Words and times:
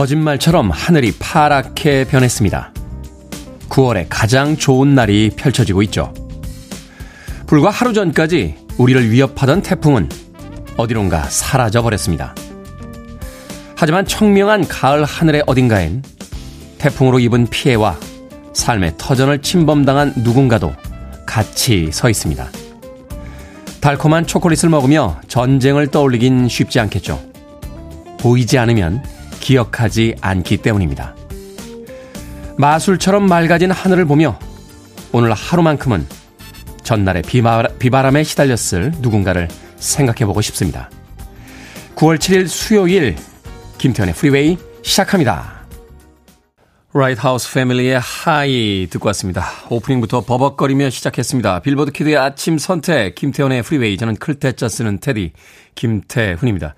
거짓말처럼 0.00 0.70
하늘이 0.70 1.12
파랗게 1.18 2.04
변했습니다. 2.04 2.72
9월의 3.68 4.06
가장 4.08 4.56
좋은 4.56 4.94
날이 4.94 5.28
펼쳐지고 5.36 5.82
있죠. 5.82 6.14
불과 7.46 7.68
하루 7.68 7.92
전까지 7.92 8.54
우리를 8.78 9.10
위협하던 9.10 9.60
태풍은 9.60 10.08
어디론가 10.78 11.24
사라져 11.24 11.82
버렸습니다. 11.82 12.34
하지만 13.76 14.06
청명한 14.06 14.68
가을 14.68 15.04
하늘의 15.04 15.42
어딘가엔 15.46 16.02
태풍으로 16.78 17.18
입은 17.18 17.48
피해와 17.48 17.98
삶의 18.54 18.94
터전을 18.96 19.42
침범당한 19.42 20.14
누군가도 20.16 20.72
같이 21.26 21.90
서 21.92 22.08
있습니다. 22.08 22.48
달콤한 23.82 24.26
초콜릿을 24.26 24.70
먹으며 24.70 25.20
전쟁을 25.28 25.88
떠올리긴 25.88 26.48
쉽지 26.48 26.80
않겠죠. 26.80 27.22
보이지 28.18 28.56
않으면 28.56 29.19
기억하지 29.40 30.16
않기 30.20 30.58
때문입니다. 30.58 31.16
마술처럼 32.58 33.26
맑아진 33.26 33.70
하늘을 33.70 34.04
보며 34.04 34.38
오늘 35.12 35.32
하루만큼은 35.32 36.06
전날의 36.84 37.22
비바람, 37.22 38.16
에 38.16 38.22
시달렸을 38.22 38.92
누군가를 38.98 39.48
생각해 39.76 40.26
보고 40.26 40.40
싶습니다. 40.40 40.90
9월 41.96 42.18
7일 42.18 42.46
수요일 42.46 43.16
김태훈의 43.78 44.14
프리웨이 44.14 44.58
시작합니다. 44.82 45.60
Lighthouse 46.92 47.52
Family의 47.54 48.00
High 48.00 48.88
듣고 48.90 49.06
왔습니다. 49.08 49.46
오프닝부터 49.68 50.22
버벅거리며 50.22 50.90
시작했습니다. 50.90 51.60
빌보드 51.60 51.92
키드의 51.92 52.16
아침 52.16 52.58
선택 52.58 53.14
김태훈의 53.14 53.62
프리웨이 53.62 53.96
저는 53.96 54.16
클 54.16 54.39
태 54.39 54.56
자 54.56 54.68
쓰는 54.68 54.98
태디 54.98 55.32
김태훈입니다. 55.76 56.74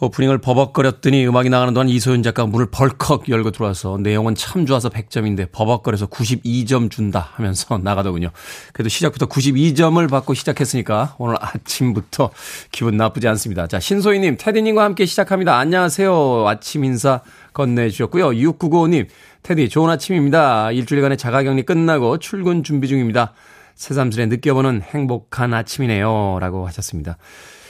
오프닝을 0.00 0.38
버벅거렸더니 0.38 1.26
음악이 1.26 1.50
나가는 1.50 1.74
동안 1.74 1.88
이소연 1.88 2.22
작가가 2.22 2.46
문을 2.46 2.70
벌컥 2.70 3.28
열고 3.28 3.50
들어와서 3.50 3.98
내용은 3.98 4.34
참 4.34 4.64
좋아서 4.64 4.88
100점인데 4.88 5.50
버벅거려서 5.50 6.06
92점 6.06 6.90
준다 6.90 7.30
하면서 7.34 7.78
나가더군요. 7.82 8.30
그래도 8.72 8.88
시작부터 8.88 9.26
92점을 9.26 10.08
받고 10.08 10.34
시작했으니까 10.34 11.16
오늘 11.18 11.36
아침부터 11.40 12.30
기분 12.70 12.96
나쁘지 12.96 13.26
않습니다. 13.28 13.66
자, 13.66 13.80
신소희님, 13.80 14.36
테디님과 14.38 14.84
함께 14.84 15.04
시작합니다. 15.04 15.58
안녕하세요. 15.58 16.46
아침 16.46 16.84
인사 16.84 17.22
건네주셨고요. 17.54 18.30
6995님, 18.30 19.08
테디 19.42 19.68
좋은 19.68 19.90
아침입니다. 19.90 20.70
일주일간의 20.70 21.18
자가격리 21.18 21.64
끝나고 21.64 22.18
출근 22.18 22.62
준비 22.62 22.86
중입니다. 22.86 23.32
새삼스레 23.74 24.26
느껴보는 24.26 24.82
행복한 24.82 25.54
아침이네요. 25.54 26.38
라고 26.40 26.66
하셨습니다. 26.66 27.16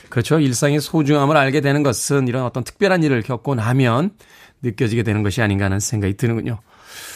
그렇죠. 0.09 0.41
일상의 0.41 0.81
소중함을 0.81 1.37
알게 1.37 1.61
되는 1.61 1.83
것은 1.83 2.28
이런 2.28 2.45
어떤 2.45 2.64
특별한 2.64 3.03
일을 3.03 3.23
겪고 3.23 3.55
나면 3.55 4.10
느껴지게 4.62 5.03
되는 5.03 5.22
것이 5.22 5.43
아닌가 5.43 5.66
하는 5.66 5.81
생각이 5.81 6.16
드는군요. 6.16 6.59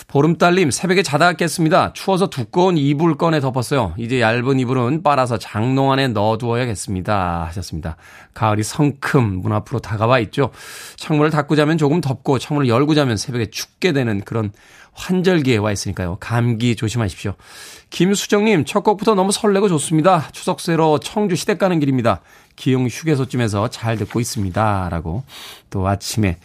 보름달님, 0.08 0.70
새벽에 0.70 1.02
자다 1.02 1.32
깼습니다. 1.34 1.92
추워서 1.94 2.28
두꺼운 2.28 2.76
이불 2.76 3.16
꺼내 3.16 3.40
덮었어요. 3.40 3.94
이제 3.96 4.20
얇은 4.20 4.60
이불은 4.60 5.02
빨아서 5.02 5.38
장롱 5.38 5.92
안에 5.92 6.08
넣어두어야겠습니다. 6.08 7.46
하셨습니다. 7.46 7.96
가을이 8.34 8.62
성큼 8.62 9.40
문 9.40 9.52
앞으로 9.52 9.80
다가와 9.80 10.18
있죠. 10.20 10.50
창문을 10.96 11.30
닫고 11.30 11.56
자면 11.56 11.78
조금 11.78 12.00
덥고 12.00 12.38
창문을 12.38 12.68
열고 12.68 12.94
자면 12.94 13.16
새벽에 13.16 13.46
춥게 13.46 13.92
되는 13.92 14.20
그런 14.20 14.52
환절기에 14.92 15.56
와 15.58 15.72
있으니까요. 15.72 16.18
감기 16.20 16.76
조심하십시오. 16.76 17.34
김수정님, 17.90 18.64
첫 18.64 18.82
곡부터 18.82 19.14
너무 19.14 19.32
설레고 19.32 19.68
좋습니다. 19.68 20.28
추석 20.32 20.60
새로 20.60 20.98
청주 20.98 21.36
시댁 21.36 21.58
가는 21.58 21.78
길입니다. 21.80 22.20
기흥 22.56 22.86
휴게소쯤에서 22.86 23.68
잘 23.68 23.96
듣고 23.96 24.20
있습니다. 24.20 24.88
라고 24.90 25.24
또 25.70 25.86
아침에 25.86 26.38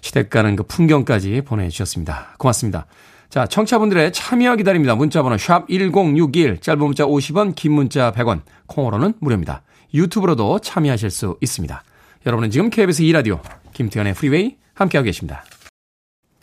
시댁 0.00 0.30
가는 0.30 0.56
그 0.56 0.62
풍경까지 0.64 1.42
보내주셨습니다. 1.44 2.34
고맙습니다. 2.38 2.86
자, 3.30 3.46
청취자분들의 3.46 4.12
참여 4.12 4.56
기다립니다. 4.56 4.94
문자번호 4.94 5.38
샵 5.38 5.66
1061, 5.68 6.60
짧은 6.60 6.78
문자 6.78 7.04
50원, 7.04 7.54
긴 7.54 7.72
문자 7.72 8.12
100원, 8.12 8.42
콩으로는 8.66 9.14
무료입니다. 9.18 9.62
유튜브로도 9.92 10.60
참여하실 10.60 11.10
수 11.10 11.36
있습니다. 11.40 11.82
여러분은 12.26 12.50
지금 12.50 12.70
KBS 12.70 13.02
2라디오 13.02 13.40
김태현의 13.72 14.14
프리웨이 14.14 14.56
함께하고 14.74 15.04
계십니다. 15.04 15.44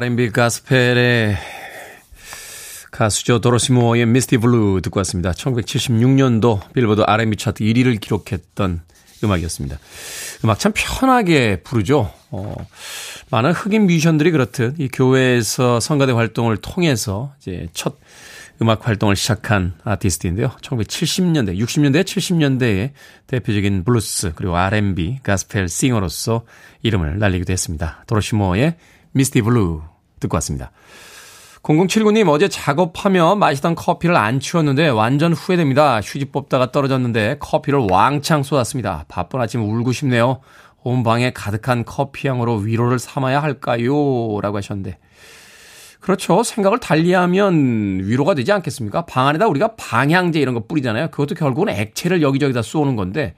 R&B 0.00 0.30
가스펠의 0.30 1.36
가수죠. 2.90 3.42
도로시 3.42 3.72
모어의 3.72 4.06
Misty 4.06 4.38
Blue 4.38 4.80
듣고 4.82 4.98
왔습니다. 5.00 5.32
1976년도 5.32 6.72
빌보드 6.72 7.02
R&B 7.02 7.36
차트 7.36 7.62
1위를 7.62 8.00
기록했던 8.00 8.80
음악이었습니다. 9.22 9.78
음악 10.44 10.58
참 10.58 10.72
편하게 10.74 11.60
부르죠. 11.62 12.10
어, 12.30 12.54
많은 13.30 13.52
흑인 13.52 13.84
뮤지션들이 13.84 14.30
그렇듯 14.30 14.80
이 14.80 14.88
교회에서 14.88 15.80
성가대 15.80 16.12
활동을 16.12 16.56
통해서 16.56 17.34
이제 17.38 17.68
첫 17.74 17.98
음악 18.62 18.88
활동을 18.88 19.16
시작한 19.16 19.74
아티스트인데요. 19.84 20.48
1970년대, 20.62 21.58
60년대, 21.58 22.04
70년대에 22.04 22.92
대표적인 23.26 23.84
블루스 23.84 24.32
그리고 24.34 24.56
R&B 24.56 25.18
가스펠 25.22 25.68
싱어로서 25.68 26.46
이름을 26.82 27.18
날리기도 27.18 27.52
했습니다. 27.52 28.02
도로시 28.06 28.34
모어의 28.36 28.76
Misty 29.12 29.42
Blue 29.42 29.89
듣고 30.20 30.36
왔습니다. 30.36 30.70
0079님 31.62 32.28
어제 32.28 32.48
작업하며 32.48 33.36
마시던 33.36 33.74
커피를 33.74 34.16
안 34.16 34.40
치웠는데 34.40 34.88
완전 34.88 35.32
후회됩니다. 35.32 36.00
휴지 36.00 36.26
뽑다가 36.26 36.72
떨어졌는데 36.72 37.36
커피를 37.38 37.86
왕창 37.90 38.42
쏟았습니다. 38.42 39.04
바쁜 39.08 39.40
아침 39.40 39.62
울고 39.62 39.92
싶네요. 39.92 40.40
온 40.82 41.02
방에 41.02 41.32
가득한 41.32 41.84
커피향으로 41.84 42.56
위로를 42.56 42.98
삼아야 42.98 43.42
할까요? 43.42 44.40
라고 44.40 44.56
하셨는데. 44.56 44.98
그렇죠. 46.00 46.42
생각을 46.42 46.80
달리하면 46.80 48.00
위로가 48.04 48.34
되지 48.34 48.52
않겠습니까? 48.52 49.04
방 49.04 49.28
안에다 49.28 49.46
우리가 49.46 49.74
방향제 49.76 50.40
이런 50.40 50.54
거 50.54 50.64
뿌리잖아요. 50.66 51.08
그것도 51.08 51.34
결국은 51.34 51.68
액체를 51.68 52.22
여기저기다 52.22 52.62
쏘는 52.62 52.96
건데 52.96 53.34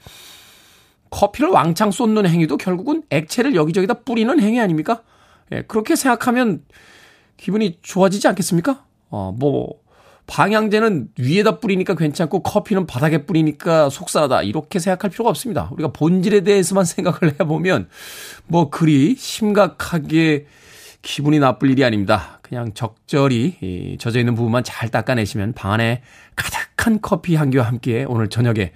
커피를 1.10 1.50
왕창 1.50 1.90
쏟는 1.90 2.26
행위도 2.26 2.56
결국은 2.56 3.02
액체를 3.10 3.56
여기저기다 3.56 3.94
뿌리는 3.94 4.40
행위 4.40 4.60
아닙니까? 4.60 5.02
예, 5.50 5.62
그렇게 5.62 5.96
생각하면 5.96 6.62
기분이 7.36 7.78
좋아지지 7.82 8.28
않겠습니까? 8.28 8.84
어, 9.10 9.34
뭐, 9.36 9.82
방향제는 10.26 11.08
위에다 11.18 11.58
뿌리니까 11.58 11.94
괜찮고 11.94 12.42
커피는 12.42 12.86
바닥에 12.86 13.26
뿌리니까 13.26 13.90
속상하다. 13.90 14.42
이렇게 14.42 14.78
생각할 14.78 15.10
필요가 15.10 15.30
없습니다. 15.30 15.68
우리가 15.72 15.88
본질에 15.92 16.42
대해서만 16.42 16.84
생각을 16.86 17.34
해보면 17.40 17.88
뭐 18.46 18.70
그리 18.70 19.16
심각하게 19.16 20.46
기분이 21.02 21.40
나쁠 21.40 21.70
일이 21.70 21.84
아닙니다. 21.84 22.38
그냥 22.42 22.72
적절히 22.74 23.96
젖어 23.98 24.20
있는 24.20 24.34
부분만 24.34 24.62
잘 24.62 24.88
닦아내시면 24.88 25.52
방 25.52 25.72
안에 25.72 26.02
가득한 26.36 27.00
커피 27.02 27.34
향기와 27.34 27.66
함께 27.66 28.04
오늘 28.08 28.28
저녁에 28.28 28.72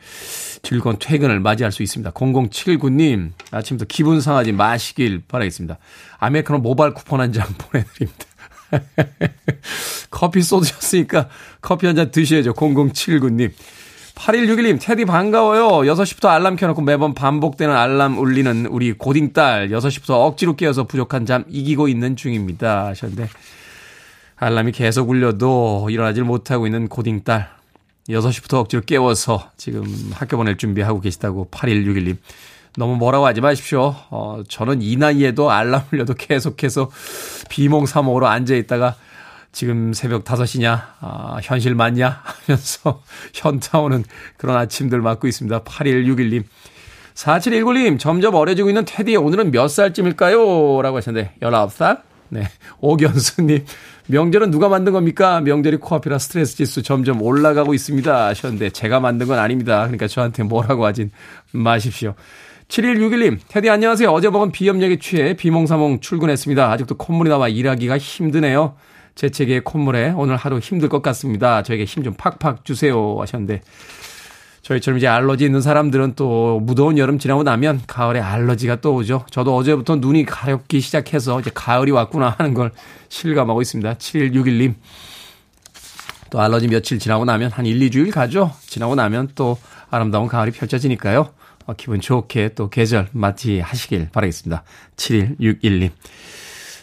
즐거운 0.62 0.96
퇴근을 0.98 1.40
맞이할 1.40 1.72
수 1.72 1.82
있습니다. 1.82 2.10
0079님 2.12 3.30
아침부터 3.50 3.86
기분 3.88 4.20
상하지 4.20 4.52
마시길 4.52 5.22
바라겠습니다. 5.28 5.78
아메리카노 6.18 6.60
모바일 6.60 6.94
쿠폰 6.94 7.20
한 7.20 7.32
장 7.32 7.46
보내드립니다. 7.58 8.24
커피 10.10 10.42
쏟으셨으니까 10.42 11.28
커피 11.60 11.86
한 11.86 11.96
잔 11.96 12.10
드셔야죠. 12.10 12.52
0079님. 12.54 13.52
8161님, 14.16 14.78
테디 14.80 15.04
반가워요. 15.04 15.92
6시부터 15.92 16.28
알람 16.28 16.56
켜놓고 16.56 16.80
매번 16.80 17.12
반복되는 17.12 17.74
알람 17.74 18.18
울리는 18.18 18.64
우리 18.66 18.92
고딩딸. 18.94 19.68
6시부터 19.68 20.10
억지로 20.24 20.56
깨어서 20.56 20.84
부족한 20.84 21.26
잠 21.26 21.44
이기고 21.48 21.86
있는 21.88 22.16
중입니다. 22.16 22.86
하셨는데, 22.86 23.28
알람이 24.36 24.72
계속 24.72 25.10
울려도 25.10 25.88
일어나질 25.90 26.24
못하고 26.24 26.66
있는 26.66 26.88
고딩딸. 26.88 27.50
6시부터 28.08 28.54
억지로 28.60 28.82
깨워서 28.82 29.50
지금 29.56 29.84
학교 30.12 30.36
보낼 30.36 30.56
준비하고 30.56 31.00
계시다고 31.00 31.48
8161님. 31.50 32.16
너무 32.76 32.96
뭐라고 32.96 33.26
하지 33.26 33.40
마십시오. 33.40 33.94
어, 34.10 34.42
저는 34.48 34.82
이 34.82 34.96
나이에도 34.96 35.50
알람 35.50 35.82
울려도 35.90 36.14
계속해서 36.14 36.90
비몽사몽으로 37.48 38.26
앉아있다가 38.26 38.96
지금 39.50 39.94
새벽 39.94 40.24
5시냐, 40.24 40.82
아, 41.00 41.38
현실 41.42 41.74
맞냐 41.74 42.20
하면서 42.22 43.02
현타 43.32 43.78
오는 43.80 44.04
그런 44.36 44.56
아침들 44.58 45.00
맞고 45.00 45.26
있습니다. 45.26 45.62
8161님. 45.62 46.44
4719님, 47.14 47.98
점점 47.98 48.34
어려지고 48.34 48.68
있는 48.68 48.84
테디, 48.84 49.16
오늘은 49.16 49.52
몇 49.52 49.68
살쯤일까요? 49.68 50.82
라고 50.82 50.98
하셨는데, 50.98 51.32
19살? 51.40 52.02
네. 52.28 52.50
오견수님, 52.80 53.64
명절은 54.08 54.50
누가 54.50 54.68
만든 54.68 54.92
겁니까? 54.92 55.40
명절이 55.40 55.78
코앞이라 55.78 56.18
스트레스 56.18 56.56
지수 56.56 56.82
점점 56.82 57.20
올라가고 57.22 57.74
있습니다. 57.74 58.26
하셨는데, 58.26 58.70
제가 58.70 59.00
만든 59.00 59.26
건 59.26 59.38
아닙니다. 59.38 59.80
그러니까 59.80 60.06
저한테 60.06 60.44
뭐라고 60.44 60.86
하진 60.86 61.10
마십시오. 61.52 62.14
7161님, 62.68 63.38
테디 63.48 63.68
안녕하세요. 63.70 64.10
어제 64.10 64.28
먹은 64.28 64.52
비염약에 64.52 64.98
취해 64.98 65.34
비몽사몽 65.34 66.00
출근했습니다. 66.00 66.70
아직도 66.70 66.96
콧물이 66.96 67.30
나와 67.30 67.48
일하기가 67.48 67.98
힘드네요. 67.98 68.74
재채기의 69.14 69.62
콧물에 69.64 70.10
오늘 70.16 70.36
하루 70.36 70.58
힘들 70.58 70.88
것 70.88 71.02
같습니다. 71.02 71.62
저에게 71.62 71.84
힘 71.84 72.02
좀 72.02 72.14
팍팍 72.14 72.64
주세요. 72.64 73.16
하셨는데, 73.20 73.62
저희처럼 74.66 74.98
이제 74.98 75.06
알러지 75.06 75.44
있는 75.44 75.60
사람들은 75.60 76.14
또 76.16 76.58
무더운 76.58 76.98
여름 76.98 77.20
지나고 77.20 77.44
나면 77.44 77.82
가을에 77.86 78.18
알러지가 78.18 78.80
또 78.80 78.96
오죠. 78.96 79.24
저도 79.30 79.54
어제부터 79.54 79.96
눈이 79.96 80.24
가렵기 80.24 80.80
시작해서 80.80 81.38
이제 81.38 81.52
가을이 81.54 81.92
왔구나 81.92 82.34
하는 82.36 82.52
걸 82.52 82.72
실감하고 83.08 83.62
있습니다. 83.62 83.94
7161님. 83.94 84.74
또 86.30 86.40
알러지 86.40 86.66
며칠 86.66 86.98
지나고 86.98 87.24
나면 87.24 87.52
한 87.52 87.64
1, 87.64 87.78
2주일 87.78 88.10
가죠. 88.10 88.52
지나고 88.66 88.96
나면 88.96 89.28
또 89.36 89.56
아름다운 89.88 90.26
가을이 90.26 90.50
펼쳐지니까요. 90.50 91.30
어, 91.66 91.72
기분 91.76 92.00
좋게 92.00 92.54
또 92.56 92.68
계절 92.68 93.06
맞이하시길 93.12 94.08
바라겠습니다. 94.10 94.64
7161님. 94.96 95.90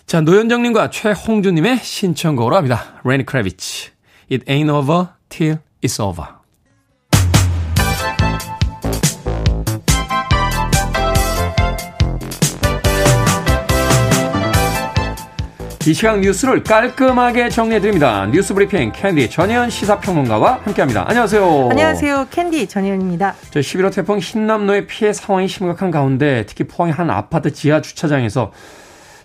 자, 0.07 0.21
노현정님과 0.21 0.89
최홍주님의 0.89 1.79
신청곡으로 1.79 2.55
합니다. 2.55 3.01
레니 3.03 3.25
크래비치. 3.25 3.89
It 4.31 4.45
ain't 4.45 4.73
over 4.73 5.07
till 5.27 5.57
it's 5.83 6.01
over. 6.01 6.42
이 15.85 15.93
시각 15.93 16.21
뉴스를 16.21 16.63
깔끔하게 16.63 17.49
정리해드립니다. 17.49 18.25
뉴스 18.27 18.53
브리핑 18.53 18.93
캔디 18.93 19.29
전혜연 19.29 19.69
시사평론가와 19.69 20.61
함께합니다. 20.63 21.03
안녕하세요. 21.09 21.67
안녕하세요. 21.71 22.27
캔디 22.31 22.67
전혜연입니다. 22.67 23.35
저 23.51 23.59
11호 23.59 23.93
태풍 23.93 24.19
힌남노의 24.19 24.87
피해 24.87 25.11
상황이 25.11 25.49
심각한 25.49 25.91
가운데 25.91 26.45
특히 26.47 26.63
포항의 26.63 26.93
한 26.93 27.09
아파트 27.09 27.51
지하 27.51 27.81
주차장에서 27.81 28.53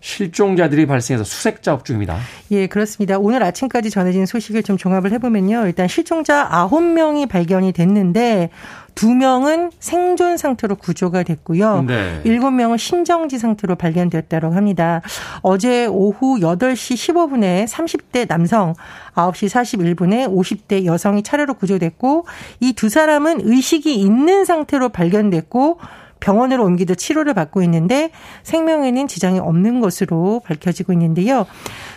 실종자들이 0.00 0.86
발생해서 0.86 1.24
수색 1.24 1.62
작업 1.62 1.84
중입니다. 1.84 2.18
예, 2.50 2.66
그렇습니다. 2.66 3.18
오늘 3.18 3.42
아침까지 3.42 3.90
전해진 3.90 4.26
소식을 4.26 4.64
좀 4.64 4.76
종합을 4.76 5.12
해보면요. 5.12 5.66
일단 5.66 5.86
실종자 5.86 6.48
9명이 6.50 7.28
발견이 7.28 7.72
됐는데 7.72 8.50
두 8.98 9.14
명은 9.14 9.70
생존 9.78 10.36
상태로 10.36 10.74
구조가 10.74 11.22
됐고요. 11.22 11.84
네. 11.86 12.20
7명은 12.24 12.78
심정지 12.78 13.38
상태로 13.38 13.76
발견되었다고 13.76 14.52
합니다. 14.56 15.02
어제 15.42 15.86
오후 15.86 16.40
8시 16.40 17.14
15분에 17.14 17.68
30대 17.68 18.26
남성, 18.26 18.74
9시 19.14 19.94
41분에 19.94 20.26
50대 20.28 20.84
여성이 20.84 21.22
차례로 21.22 21.54
구조됐고 21.54 22.26
이 22.58 22.72
두 22.72 22.88
사람은 22.88 23.42
의식이 23.44 23.94
있는 23.94 24.44
상태로 24.44 24.88
발견됐고 24.88 25.78
병원으로 26.18 26.64
옮기듯 26.64 26.98
치료를 26.98 27.34
받고 27.34 27.62
있는데 27.62 28.10
생명에는 28.42 29.06
지장이 29.06 29.38
없는 29.38 29.78
것으로 29.78 30.40
밝혀지고 30.44 30.92
있는데요. 30.94 31.46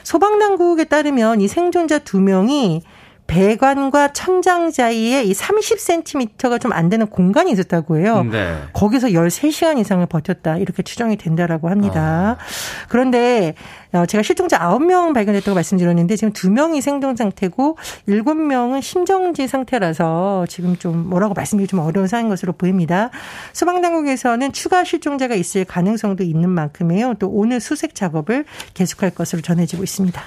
소방당국에 0.03 0.83
따르면 0.83 1.42
이 1.42 1.48
생존자 1.48 1.98
두 1.98 2.19
명이 2.19 2.83
배관과 3.31 4.11
천장 4.13 4.71
사이에 4.71 5.23
이 5.23 5.31
30cm가 5.31 6.59
좀 6.59 6.71
안 6.73 6.89
되는 6.89 7.07
공간이 7.07 7.51
있었다고 7.51 7.97
해요. 7.97 8.23
네. 8.29 8.57
거기서 8.73 9.09
13시간 9.09 9.77
이상을 9.79 10.05
버텼다. 10.05 10.57
이렇게 10.57 10.83
추정이 10.83 11.17
된다라고 11.17 11.69
합니다. 11.69 12.37
아. 12.39 12.43
그런데 12.87 13.55
어, 13.93 14.05
제가 14.05 14.23
실종자 14.23 14.57
9명 14.59 15.13
발견했다고 15.13 15.53
말씀드렸는데 15.53 16.15
지금 16.15 16.31
2명이 16.33 16.81
생존 16.81 17.15
상태고 17.15 17.77
7명은 18.07 18.81
심정지 18.81 19.47
상태라서 19.47 20.45
지금 20.47 20.77
좀 20.77 21.09
뭐라고 21.09 21.33
말씀드리기 21.33 21.69
좀 21.69 21.79
어려운 21.79 22.07
상황인 22.07 22.29
것으로 22.29 22.53
보입니다. 22.53 23.09
소방당국에서는 23.53 24.53
추가 24.53 24.83
실종자가 24.83 25.35
있을 25.35 25.65
가능성도 25.65 26.23
있는 26.23 26.49
만큼에요. 26.49 27.15
또 27.15 27.27
오늘 27.29 27.59
수색 27.59 27.95
작업을 27.95 28.45
계속할 28.73 29.11
것으로 29.11 29.41
전해지고 29.41 29.83
있습니다. 29.83 30.21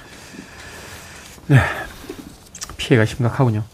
네. 1.48 1.58
피해가 2.76 3.04
심각하군요. 3.04 3.64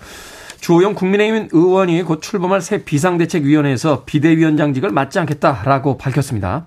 주호영 0.60 0.94
국민의힘 0.94 1.48
의원이 1.52 2.02
곧 2.02 2.20
출범할 2.20 2.60
새 2.60 2.84
비상대책위원회에서 2.84 4.04
비대위원장직을 4.04 4.90
맡지 4.90 5.18
않겠다라고 5.18 5.96
밝혔습니다. 5.96 6.66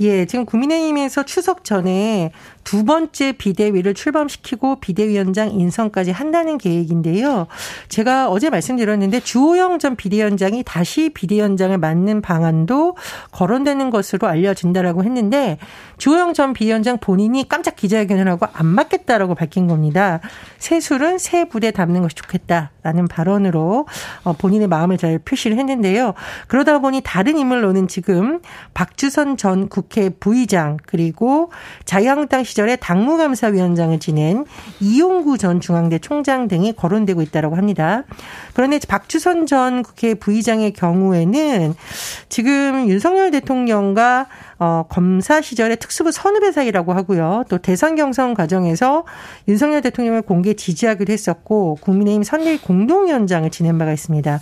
예, 0.00 0.26
지금 0.26 0.46
국민의힘에서 0.46 1.24
추석 1.24 1.62
전에 1.62 2.32
두 2.66 2.84
번째 2.84 3.30
비대위를 3.30 3.94
출범시키고 3.94 4.80
비대위원장 4.80 5.52
인선까지 5.52 6.10
한다는 6.10 6.58
계획인데요. 6.58 7.46
제가 7.88 8.28
어제 8.28 8.50
말씀드렸는데 8.50 9.20
주호영 9.20 9.78
전 9.78 9.94
비대위원장이 9.94 10.64
다시 10.64 11.10
비대위원장을 11.10 11.78
맡는 11.78 12.22
방안도 12.22 12.96
거론되는 13.30 13.90
것으로 13.90 14.26
알려진다라고 14.26 15.04
했는데 15.04 15.58
주호영 15.98 16.34
전 16.34 16.54
비대위원장 16.54 16.98
본인이 16.98 17.48
깜짝 17.48 17.76
기자회견을 17.76 18.26
하고 18.26 18.48
안 18.52 18.66
맡겠다라고 18.66 19.36
밝힌 19.36 19.68
겁니다. 19.68 20.18
새 20.58 20.80
술은 20.80 21.18
새 21.18 21.44
부대 21.48 21.70
담는 21.70 22.02
것이 22.02 22.16
좋겠다라는 22.16 23.06
발언으로 23.06 23.86
어, 24.24 24.32
본인의 24.32 24.66
마음을 24.66 24.98
잘 24.98 25.20
표시를 25.20 25.56
했는데요. 25.56 26.14
그러다 26.48 26.80
보니 26.80 27.02
다른 27.04 27.38
인물로는 27.38 27.86
지금 27.86 28.40
박주선 28.74 29.36
전 29.36 29.68
국회 29.68 30.08
부의장 30.08 30.78
그리고 30.84 31.52
자유한국당 31.84 32.42
시 32.42 32.55
절에 32.56 32.76
당무감사위원장을 32.76 33.98
지낸 34.00 34.46
이용구 34.80 35.36
전 35.36 35.60
중앙대 35.60 35.98
총장 35.98 36.48
등이 36.48 36.72
거론되고 36.74 37.20
있다고 37.20 37.54
합니다. 37.54 38.04
그런데 38.54 38.80
박주선 38.88 39.46
전 39.46 39.82
국회 39.82 40.14
부의장의 40.14 40.72
경우에는 40.72 41.74
지금 42.30 42.88
윤석열 42.88 43.30
대통령과 43.30 44.26
어, 44.58 44.84
검사 44.88 45.40
시절에 45.42 45.76
특수부 45.76 46.12
선후배 46.12 46.52
사이라고 46.52 46.92
하고요. 46.94 47.44
또 47.48 47.58
대선 47.58 47.94
경선 47.94 48.34
과정에서 48.34 49.04
윤석열 49.48 49.82
대통령을 49.82 50.22
공개 50.22 50.54
지지하기도 50.54 51.12
했었고 51.12 51.78
국민의힘 51.80 52.22
선대위 52.22 52.58
공동위원장을 52.58 53.50
지낸 53.50 53.78
바가 53.78 53.92
있습니다. 53.92 54.40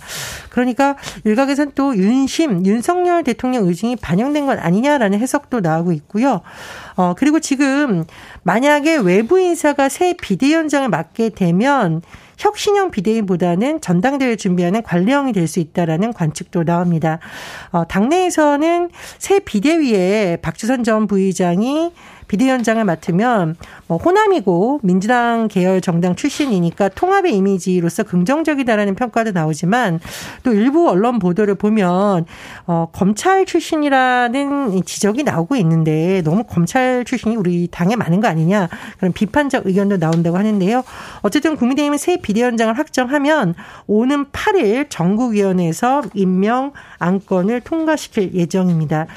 그러니까 0.49 0.95
일각에서는 1.25 1.73
또 1.75 1.95
윤심, 1.95 2.65
윤석열 2.65 3.23
대통령 3.23 3.67
의중이 3.67 3.97
반영된 3.97 4.45
건 4.45 4.59
아니냐라는 4.59 5.19
해석도 5.19 5.59
나오고 5.59 5.91
있고요. 5.91 6.41
어, 6.95 7.13
그리고 7.17 7.39
지금 7.39 8.05
만약에 8.43 8.97
외부 8.97 9.39
인사가 9.39 9.89
새 9.89 10.13
비대위원장을 10.13 10.87
맡게 10.87 11.29
되면 11.29 12.01
혁신형 12.37 12.91
비대위보다는 12.91 13.81
전당대회 13.81 14.35
준비하는 14.35 14.83
관리형이 14.83 15.31
될 15.31 15.45
수 15.45 15.59
있다라는 15.59 16.11
관측도 16.13 16.63
나옵니다. 16.63 17.19
어, 17.71 17.85
당내에서는 17.85 18.89
새 19.19 19.39
비대위에 19.39 20.37
박주선 20.41 20.83
전 20.83 21.05
부의장이 21.05 21.91
비대위원장을 22.27 22.83
맡으면 22.83 23.55
뭐 23.87 23.97
호남이고 23.97 24.79
민주당 24.83 25.47
계열 25.47 25.81
정당 25.81 26.15
출신이니까 26.15 26.89
통합의 26.89 27.35
이미지로서 27.35 28.03
긍정적이다라는 28.03 28.95
평가도 28.95 29.31
나오지만 29.31 29.99
또 30.43 30.53
일부 30.53 30.89
언론 30.89 31.19
보도를 31.19 31.55
보면 31.55 32.25
어 32.67 32.87
검찰 32.91 33.45
출신이라는 33.45 34.83
지적이 34.85 35.23
나오고 35.23 35.55
있는데 35.57 36.21
너무 36.23 36.43
검찰 36.43 37.05
출신이 37.05 37.35
우리 37.35 37.67
당에 37.71 37.95
많은 37.95 38.21
거 38.21 38.27
아니냐 38.27 38.69
그런 38.97 39.13
비판적 39.13 39.67
의견도 39.67 39.97
나온다고 39.97 40.37
하는데요. 40.37 40.83
어쨌든 41.21 41.55
국민의힘은 41.55 41.97
새 41.97 42.17
비대위원장을 42.17 42.77
확정하면 42.77 43.55
오는 43.87 44.25
8일 44.25 44.89
전국위원회에서 44.89 46.03
임명 46.13 46.71
안건을 46.99 47.61
통과시킬 47.61 48.33
예정입니다. 48.33 49.07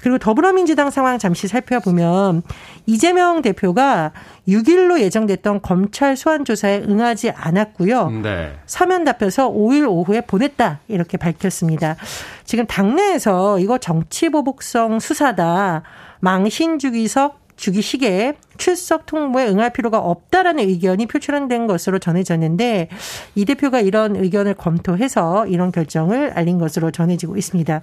그리고 0.00 0.18
더불어민주당 0.18 0.90
상황 0.90 1.18
잠시 1.18 1.48
살펴보면 1.48 2.42
이재명 2.86 3.42
대표가 3.42 4.12
6일로 4.48 5.00
예정됐던 5.00 5.60
검찰 5.62 6.16
소환 6.16 6.44
조사에 6.44 6.82
응하지 6.88 7.30
않았고요. 7.30 8.10
네. 8.22 8.56
사면 8.66 9.04
답해서 9.04 9.50
5일 9.50 9.88
오후에 9.88 10.20
보냈다 10.20 10.80
이렇게 10.88 11.16
밝혔습니다. 11.16 11.96
지금 12.44 12.66
당내에서 12.66 13.58
이거 13.58 13.78
정치 13.78 14.28
보복성 14.28 15.00
수사다. 15.00 15.82
망신 16.20 16.78
주기석 16.78 17.45
주기식에 17.56 18.34
출석 18.58 19.06
통보에 19.06 19.48
응할 19.48 19.72
필요가 19.72 19.98
없다라는 19.98 20.68
의견이 20.68 21.06
표출된 21.06 21.66
것으로 21.66 21.98
전해졌는데 21.98 22.88
이 23.34 23.44
대표가 23.44 23.80
이런 23.80 24.16
의견을 24.16 24.54
검토해서 24.54 25.46
이런 25.46 25.72
결정을 25.72 26.32
알린 26.34 26.58
것으로 26.58 26.90
전해지고 26.90 27.36
있습니다. 27.36 27.82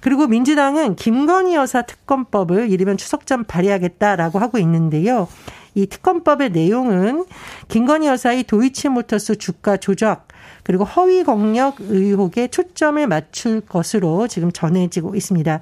그리고 0.00 0.26
민주당은 0.26 0.96
김건희 0.96 1.54
여사 1.54 1.82
특검법을 1.82 2.70
이르면 2.70 2.96
추석 2.96 3.26
전 3.26 3.44
발의하겠다라고 3.44 4.38
하고 4.38 4.58
있는데요. 4.58 5.28
이 5.74 5.86
특검법의 5.86 6.50
내용은 6.50 7.24
김건희 7.68 8.06
여사의 8.06 8.44
도이치모터스 8.44 9.36
주가 9.36 9.76
조작 9.76 10.28
그리고 10.62 10.84
허위 10.84 11.24
경력 11.24 11.76
의혹에 11.80 12.48
초점을 12.48 13.04
맞출 13.06 13.60
것으로 13.60 14.28
지금 14.28 14.52
전해지고 14.52 15.14
있습니다. 15.14 15.60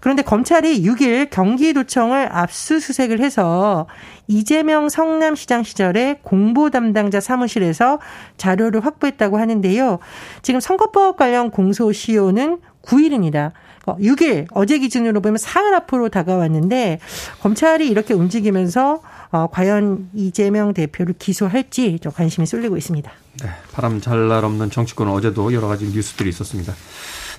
그런데 0.00 0.22
검찰이 0.22 0.82
6일 0.82 1.30
경기도청을 1.30 2.28
압수수색을 2.30 3.20
해서 3.20 3.86
이재명 4.28 4.88
성남시장 4.88 5.62
시절에 5.62 6.20
공보 6.22 6.70
담당자 6.70 7.20
사무실에서 7.20 7.98
자료를 8.36 8.84
확보했다고 8.84 9.38
하는데요. 9.38 9.98
지금 10.42 10.60
선거법 10.60 11.16
관련 11.16 11.50
공소시효는 11.50 12.58
9일입니다. 12.82 13.52
6일 13.86 14.46
어제 14.50 14.78
기준으로 14.78 15.20
보면 15.20 15.38
사흘 15.38 15.72
앞으로 15.74 16.08
다가왔는데 16.08 16.98
검찰이 17.40 17.88
이렇게 17.88 18.14
움직이면서 18.14 19.00
어, 19.30 19.48
과연 19.50 20.10
이재명 20.14 20.72
대표를 20.74 21.14
기소할지 21.18 21.98
좀 22.00 22.12
관심이 22.12 22.46
쏠리고 22.46 22.76
있습니다. 22.76 23.10
네, 23.42 23.48
바람 23.72 24.00
잘 24.00 24.28
날 24.28 24.44
없는 24.44 24.70
정치권은 24.70 25.12
어제도 25.12 25.52
여러 25.52 25.68
가지 25.68 25.86
뉴스들이 25.86 26.28
있었습니다. 26.30 26.72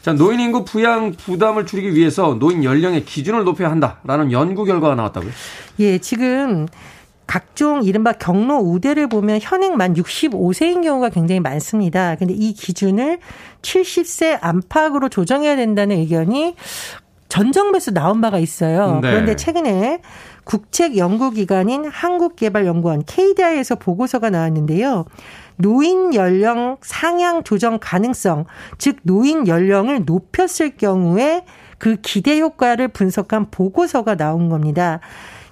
자, 0.01 0.13
노인 0.13 0.39
인구 0.39 0.63
부양 0.63 1.11
부담을 1.11 1.65
줄이기 1.65 1.93
위해서 1.95 2.35
노인 2.35 2.63
연령의 2.63 3.03
기준을 3.03 3.43
높여야 3.43 3.71
한다라는 3.71 4.31
연구 4.31 4.63
결과가 4.63 4.95
나왔다고요? 4.95 5.31
예, 5.79 5.97
지금 5.97 6.67
각종 7.25 7.83
이른바 7.83 8.13
경로 8.13 8.57
우대를 8.57 9.07
보면 9.09 9.39
현행 9.41 9.75
만 9.75 9.93
65세인 9.95 10.81
경우가 10.83 11.09
굉장히 11.09 11.41
많습니다. 11.41 12.15
근데 12.15 12.33
이 12.33 12.53
기준을 12.53 13.19
70세 13.61 14.37
안팎으로 14.39 15.09
조정해야 15.09 15.57
된다는 15.57 15.97
의견이 15.97 16.55
전정부에서 17.27 17.91
나온 17.91 18.21
바가 18.21 18.39
있어요. 18.39 18.99
네. 19.01 19.11
그런데 19.11 19.35
최근에 19.35 19.99
국책 20.47 20.95
연구기관인 20.95 21.85
한국개발연구원 21.85 23.03
KDI에서 23.05 23.75
보고서가 23.75 24.29
나왔는데요. 24.29 25.03
노인 25.57 26.15
연령 26.15 26.77
상향 26.81 27.43
조정 27.43 27.79
가능성, 27.81 28.45
즉 28.77 28.99
노인 29.03 29.47
연령을 29.47 30.05
높였을 30.05 30.77
경우에 30.77 31.43
그 31.77 31.97
기대 32.01 32.39
효과를 32.39 32.87
분석한 32.87 33.51
보고서가 33.51 34.15
나온 34.15 34.47
겁니다. 34.47 35.01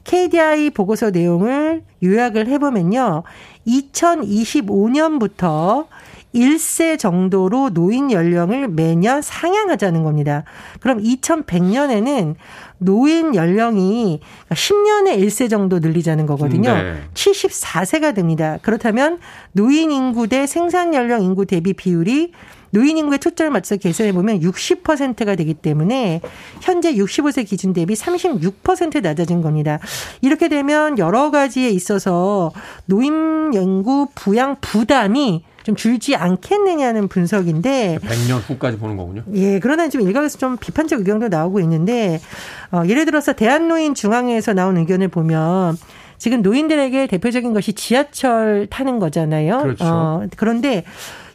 KDI 0.06 0.70
보고서 0.70 1.10
내용을 1.10 1.84
요약을 2.02 2.48
해보면요. 2.48 3.24
2025년부터 3.68 5.88
1세 6.36 7.00
정도로 7.00 7.72
노인 7.72 8.12
연령을 8.12 8.68
매년 8.68 9.22
상향하자는 9.22 10.04
겁니다. 10.04 10.44
그럼 10.82 11.02
2100년에는 11.02 12.36
노인 12.78 13.36
연령이 13.36 14.20
10년에 14.50 15.18
1세 15.20 15.50
정도 15.50 15.80
늘리자는 15.80 16.26
거거든요. 16.26 16.74
네. 16.74 17.02
74세가 17.14 18.14
됩니다. 18.16 18.58
그렇다면 18.62 19.20
노인 19.52 19.92
인구 19.92 20.28
대 20.28 20.46
생산 20.48 20.94
연령 20.94 21.22
인구 21.24 21.46
대비 21.46 21.74
비율이 21.74 22.32
노인 22.72 22.98
인구의 22.98 23.20
초점을 23.20 23.52
맞춰서 23.52 23.78
계산해 23.78 24.12
보면 24.12 24.42
60%가 24.42 25.36
되기 25.36 25.54
때문에 25.54 26.20
현재 26.62 26.94
65세 26.94 27.48
기준 27.48 27.72
대비 27.72 27.94
36% 27.94 29.02
낮아진 29.02 29.42
겁니다. 29.42 29.80
이렇게 30.22 30.50
되면 30.50 31.00
여러 31.00 31.32
가지에 31.32 31.70
있어서 31.70 32.52
노인 32.86 33.54
연구 33.54 34.10
부양 34.14 34.58
부담이 34.60 35.44
좀 35.66 35.76
줄지 35.76 36.16
않겠느냐는 36.16 37.08
분석인데 37.08 37.98
100년 38.00 38.40
후까지 38.48 38.78
보는 38.78 38.96
거군요. 38.98 39.24
예, 39.34 39.60
그러나 39.60 39.90
지금 39.90 40.06
일각에서 40.06 40.38
좀 40.38 40.58
비판적 40.58 41.00
의견도 41.00 41.30
나오고 41.30 41.60
있는데 41.62 42.22
어, 42.72 42.84
예를 42.88 43.06
들어서 43.06 43.34
대한노인 43.34 43.96
중앙회에서 43.96 44.54
나온 44.54 44.78
의견을 44.78 45.08
보면 45.08 45.76
지금 46.20 46.44
노인들에게 46.44 47.08
대표적인 47.08 47.54
것이 47.54 47.74
지하철 47.74 48.68
타는 48.70 49.00
거잖아요. 49.00 49.58
그렇죠. 49.64 49.84
어, 49.86 50.28
그런데 50.38 50.86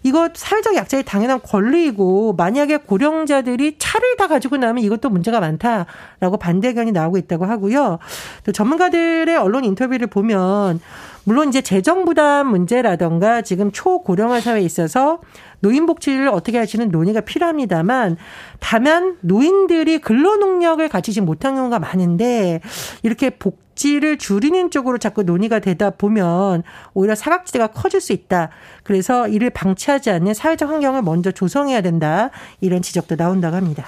이거 0.02 0.30
사회적 0.33 0.75
약자의 0.76 1.04
당연한 1.04 1.40
권리이고 1.42 2.33
만약에 2.35 2.78
고령자들이 2.78 3.76
차를 3.78 4.16
다 4.16 4.28
가지고 4.28 4.57
나면 4.57 4.83
이것도 4.83 5.11
문제가 5.11 5.40
많다라고 5.40 6.38
반대 6.38 6.69
의견이 6.69 6.92
나오고 6.92 7.19
있다고 7.19 7.45
하고요. 7.45 7.99
또 8.45 8.52
전문가들의 8.52 9.37
언론 9.37 9.64
인터뷰를 9.64 10.07
보면 10.07 10.80
물론 11.25 11.49
이제 11.50 11.61
재정 11.61 12.04
부담 12.07 12.49
문제라던가 12.49 13.42
지금 13.42 13.71
초고령화 13.73 14.40
사회에 14.40 14.62
있어서 14.62 15.21
노인 15.61 15.85
복지를 15.85 16.28
어떻게 16.28 16.57
하시는 16.57 16.88
논의가 16.88 17.21
필요합니다만 17.21 18.16
다만 18.59 19.19
노인들이 19.21 19.99
근로 19.99 20.37
능력을 20.37 20.88
갖추지 20.88 21.21
못한 21.21 21.54
경우가 21.54 21.78
많은데 21.78 22.61
이렇게 23.02 23.30
복 23.30 23.69
지를 23.80 24.18
줄이는 24.18 24.70
쪽으로 24.70 24.99
자꾸 24.99 25.22
논의가 25.22 25.58
되다 25.58 25.88
보면 25.88 26.64
오히려 26.92 27.14
사각지대가 27.14 27.68
커질 27.68 28.02
수 28.02 28.12
있다. 28.12 28.50
그래서 28.82 29.26
이를 29.26 29.49
방치하지 29.49 30.10
않는 30.10 30.34
사회적 30.34 30.68
환경을 30.68 31.00
먼저 31.00 31.30
조성해야 31.30 31.80
된다. 31.80 32.28
이런 32.60 32.82
지적도 32.82 33.16
나온다고 33.16 33.56
합니다. 33.56 33.87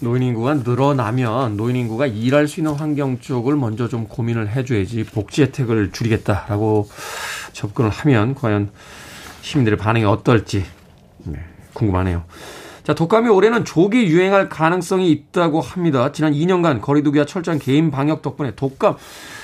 노인 0.00 0.22
인구가 0.22 0.54
늘어나면 0.54 1.56
노인 1.56 1.74
인구가 1.74 2.06
일할 2.06 2.46
수 2.46 2.60
있는 2.60 2.74
환경 2.74 3.18
쪽을 3.18 3.56
먼저 3.56 3.88
좀 3.88 4.06
고민을 4.06 4.48
해줘야지 4.48 5.02
복지 5.06 5.42
혜택을 5.42 5.90
줄이겠다라고 5.90 6.88
접근을 7.52 7.90
하면 7.90 8.36
과연 8.36 8.70
시민들의 9.40 9.76
반응이 9.76 10.04
어떨지 10.04 10.64
네, 11.24 11.40
궁금하네요. 11.72 12.22
자, 12.84 12.94
독감이 12.94 13.28
올해는 13.28 13.64
조기 13.64 14.06
유행할 14.06 14.48
가능성이 14.48 15.10
있다고 15.10 15.60
합니다. 15.60 16.10
지난 16.12 16.32
2년간 16.32 16.80
거리두기와 16.80 17.24
철저한 17.26 17.60
개인 17.60 17.90
방역 17.90 18.22
덕분에 18.22 18.54
독감 18.56 18.96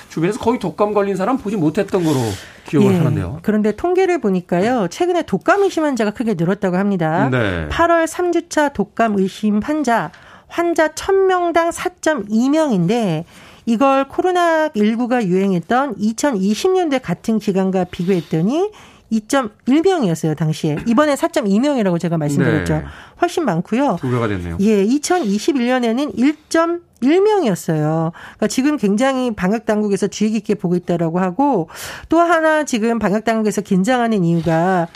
주변에서 0.09 0.39
거의 0.39 0.59
독감 0.59 0.93
걸린 0.93 1.15
사람 1.15 1.37
보지 1.37 1.55
못했던 1.55 2.03
거로 2.03 2.19
기억을 2.67 2.93
예, 2.93 2.97
하는데요. 2.97 3.39
그런데 3.41 3.75
통계를 3.75 4.19
보니까요. 4.19 4.87
최근에 4.89 5.23
독감 5.23 5.63
의심 5.63 5.83
환자가 5.83 6.11
크게 6.11 6.33
늘었다고 6.33 6.77
합니다. 6.77 7.29
네. 7.29 7.69
8월 7.69 8.05
3주차 8.05 8.73
독감 8.73 9.17
의심 9.17 9.59
환자 9.59 10.11
환자 10.47 10.89
1000명당 10.89 11.71
4.2명인데 11.71 13.23
이걸 13.69 14.07
코로나19가 14.07 15.23
유행했던 15.23 15.97
2020년대 15.97 16.99
같은 17.03 17.37
기간과 17.37 17.83
비교했더니 17.83 18.71
2.1명이었어요, 19.11 20.35
당시에. 20.35 20.77
이번에 20.87 21.13
4.2명이라고 21.13 21.99
제가 21.99 22.17
말씀드렸죠. 22.17 22.73
네. 22.73 22.83
훨씬 23.21 23.45
많고요. 23.45 23.97
두 23.99 24.09
배가 24.09 24.27
됐네요. 24.27 24.57
예, 24.59 24.83
2021년에는 24.85 26.15
1.1명이었어요. 26.15 28.11
그러니까 28.11 28.47
지금 28.47 28.77
굉장히 28.77 29.35
방역 29.35 29.65
당국에서 29.67 30.07
주의 30.07 30.31
깊게 30.31 30.55
보고 30.55 30.75
있다라고 30.75 31.19
하고 31.19 31.69
또 32.07 32.19
하나 32.19 32.63
지금 32.63 32.97
방역 32.97 33.23
당국에서 33.23 33.61
긴장하는 33.61 34.23
이유가 34.23 34.87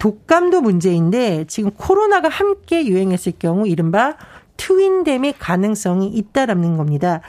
독감도 0.00 0.60
문제인데 0.60 1.44
지금 1.46 1.70
코로나가 1.70 2.28
함께 2.28 2.84
유행했을 2.84 3.34
경우 3.38 3.68
이른바 3.68 4.16
트윈댐의 4.56 5.34
가능성이 5.38 6.08
있다라는 6.08 6.76
겁니다. 6.76 7.20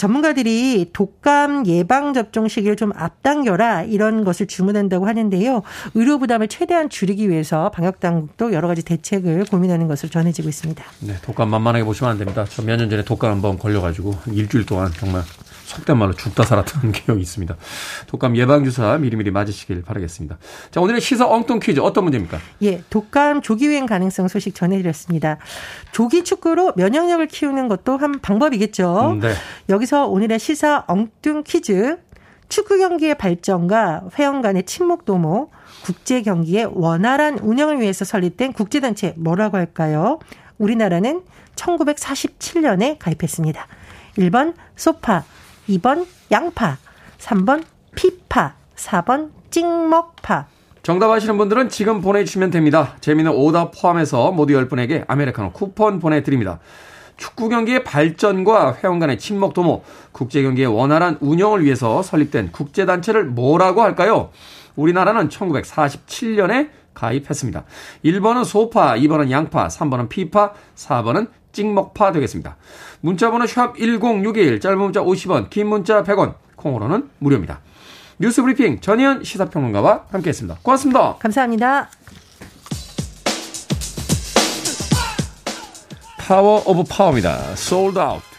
전문가들이 0.00 0.90
독감 0.94 1.66
예방 1.66 2.14
접종 2.14 2.48
시기를 2.48 2.74
좀 2.74 2.90
앞당겨라 2.96 3.82
이런 3.82 4.24
것을 4.24 4.46
주문한다고 4.46 5.06
하는데요. 5.06 5.60
의료 5.94 6.18
부담을 6.18 6.48
최대한 6.48 6.88
줄이기 6.88 7.28
위해서 7.28 7.70
방역 7.70 8.00
당국도 8.00 8.54
여러 8.54 8.66
가지 8.66 8.82
대책을 8.82 9.44
고민하는 9.44 9.88
것으로 9.88 10.08
전해지고 10.08 10.48
있습니다. 10.48 10.82
네, 11.00 11.16
독감 11.20 11.50
만만하게 11.50 11.84
보시면 11.84 12.12
안 12.12 12.16
됩니다. 12.18 12.46
저 12.48 12.62
몇 12.62 12.78
년 12.78 12.88
전에 12.88 13.04
독감 13.04 13.30
한번 13.30 13.58
걸려가지고 13.58 14.16
일주일 14.32 14.64
동안 14.64 14.90
정말 14.98 15.22
속된 15.70 15.96
말로 15.96 16.12
죽다 16.12 16.42
살았던 16.42 16.90
기억이 16.92 17.20
있습니다. 17.22 17.56
독감 18.08 18.36
예방주사 18.36 18.98
미리미리 18.98 19.30
맞으시길 19.30 19.82
바라겠습니다. 19.82 20.38
자, 20.70 20.80
오늘의 20.80 21.00
시사 21.00 21.26
엉뚱 21.28 21.60
퀴즈 21.60 21.80
어떤 21.80 22.04
문제입니까? 22.04 22.38
예, 22.62 22.82
독감 22.90 23.42
조기 23.42 23.66
유행 23.66 23.86
가능성 23.86 24.28
소식 24.28 24.54
전해드렸습니다. 24.54 25.38
조기 25.92 26.24
축구로 26.24 26.72
면역력을 26.76 27.26
키우는 27.28 27.68
것도 27.68 27.96
한 27.96 28.20
방법이겠죠. 28.20 29.12
음, 29.12 29.20
네. 29.20 29.32
여기서 29.68 30.06
오늘의 30.06 30.38
시사 30.38 30.84
엉뚱 30.88 31.44
퀴즈. 31.44 31.98
축구 32.48 32.78
경기의 32.78 33.14
발전과 33.16 34.08
회원 34.18 34.42
간의 34.42 34.64
친목 34.64 35.04
도모, 35.04 35.50
국제 35.84 36.20
경기의 36.20 36.68
원활한 36.72 37.38
운영을 37.38 37.80
위해서 37.80 38.04
설립된 38.04 38.54
국제단체 38.54 39.14
뭐라고 39.16 39.56
할까요? 39.56 40.18
우리나라는 40.58 41.22
1947년에 41.54 42.96
가입했습니다. 42.98 43.66
1번 44.18 44.54
소파, 44.74 45.22
2번 45.70 46.06
양파, 46.32 46.78
3번 47.18 47.62
피파, 47.94 48.54
4번 48.74 49.30
찍먹파. 49.50 50.46
정답 50.82 51.10
아시는 51.10 51.36
분들은 51.38 51.68
지금 51.68 52.00
보내주시면 52.00 52.50
됩니다. 52.50 52.96
재미는 53.00 53.32
오답 53.32 53.72
포함해서 53.78 54.32
모두 54.32 54.54
10분에게 54.54 55.04
아메리카노 55.06 55.52
쿠폰 55.52 56.00
보내드립니다. 56.00 56.58
축구 57.16 57.50
경기의 57.50 57.84
발전과 57.84 58.78
회원 58.82 58.98
간의 58.98 59.18
친목 59.18 59.52
도모, 59.52 59.84
국제 60.10 60.42
경기의 60.42 60.68
원활한 60.68 61.18
운영을 61.20 61.62
위해서 61.62 62.02
설립된 62.02 62.50
국제 62.50 62.86
단체를 62.86 63.26
뭐라고 63.26 63.82
할까요? 63.82 64.30
우리나라는 64.74 65.28
1947년에 65.28 66.70
가입했습니다. 66.94 67.64
1번은 68.04 68.44
소파, 68.44 68.96
2번은 68.96 69.30
양파, 69.30 69.68
3번은 69.68 70.08
피파, 70.08 70.52
4번은 70.76 71.28
찍먹파 71.52 72.12
되겠습니다. 72.12 72.56
문자번호 73.00 73.46
샵 73.46 73.76
1061, 73.76 74.60
짧은 74.60 74.78
문자 74.78 75.00
50원, 75.00 75.50
긴 75.50 75.68
문자 75.68 76.02
100원, 76.02 76.34
콩으로는 76.56 77.10
무료입니다. 77.18 77.60
뉴스 78.18 78.42
브리핑 78.42 78.80
전희연 78.80 79.24
시사평론가와 79.24 80.06
함께했습니다. 80.10 80.58
고맙습니다. 80.62 81.16
감사합니다. 81.18 81.88
파워 86.18 86.62
오브 86.66 86.84
파워입니다. 86.88 87.56
Souled 87.56 87.98
Out. 87.98 88.29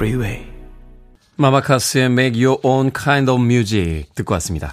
Freeway. 0.00 0.46
마마카스의 1.36 2.06
Make 2.06 2.42
Your 2.42 2.58
Own 2.64 2.90
Kind 2.90 3.30
of 3.30 3.38
Music 3.42 4.06
듣고 4.14 4.32
왔습니다. 4.32 4.72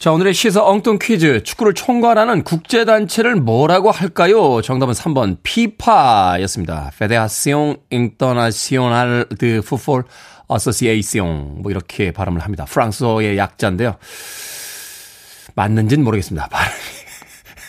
자, 0.00 0.10
오늘의 0.10 0.34
시사 0.34 0.64
엉뚱 0.64 0.98
퀴즈. 1.00 1.44
축구를 1.44 1.72
총괄하는 1.74 2.42
국제단체를 2.42 3.36
뭐라고 3.36 3.92
할까요? 3.92 4.60
정답은 4.62 4.92
3번 4.92 5.36
피파였습니다. 5.44 6.90
Federación 6.94 7.76
Internacional 7.92 9.26
de 9.38 9.58
Football 9.58 10.02
Association. 10.52 11.62
뭐 11.62 11.70
이렇게 11.70 12.10
발음을 12.10 12.40
합니다. 12.40 12.64
프랑스어의 12.64 13.38
약자인데요. 13.38 13.94
맞는지는 15.54 16.02
모르겠습니다. 16.02 16.48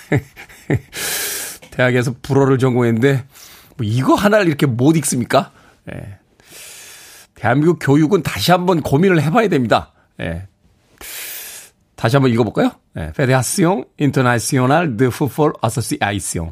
대학에서 1.70 2.16
불어를 2.24 2.58
전공했는데 2.58 3.24
뭐 3.78 3.86
이거 3.86 4.16
하나를 4.16 4.48
이렇게 4.48 4.66
못 4.66 4.98
읽습니까? 4.98 5.52
예. 5.94 6.17
대한민국 7.38 7.78
교육은 7.80 8.24
다시 8.24 8.52
한번 8.52 8.82
고민을 8.82 9.22
해봐야 9.22 9.48
됩니다. 9.48 9.94
예. 10.20 10.48
다시 11.96 12.16
한번 12.16 12.32
읽어볼까요? 12.32 12.72
네, 12.96 13.10
Federación 13.10 13.86
Internacional 14.00 14.98
de 14.98 15.08
Fútbol 15.08 15.54
Asociación. 15.64 16.52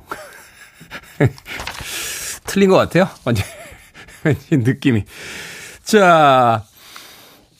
틀린 2.45 2.69
것 2.69 2.77
같아요. 2.77 3.09
완전 3.25 3.45
느낌이. 4.51 5.05
자, 5.83 6.63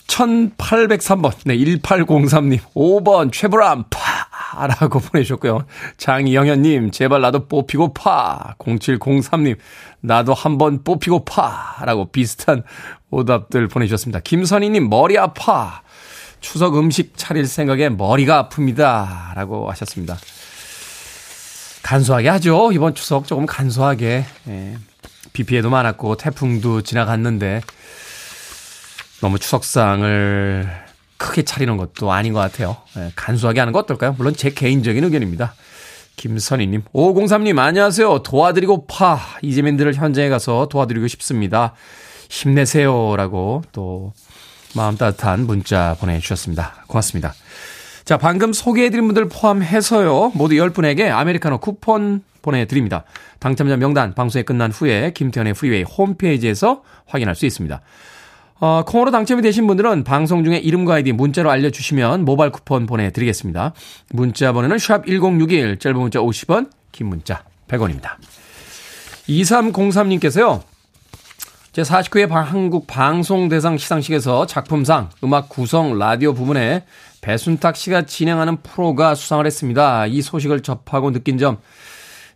1803번. 0.08 1.34
네, 1.46 1.58
1803님. 1.58 2.60
5번, 2.76 3.32
최불암, 3.32 3.86
파! 3.90 4.15
라고 4.54 5.00
보내주셨고요. 5.12 5.66
장영현님, 5.98 6.92
제발 6.92 7.22
나도 7.22 7.48
뽑히고 7.48 7.94
파! 7.94 8.56
0703님, 8.60 9.58
나도 10.02 10.34
한번 10.34 10.84
뽑히고 10.84 11.26
파! 11.26 11.78
라고 11.86 12.12
비슷한 12.12 12.64
오답들 13.10 13.68
보내주셨습니다. 13.68 14.20
김선희님, 14.20 14.90
머리 14.90 15.18
아파! 15.18 15.82
추석 16.40 16.78
음식 16.78 17.18
차릴 17.18 17.48
생각에 17.48 17.90
머리가 17.90 18.50
아픕니다. 18.50 19.34
라고 19.34 19.70
하셨습니다. 19.72 20.18
간소하게 21.82 22.30
하죠. 22.30 22.72
이번 22.72 22.94
추석 22.96 23.28
조금 23.28 23.46
간소하게. 23.46 24.26
예. 24.48 24.78
비 25.34 25.44
피해도 25.44 25.70
많았고 25.70 26.18
태풍도 26.18 26.82
지나갔는데 26.82 27.62
너무 29.22 29.40
추석상을 29.40 30.85
크게 31.18 31.44
차리는 31.44 31.78
것도 31.78 32.12
아닌 32.12 32.34
것 32.34 32.40
같아요. 32.40 32.78
예. 32.98 33.12
간소하게 33.16 33.60
하는 33.60 33.74
거 33.74 33.80
어떨까요? 33.80 34.16
물론 34.18 34.36
제 34.36 34.50
개인적인 34.50 35.04
의견입니다. 35.04 35.54
김선희님, 36.18 36.84
5503님, 36.94 37.60
안녕하세요. 37.60 38.24
도와드리고 38.24 38.88
파. 38.88 39.20
이재민들을 39.42 39.96
현장에 39.96 40.30
가서 40.30 40.68
도와드리고 40.70 41.08
싶습니다. 41.10 41.74
힘내세요. 42.30 43.16
라고 43.18 43.64
또 43.72 44.14
마음 44.76 44.98
따뜻한 44.98 45.46
문자 45.46 45.96
보내주셨습니다. 46.00 46.86
고맙습니다. 46.88 47.34
자, 48.06 48.18
방금 48.18 48.54
소개해드린 48.54 49.06
분들 49.06 49.30
포함해서요, 49.30 50.32
모두 50.36 50.56
10분에게 50.56 51.10
아메리카노 51.10 51.58
쿠폰 51.60 52.24
보내드립니다. 52.42 53.04
당첨자 53.40 53.76
명단 53.78 54.14
방송이 54.14 54.44
끝난 54.44 54.72
후에 54.72 55.12
김태훈의 55.14 55.54
프리웨이 55.54 55.84
홈페이지에서 55.84 56.84
확인할 57.08 57.36
수 57.36 57.46
있습니다. 57.46 57.82
어, 58.60 58.84
콩으로 58.86 59.12
당첨이 59.12 59.42
되신 59.42 59.68
분들은 59.68 60.04
방송 60.06 60.44
중에 60.44 60.58
이름과 60.58 60.96
아이디 60.96 61.12
문자로 61.12 61.50
알려주시면 61.52 62.24
모바일 62.24 62.52
쿠폰 62.52 62.86
보내드리겠습니다. 62.86 63.74
문자 64.12 64.54
번호는 64.54 64.78
샵1061, 64.78 65.80
짧은 65.80 66.00
문자 66.00 66.20
50원, 66.20 66.70
긴 66.92 67.08
문자 67.08 67.44
100원입니다. 67.68 68.12
2303님께서요, 69.28 70.62
제49회 71.74 72.30
한국 72.30 72.88
방송대상 72.88 73.78
시상식에서 73.78 74.46
작품상, 74.46 75.10
음악 75.26 75.50
구성, 75.50 76.00
라디오 76.00 76.34
부분에 76.34 76.86
배순탁 77.20 77.76
씨가 77.76 78.04
진행하는 78.04 78.58
프로가 78.62 79.16
수상을 79.16 79.46
했습니다. 79.46 80.06
이 80.06 80.22
소식을 80.22 80.62
접하고 80.62 81.12
느낀 81.12 81.38
점, 81.38 81.58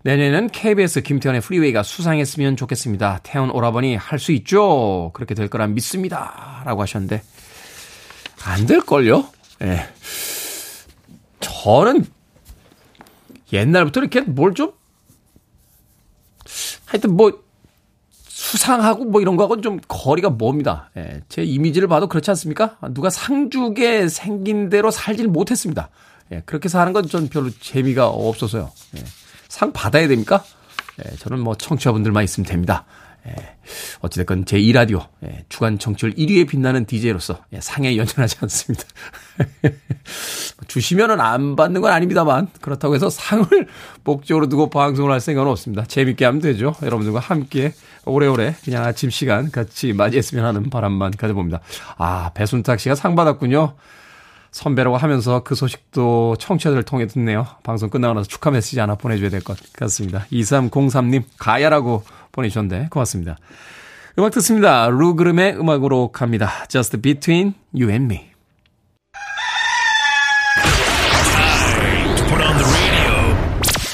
내년에는 0.03 0.49
KBS 0.49 1.01
김태현의 1.01 1.41
프리웨이가 1.41 1.83
수상했으면 1.83 2.55
좋겠습니다. 2.55 3.19
태연 3.23 3.49
오라버니 3.51 3.95
할 3.95 4.17
수 4.19 4.31
있죠? 4.33 5.11
그렇게 5.13 5.35
될 5.35 5.49
거란 5.49 5.73
믿습니다. 5.73 6.61
라고 6.65 6.81
하셨는데, 6.81 7.21
안 8.45 8.65
될걸요? 8.65 9.27
예. 9.61 9.65
네. 9.65 9.89
저는 11.41 12.05
옛날부터 13.51 13.99
이렇게 14.01 14.21
뭘 14.21 14.53
좀, 14.53 14.71
하여튼 16.85 17.15
뭐, 17.17 17.43
수상하고 18.27 19.05
뭐 19.05 19.19
이런 19.21 19.35
거하고는 19.35 19.61
좀 19.61 19.79
거리가 19.87 20.29
멉니다. 20.37 20.89
예, 20.97 21.21
제 21.29 21.43
이미지를 21.43 21.87
봐도 21.89 22.07
그렇지 22.07 22.31
않습니까? 22.31 22.77
누가 22.91 23.09
상주게 23.09 24.07
생긴 24.07 24.69
대로 24.69 24.91
살질 24.91 25.27
못했습니다. 25.27 25.89
예, 26.31 26.41
그렇게 26.45 26.69
사는 26.69 26.93
건 26.93 27.05
전 27.07 27.27
별로 27.27 27.49
재미가 27.51 28.07
없어서요. 28.07 28.71
예, 28.97 29.03
상 29.49 29.73
받아야 29.73 30.07
됩니까? 30.07 30.43
예, 31.05 31.15
저는 31.17 31.39
뭐 31.39 31.55
청취자분들만 31.55 32.23
있으면 32.23 32.47
됩니다. 32.47 32.85
예, 33.27 33.35
어찌됐건 33.99 34.45
제 34.45 34.57
2라디오, 34.57 35.05
예, 35.25 35.43
주간 35.49 35.77
청취율 35.77 36.13
1위에 36.15 36.47
빛나는 36.47 36.85
DJ로서 36.85 37.39
예, 37.51 37.59
상에 37.59 37.97
연연하지 37.97 38.37
않습니다. 38.41 38.85
주시면은 40.67 41.19
안 41.19 41.55
받는 41.55 41.81
건 41.81 41.91
아닙니다만, 41.91 42.47
그렇다고 42.61 42.95
해서 42.95 43.09
상을 43.09 43.45
목적으로 44.03 44.47
두고 44.47 44.69
방송을 44.69 45.11
할 45.11 45.19
생각은 45.19 45.51
없습니다. 45.51 45.83
재밌게 45.85 46.23
하면 46.25 46.39
되죠. 46.39 46.75
여러분들과 46.81 47.19
함께 47.19 47.73
오래오래 48.05 48.55
그냥 48.63 48.85
아침 48.85 49.09
시간 49.09 49.51
같이 49.51 49.93
맞이했으면 49.93 50.45
하는 50.45 50.69
바람만 50.69 51.11
가져봅니다. 51.11 51.59
아, 51.97 52.31
배순탁 52.33 52.79
씨가 52.79 52.95
상 52.95 53.15
받았군요. 53.15 53.75
선배라고 54.51 54.97
하면서 54.97 55.43
그 55.43 55.55
소식도 55.55 56.35
청취자들을 56.39 56.83
통해 56.83 57.07
듣네요. 57.07 57.45
방송 57.63 57.89
끝나고 57.89 58.13
나서 58.15 58.27
축하 58.27 58.51
메시지 58.51 58.79
하나 58.79 58.95
보내줘야 58.95 59.29
될 59.29 59.41
것 59.41 59.57
같습니다. 59.73 60.25
2303님, 60.31 61.23
가야라고 61.37 62.03
보내주셨는데 62.31 62.87
고맙습니다. 62.89 63.37
음악 64.17 64.31
듣습니다. 64.33 64.89
루그름의 64.89 65.57
음악으로 65.59 66.11
갑니다. 66.11 66.65
Just 66.67 66.97
between 67.01 67.53
you 67.73 67.89
and 67.89 68.05
me. 68.13 68.29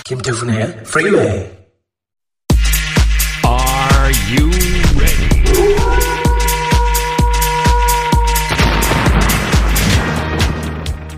김태훈의 0.05 0.83
프리웨이 0.83 1.49
Are 3.45 4.13
you 4.29 4.64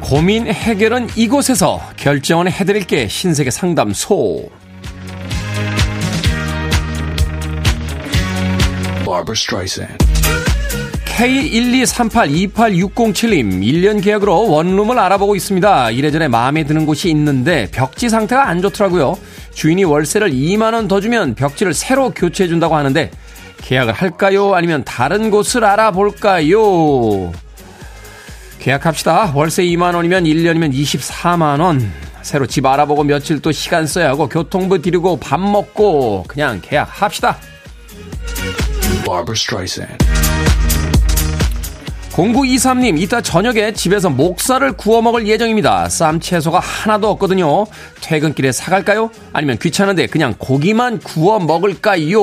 고민 0.08 0.48
해결은 0.48 1.10
이곳에서 1.18 1.82
결정은 1.98 2.50
해드릴게 2.50 3.10
신세계 3.10 3.52
상담소 3.52 4.50
K123828607님 11.08 13.62
1년 13.62 14.02
계약으로 14.02 14.50
원룸을 14.50 14.98
알아보고 14.98 15.36
있습니다. 15.36 15.92
이래저래 15.92 16.30
마음에 16.30 16.64
드는 16.64 16.86
곳이 16.86 17.10
있는데 17.10 17.68
벽지 17.72 18.08
상태가 18.08 18.48
안 18.48 18.62
좋더라고요. 18.62 19.18
주인이 19.54 19.84
월세를 19.84 20.32
2만원 20.32 20.88
더 20.88 21.02
주면 21.02 21.36
벽지를 21.36 21.74
새로 21.74 22.12
교체해준다고 22.12 22.78
하는데 22.78 23.12
계약을 23.58 23.92
할까요? 23.92 24.56
아니면 24.56 24.86
다른 24.86 25.30
곳을 25.30 25.66
알아볼까요? 25.66 27.34
계약합시다. 28.68 29.32
월세 29.34 29.64
2만원이면 29.64 30.26
1년이면 30.26 30.74
24만원. 30.74 31.88
새로 32.22 32.46
집 32.46 32.66
알아보고 32.66 33.06
며칠 33.06 33.40
또 33.42 33.54
시간 33.54 33.88
써야 33.88 34.10
하고 34.10 34.28
교통비 34.28 34.82
드리고 34.82 35.22
밥 35.22 35.40
먹고 35.40 36.26
그냥 36.28 36.60
계약합시다. 36.62 37.38
0923님, 42.12 43.00
이따 43.00 43.22
저녁에 43.22 43.72
집에서 43.72 44.10
목살을 44.10 44.74
구워 44.74 45.02
먹을 45.02 45.26
예정입니다. 45.28 45.88
쌈 45.88 46.20
채소가 46.20 46.60
하나도 46.60 47.10
없거든요. 47.12 47.66
퇴근길에 48.02 48.52
사갈까요? 48.52 49.12
아니면 49.32 49.58
귀찮은데 49.60 50.08
그냥 50.08 50.34
고기만 50.38 51.00
구워 51.00 51.40
먹을까요? 51.40 52.20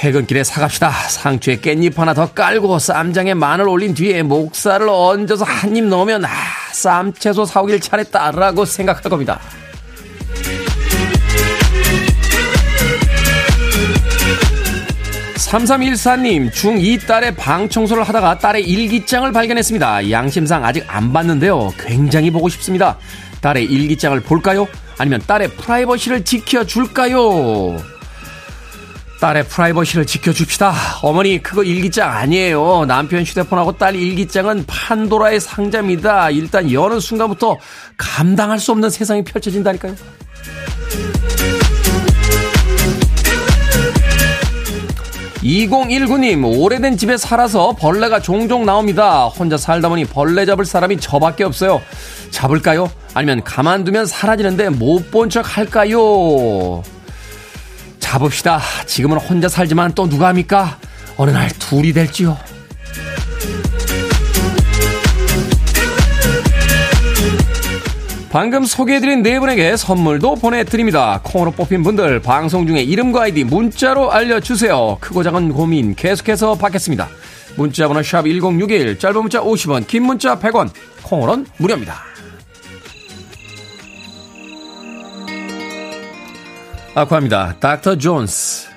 퇴근길에 0.00 0.44
사갑시다. 0.44 0.90
상추에 0.90 1.56
깻잎 1.56 1.94
하나 1.96 2.14
더 2.14 2.32
깔고 2.32 2.78
쌈장에 2.78 3.34
마늘 3.34 3.68
올린 3.68 3.92
뒤에 3.92 4.22
목살을 4.22 4.88
얹어서 4.88 5.44
한 5.44 5.76
입 5.76 5.84
넣으면 5.84 6.24
아, 6.24 6.28
쌈채소 6.72 7.44
사오길 7.44 7.80
잘했다라고 7.80 8.64
생각할 8.64 9.02
겁니다. 9.02 9.38
3314님, 15.36 16.50
중2 16.52 17.06
딸의 17.06 17.34
방 17.34 17.68
청소를 17.68 18.04
하다가 18.04 18.38
딸의 18.38 18.62
일기장을 18.68 19.30
발견했습니다. 19.32 20.10
양심상 20.10 20.64
아직 20.64 20.84
안 20.86 21.12
봤는데요. 21.12 21.72
굉장히 21.78 22.30
보고 22.30 22.48
싶습니다. 22.48 22.96
딸의 23.40 23.64
일기장을 23.64 24.20
볼까요? 24.20 24.68
아니면 24.98 25.20
딸의 25.26 25.48
프라이버시를 25.52 26.24
지켜줄까요? 26.24 27.78
딸의 29.20 29.48
프라이버시를 29.48 30.06
지켜줍시다. 30.06 30.72
어머니, 31.02 31.42
그거 31.42 31.62
일기장 31.62 32.10
아니에요. 32.10 32.86
남편 32.86 33.22
휴대폰하고 33.22 33.72
딸 33.72 33.94
일기장은 33.94 34.64
판도라의 34.66 35.40
상자입니다. 35.40 36.30
일단 36.30 36.72
여는 36.72 37.00
순간부터 37.00 37.58
감당할 37.98 38.58
수 38.58 38.72
없는 38.72 38.88
세상이 38.88 39.22
펼쳐진다니까요. 39.24 39.94
2019님, 45.42 46.44
오래된 46.60 46.98
집에 46.98 47.16
살아서 47.16 47.72
벌레가 47.72 48.20
종종 48.20 48.66
나옵니다. 48.66 49.24
혼자 49.26 49.56
살다 49.56 49.88
보니 49.88 50.04
벌레 50.04 50.44
잡을 50.44 50.66
사람이 50.66 50.98
저밖에 50.98 51.44
없어요. 51.44 51.80
잡을까요? 52.30 52.90
아니면 53.14 53.42
가만두면 53.42 54.04
사라지는데 54.06 54.68
못 54.70 55.10
본 55.10 55.30
척 55.30 55.56
할까요? 55.56 56.82
잡읍시다. 58.10 58.60
지금은 58.86 59.18
혼자 59.18 59.48
살지만 59.48 59.92
또 59.94 60.08
누가 60.08 60.26
합니까? 60.26 60.78
어느 61.16 61.30
날 61.30 61.48
둘이 61.60 61.92
될지요. 61.92 62.36
방금 68.32 68.64
소개해드린 68.64 69.22
네 69.22 69.38
분에게 69.38 69.76
선물도 69.76 70.36
보내드립니다. 70.36 71.20
콩으로 71.22 71.52
뽑힌 71.52 71.84
분들 71.84 72.20
방송 72.20 72.66
중에 72.66 72.82
이름과 72.82 73.22
아이디 73.22 73.44
문자로 73.44 74.10
알려주세요. 74.10 74.98
크고 75.00 75.22
작은 75.22 75.52
고민 75.52 75.94
계속해서 75.94 76.56
받겠습니다. 76.56 77.08
문자번호 77.56 78.02
샵 78.02 78.22
1061, 78.26 78.98
짧은 78.98 79.20
문자 79.20 79.40
50원, 79.40 79.86
긴 79.86 80.04
문자 80.04 80.38
100원, 80.38 80.70
콩으로는 81.02 81.46
무료입니다. 81.58 82.10
아쿠아입니다. 86.94 87.56
닥터 87.60 87.96
존스. 87.96 88.68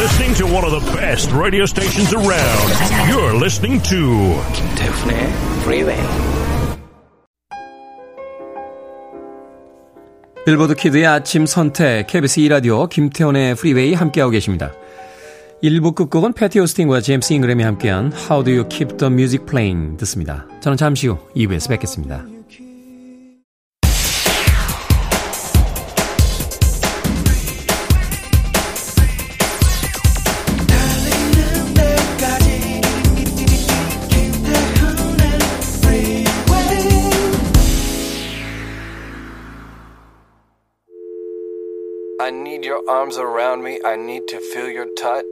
listening 0.00 0.34
to 0.34 0.46
one 0.46 0.64
of 0.64 0.72
the 0.72 0.92
best 0.96 1.30
radio 1.32 1.64
stations 1.64 2.14
around. 2.14 2.68
You're 3.10 3.34
listening 3.34 3.82
to 3.82 4.34
김태훈의 4.54 5.28
Freeway. 5.60 6.00
빌보드 10.46 10.74
키드의 10.74 11.06
아침 11.06 11.44
선택 11.44 12.06
KBS 12.06 12.40
2 12.40 12.48
라디오 12.48 12.86
김태훈의 12.86 13.54
프리웨이 13.56 13.92
함께하고 13.92 14.30
계십니다. 14.30 14.72
1부 15.62 15.94
끝곡은 15.94 16.32
패티 16.32 16.58
오스틴과 16.58 17.02
제임스 17.02 17.34
잉그램이 17.34 17.62
함께한 17.62 18.12
How 18.14 18.42
Do 18.42 18.52
You 18.52 18.68
Keep 18.68 18.96
the 18.96 19.12
Music 19.12 19.44
Playing 19.44 19.98
듣습니다. 19.98 20.46
저는 20.60 20.78
잠시 20.78 21.06
후 21.08 21.18
2부에서 21.36 21.68
뵙겠습니다. 21.68 22.24
Arms 42.90 43.16
around 43.16 43.62
me. 43.62 43.78
I 43.84 43.94
need 43.94 44.26
to 44.26 44.40
feel 44.52 44.68
your 44.68 44.88
touch. 44.96 45.24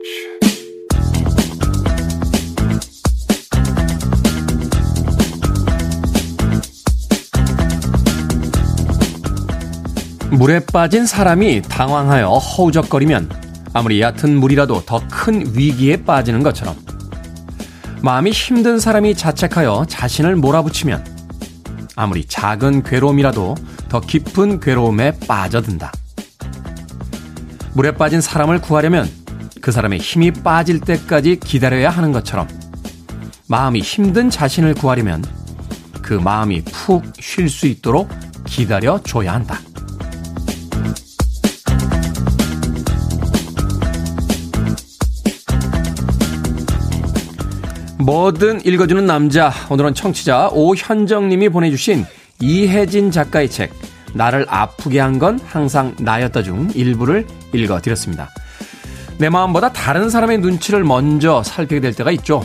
물에 10.30 10.60
빠진 10.72 11.06
사람이 11.06 11.62
당황하여 11.62 12.28
허우적거리면 12.28 13.30
아무리 13.72 14.00
얕은 14.00 14.36
물이라도 14.38 14.84
더 14.84 15.00
큰 15.10 15.52
위기에 15.54 16.04
빠지는 16.04 16.42
것처럼 16.42 16.76
마음이 18.02 18.30
힘든 18.30 18.78
사람이 18.78 19.16
자책하여 19.16 19.86
자신을 19.88 20.36
몰아붙이면 20.36 21.04
아무리 21.96 22.24
작은 22.24 22.84
괴로움이라도 22.84 23.56
더 23.88 24.00
깊은 24.00 24.60
괴로움에 24.60 25.18
빠져든다. 25.26 25.90
물에 27.78 27.92
빠진 27.92 28.20
사람을 28.20 28.60
구하려면 28.60 29.08
그 29.60 29.70
사람의 29.70 30.00
힘이 30.00 30.32
빠질 30.32 30.80
때까지 30.80 31.38
기다려야 31.38 31.90
하는 31.90 32.10
것처럼 32.10 32.48
마음이 33.46 33.78
힘든 33.78 34.30
자신을 34.30 34.74
구하려면 34.74 35.22
그 36.02 36.14
마음이 36.14 36.64
푹 36.64 37.04
쉴 37.20 37.48
수 37.48 37.68
있도록 37.68 38.08
기다려 38.46 39.00
줘야 39.04 39.32
한다. 39.32 39.60
뭐든 48.00 48.66
읽어주는 48.66 49.06
남자. 49.06 49.52
오늘은 49.70 49.94
청취자 49.94 50.48
오현정님이 50.48 51.50
보내주신 51.50 52.06
이혜진 52.40 53.12
작가의 53.12 53.48
책, 53.48 53.72
나를 54.14 54.46
아프게 54.48 55.00
한 55.00 55.18
건 55.18 55.40
항상 55.44 55.94
나였다 55.98 56.42
중 56.42 56.70
일부를 56.74 57.26
읽어드렸습니다. 57.52 58.28
내 59.18 59.28
마음보다 59.28 59.72
다른 59.72 60.10
사람의 60.10 60.38
눈치를 60.38 60.84
먼저 60.84 61.42
살피게 61.42 61.80
될 61.80 61.94
때가 61.94 62.10
있죠. 62.12 62.44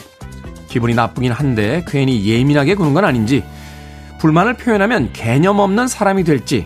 기분이 0.70 0.96
나쁘긴 0.96 1.32
한데 1.32 1.86
괜히 1.88 2.26
예민하게 2.26 2.74
구는 2.76 2.94
건 2.96 3.06
아닌지, 3.06 3.44
불만을 4.20 4.56
표현하면 4.56 5.12
개념 5.14 5.60
없는 5.60 5.88
사람이 5.88 6.24
될지 6.24 6.66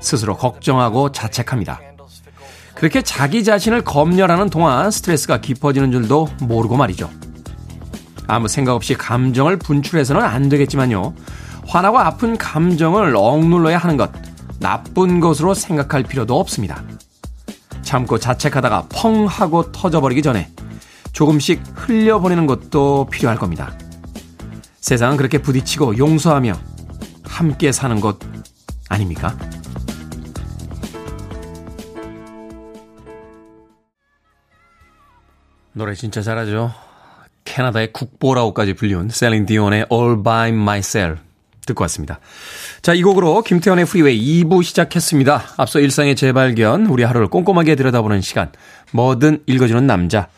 스스로 0.00 0.36
걱정하고 0.36 1.12
자책합니다. 1.12 1.80
그렇게 2.74 3.02
자기 3.02 3.44
자신을 3.44 3.82
검열하는 3.82 4.48
동안 4.50 4.90
스트레스가 4.90 5.40
깊어지는 5.40 5.92
줄도 5.92 6.28
모르고 6.40 6.76
말이죠. 6.76 7.10
아무 8.26 8.48
생각 8.48 8.74
없이 8.74 8.94
감정을 8.94 9.58
분출해서는 9.58 10.22
안 10.22 10.48
되겠지만요. 10.48 11.14
화나고 11.66 11.98
아픈 11.98 12.36
감정을 12.36 13.14
억눌러야 13.16 13.78
하는 13.78 13.96
것, 13.96 14.10
나쁜 14.60 15.20
것으로 15.20 15.54
생각할 15.54 16.02
필요도 16.02 16.38
없습니다. 16.38 16.82
참고 17.82 18.18
자책하다가 18.18 18.86
펑 18.90 19.26
하고 19.26 19.70
터져버리기 19.70 20.22
전에 20.22 20.50
조금씩 21.12 21.62
흘려보내는 21.74 22.46
것도 22.46 23.06
필요할 23.10 23.38
겁니다. 23.38 23.72
세상은 24.80 25.16
그렇게 25.16 25.38
부딪히고 25.38 25.98
용서하며 25.98 26.54
함께 27.24 27.72
사는 27.72 28.00
것 28.00 28.18
아닙니까? 28.88 29.36
노래 35.72 35.94
진짜 35.94 36.22
잘하죠. 36.22 36.72
캐나다의 37.44 37.92
국보라고까지 37.92 38.74
불리운 38.74 39.08
셀린 39.08 39.46
디온의 39.46 39.86
All 39.92 40.22
by 40.22 40.50
Myself 40.50 41.20
듣고 41.66 41.82
왔습니다. 41.84 42.20
자, 42.82 42.94
이 42.94 43.02
곡으로 43.02 43.42
김태훈의 43.42 43.86
프리웨이 43.86 44.44
2부 44.44 44.62
시작했습니다. 44.62 45.42
앞서 45.56 45.80
일상의 45.80 46.16
재발견, 46.16 46.86
우리 46.86 47.02
하루를 47.02 47.28
꼼꼼하게 47.28 47.74
들여다보는 47.74 48.20
시간, 48.20 48.50
뭐든 48.92 49.40
읽어주는 49.46 49.86
남자. 49.86 50.28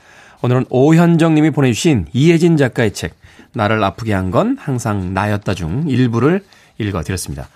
오늘은 0.43 0.67
오현정 0.69 1.35
님이 1.35 1.51
보내주신 1.51 2.07
이혜진 2.13 2.57
작가의 2.57 2.93
책, 2.93 3.15
나를 3.53 3.83
아프게 3.83 4.13
한 4.13 4.31
건 4.31 4.57
항상 4.61 5.15
나였다 5.15 5.55
중 5.55 5.85
일부를 5.89 6.45
읽어드렸습니다. 6.79 7.49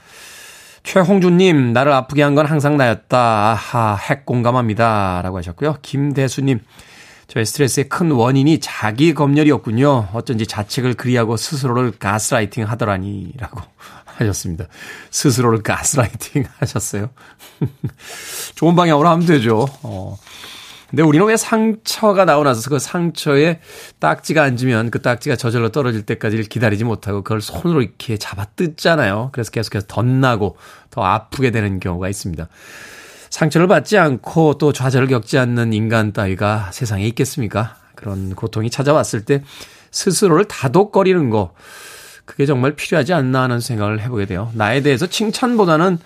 최홍준님, 0.83 1.75
나를 1.75 1.93
아프게 1.93 2.23
한 2.23 2.35
건 2.35 2.47
항상 2.47 2.77
나였다. 2.79 3.19
아하, 3.19 3.97
핵 3.97 4.25
공감합니다. 4.25 5.21
라고 5.23 5.37
하셨고요. 5.37 5.77
김대수님, 5.83 6.61
저의 7.31 7.47
스트레스의 7.47 7.89
큰 7.89 8.11
원인이 8.11 8.59
자기 8.59 9.15
검열이었군요. 9.15 10.09
어쩐지 10.13 10.49
자책을 10.49 10.95
그리하고 10.95 11.37
스스로를 11.37 11.93
가스라이팅 11.93 12.65
하더라니. 12.65 13.33
라고 13.39 13.61
하셨습니다. 14.19 14.65
스스로를 15.13 15.63
가스라이팅 15.63 16.45
하셨어요. 16.59 17.11
좋은 18.57 18.75
방향으로 18.75 19.09
하면 19.09 19.27
되죠. 19.27 19.69
어. 19.85 20.19
근데 20.89 21.05
우리는 21.05 21.25
왜 21.25 21.37
상처가 21.37 22.25
나고 22.25 22.43
나서 22.43 22.69
그 22.69 22.81
상처에 22.81 23.61
딱지가 24.01 24.43
앉으면 24.43 24.91
그 24.91 25.01
딱지가 25.01 25.37
저절로 25.37 25.69
떨어질 25.69 26.03
때까지를 26.03 26.47
기다리지 26.47 26.83
못하고 26.83 27.23
그걸 27.23 27.41
손으로 27.41 27.83
이렇게 27.83 28.17
잡아 28.17 28.45
뜯잖아요. 28.45 29.29
그래서 29.31 29.53
계속해서 29.53 29.87
덧나고 29.87 30.57
더 30.91 31.05
아프게 31.05 31.53
되는 31.53 31.79
경우가 31.79 32.09
있습니다. 32.09 32.49
상처를 33.31 33.69
받지 33.69 33.97
않고 33.97 34.59
또 34.59 34.73
좌절을 34.73 35.09
겪지 35.09 35.39
않는 35.39 35.73
인간 35.73 36.13
따위가 36.13 36.71
세상에 36.73 37.07
있겠습니까? 37.07 37.77
그런 37.95 38.35
고통이 38.35 38.71
찾아왔을 38.71 39.25
때 39.25 39.43
스스로를 39.91 40.45
다독거리는 40.47 41.31
거, 41.31 41.53
그게 42.25 42.47
정말 42.47 42.75
필요하지 42.75 43.13
않나 43.13 43.43
하는 43.43 43.61
생각을 43.61 44.01
해보게 44.01 44.27
돼요. 44.27 44.51
나에 44.55 44.83
대해서 44.83 45.07
칭찬보다는 45.07 45.99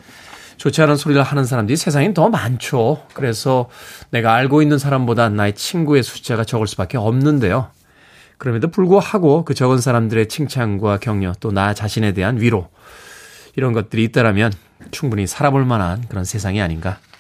좋지 0.57 0.81
않은 0.83 0.97
소리를 0.97 1.23
하는 1.23 1.45
사람들이 1.45 1.77
세상에 1.77 2.15
더 2.15 2.29
많죠. 2.29 3.03
그래서 3.13 3.69
내가 4.11 4.35
알고 4.35 4.63
있는 4.63 4.79
사람보다 4.79 5.29
나의 5.31 5.55
친구의 5.55 6.03
숫자가 6.03 6.45
적을 6.45 6.67
수밖에 6.67 6.97
없는데요. 6.97 7.69
그럼에도 8.39 8.69
불구하고 8.69 9.45
그 9.45 9.55
적은 9.55 9.79
사람들의 9.79 10.29
칭찬과 10.29 10.99
격려 10.99 11.35
또 11.41 11.51
나 11.51 11.75
자신에 11.75 12.13
대한 12.13 12.41
위로 12.41 12.69
이런 13.57 13.73
것들이 13.73 14.05
있다라면 14.05 14.53
충분히 14.91 15.27
살아볼 15.27 15.65
만한 15.65 16.05
그런 16.09 16.25
세상이 16.25 16.61
아닌가 16.61 16.99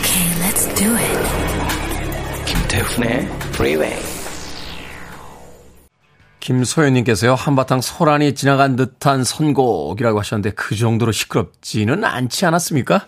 Okay, 0.00 0.26
let's 0.40 0.66
do 0.74 0.96
it. 0.96 1.18
김태훈의 2.46 3.28
Freeway. 3.52 3.96
김소연님께서요, 6.40 7.34
한바탕 7.34 7.80
소란이 7.82 8.34
지나간 8.34 8.76
듯한 8.76 9.24
선곡이라고 9.24 10.18
하셨는데 10.18 10.54
그 10.56 10.74
정도로 10.74 11.12
시끄럽지는 11.12 12.04
않지 12.04 12.46
않았습니까? 12.46 13.06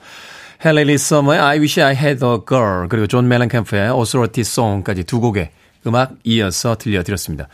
헨리 0.64 0.89
리 0.89 0.98
서머의 0.98 1.40
I 1.40 1.58
Wish 1.58 1.82
I 1.82 1.94
Had 1.96 2.24
a 2.24 2.38
Girl 2.46 2.88
그리고 2.88 3.06
존 3.06 3.26
멜렌캠프의 3.26 3.90
Authority 3.90 4.42
Song까지 4.42 5.04
두 5.04 5.20
곡의 5.20 5.50
음악 5.86 6.12
이어서 6.24 6.76
들려드렸습니다. 6.76 7.48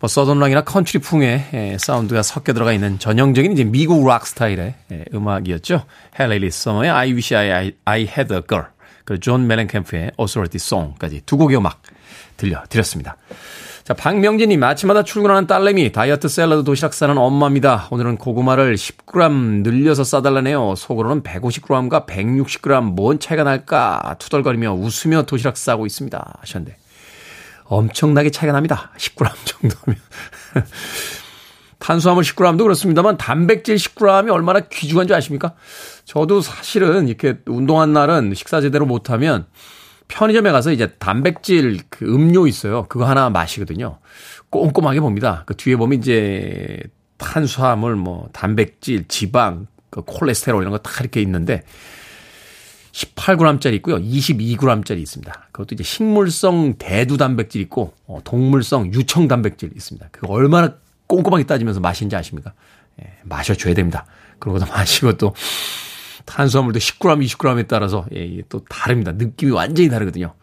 뭐 0.00 0.08
southern 0.08 0.37
rock이나 0.37 0.62
컨트리풍의 0.64 1.78
사운드가 1.78 2.22
섞여 2.22 2.52
들어가 2.52 2.72
있는 2.72 2.98
전형적인 2.98 3.52
이제 3.52 3.64
미국 3.64 4.06
락 4.06 4.26
스타일의 4.26 4.74
음악이었죠. 5.14 5.84
헨리 6.18 6.41
리 6.41 6.50
서머의 6.50 6.90
I 6.90 7.12
Wish 7.12 7.36
I, 7.36 7.72
I 7.84 8.00
Had 8.00 8.34
a 8.34 8.40
Girl 8.48 8.66
그리고 9.04 9.20
존 9.20 9.46
멜렌캠프의 9.46 10.12
Authority 10.18 10.56
Song까지 10.56 11.22
두 11.26 11.36
곡의 11.36 11.56
음악 11.56 11.82
들려드렸습니다. 12.36 13.16
자, 13.82 13.94
박명진님, 13.94 14.62
아침마다 14.62 15.02
출근하는 15.02 15.48
딸내미, 15.48 15.90
다이어트 15.90 16.28
샐러드 16.28 16.62
도시락 16.62 16.94
싸는 16.94 17.18
엄마입니다. 17.18 17.88
오늘은 17.90 18.18
고구마를 18.18 18.76
10g 18.76 19.62
늘려서 19.62 20.04
싸달라네요. 20.04 20.74
속으로는 20.76 21.24
150g과 21.24 22.06
160g 22.06 22.82
뭔 22.94 23.18
차이가 23.18 23.42
날까? 23.42 24.16
투덜거리며 24.20 24.74
웃으며 24.74 25.22
도시락 25.22 25.56
싸고 25.56 25.86
있습니다. 25.86 26.38
하셨는데. 26.40 26.76
엄청나게 27.70 28.30
차이가 28.30 28.52
납니다. 28.52 28.90
10g 28.98 29.30
정도면. 29.44 30.00
탄수화물 31.78 32.24
10g도 32.24 32.58
그렇습니다만 32.58 33.16
단백질 33.16 33.76
10g이 33.76 34.30
얼마나 34.30 34.60
귀중한 34.60 35.06
줄 35.06 35.16
아십니까? 35.16 35.54
저도 36.04 36.42
사실은 36.42 37.08
이렇게 37.08 37.38
운동한 37.46 37.92
날은 37.92 38.34
식사 38.34 38.60
제대로 38.60 38.84
못하면 38.86 39.46
편의점에 40.08 40.50
가서 40.50 40.72
이제 40.72 40.88
단백질 40.98 41.78
그 41.88 42.04
음료 42.04 42.46
있어요. 42.46 42.86
그거 42.88 43.06
하나 43.06 43.30
마시거든요. 43.30 43.98
꼼꼼하게 44.50 45.00
봅니다. 45.00 45.44
그 45.46 45.56
뒤에 45.56 45.76
보면 45.76 45.98
이제 46.00 46.82
탄수화물, 47.16 47.94
뭐 47.96 48.28
단백질, 48.32 49.06
지방, 49.08 49.68
그 49.90 50.02
콜레스테롤 50.02 50.62
이런 50.62 50.72
거 50.72 50.78
다 50.78 50.90
이렇게 51.00 51.22
있는데 51.22 51.62
18g짜리 52.92 53.74
있고요. 53.76 53.96
22g짜리 53.96 54.98
있습니다. 54.98 55.48
그것도 55.52 55.74
이제 55.74 55.84
식물성 55.84 56.74
대두 56.78 57.16
단백질 57.16 57.60
있고 57.62 57.94
어, 58.06 58.20
동물성 58.24 58.92
유청 58.92 59.28
단백질 59.28 59.70
있습니다. 59.74 60.08
그거 60.10 60.32
얼마나 60.32 60.74
꼼꼼하게 61.06 61.44
따지면서 61.44 61.80
마시는지 61.80 62.16
아십니까? 62.16 62.52
예, 63.02 63.12
마셔줘야 63.24 63.74
됩니다. 63.74 64.06
그러고도 64.38 64.66
마시고 64.72 65.16
또 65.16 65.34
탄수화물도 66.26 66.78
10g, 66.78 67.26
20g에 67.26 67.68
따라서 67.68 68.06
예, 68.14 68.42
또 68.48 68.64
다릅니다. 68.64 69.12
느낌이 69.12 69.52
완전히 69.52 69.88
다르거든요. 69.88 70.34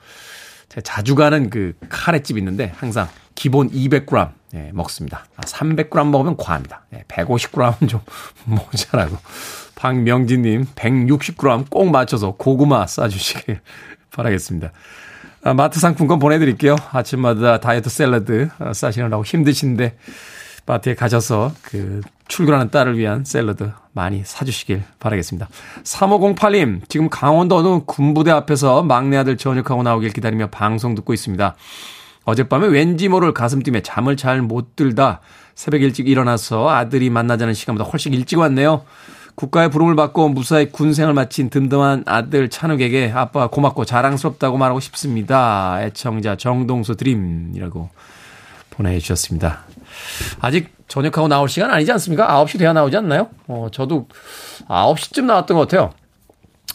제가 0.70 0.82
자주 0.82 1.16
가는 1.16 1.50
그 1.50 1.74
카레집 1.90 2.38
있는데 2.38 2.74
항상 2.76 3.08
기본 3.36 3.70
200g 3.70 4.32
예, 4.56 4.72
먹습니다. 4.74 5.26
아, 5.36 5.42
300g 5.42 6.08
먹으면 6.08 6.38
과합니다. 6.38 6.86
예, 6.94 7.04
150g은 7.08 7.90
좀 7.90 8.02
모자라고. 8.46 9.18
박명진님 9.78 10.66
160g 10.76 11.70
꼭 11.70 11.90
맞춰서 11.92 12.32
고구마 12.32 12.88
싸주시길 12.88 13.62
바라겠습니다. 14.12 14.72
아, 15.44 15.54
마트 15.54 15.80
상품권 15.80 16.20
보내드릴게요. 16.20 16.76
아침마다 16.92 17.60
다이어트 17.60 17.90
샐러드 17.90 18.50
아, 18.60 18.74
싸시느라고 18.74 19.24
힘드신데 19.24 19.96
마트에 20.66 20.96
가셔서 20.96 21.54
그 21.62 22.02
출근하는 22.28 22.72
딸을 22.72 22.98
위한 22.98 23.24
샐러드 23.24 23.72
많이 23.94 24.24
사주시길 24.26 24.84
바라겠습니다. 25.00 25.48
3508님, 25.84 26.90
지금 26.90 27.10
강원도 27.10 27.56
어느 27.56 27.84
군부대 27.86 28.32
앞에서 28.32 28.84
막내 28.84 29.16
아들 29.16 29.38
전역하고 29.38 29.84
나오길 29.84 30.12
기다리며 30.12 30.48
방송 30.48 30.96
듣고 30.96 31.14
있습니다. 31.14 31.56
어젯밤에 32.26 32.68
왠지 32.68 33.08
모를 33.08 33.34
가슴 33.34 33.64
뛰며 33.64 33.80
잠을 33.80 34.18
잘 34.18 34.42
못 34.42 34.76
들다 34.76 35.22
새벽 35.56 35.82
일찍 35.82 36.10
일어나서 36.10 36.70
아들이 36.70 37.10
만나자는 37.10 37.54
시간보다 37.54 37.90
훨씬 37.90 38.14
일찍 38.14 38.40
왔네요. 38.40 38.84
국가의 39.38 39.70
부름을 39.70 39.96
받고 39.96 40.30
무사히 40.30 40.72
군 40.72 40.80
생활을 40.80 41.14
마친 41.14 41.52
든든한 41.52 42.06
아들 42.08 42.50
찬욱에게 42.50 43.12
아빠가 43.14 43.48
고맙고 43.48 43.86
자랑스럽다고 43.86 44.58
말하고 44.58 44.80
싶습니다. 44.80 45.78
애청자 45.84 46.36
정동수 46.36 46.96
드림이라고 46.96 47.88
보내주셨습니다. 48.72 49.60
아직 50.42 50.74
전역하고 50.88 51.28
나올 51.28 51.50
시간 51.50 51.70
아니지 51.70 51.92
않습니까? 51.92 52.28
9시 52.44 52.58
돼야 52.58 52.74
나오지 52.74 52.98
않나요? 52.98 53.30
어, 53.48 53.68
저도 53.72 54.08
9시쯤 54.68 55.26
나왔던 55.26 55.56
것 55.56 55.68
같아요. 55.68 55.92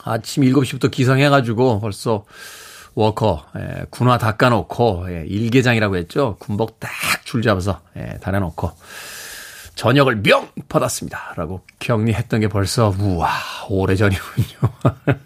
아침 0.04 0.44
7시부터 0.44 0.88
기상해가지고 0.88 1.80
벌써 1.80 2.24
워커, 2.94 3.44
예, 3.58 3.86
군화 3.90 4.18
닦아놓고, 4.18 5.06
예, 5.08 5.24
일개장이라고 5.26 5.96
했죠. 5.96 6.36
군복 6.38 6.78
딱 6.78 6.90
줄 7.24 7.40
잡아서, 7.40 7.80
예, 7.96 8.18
다려놓고, 8.20 8.70
저녁을 9.74 10.16
명 10.22 10.48
받았습니다. 10.68 11.34
라고 11.36 11.62
격리했던 11.78 12.40
게 12.40 12.48
벌써, 12.48 12.94
우와, 12.98 13.30
오래 13.68 13.94
전이군요. 13.96 14.70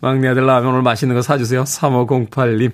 막내 0.00 0.28
아들 0.28 0.44
라면 0.46 0.70
오늘 0.72 0.82
맛있는 0.82 1.14
거 1.14 1.22
사주세요. 1.22 1.62
3508님. 1.62 2.72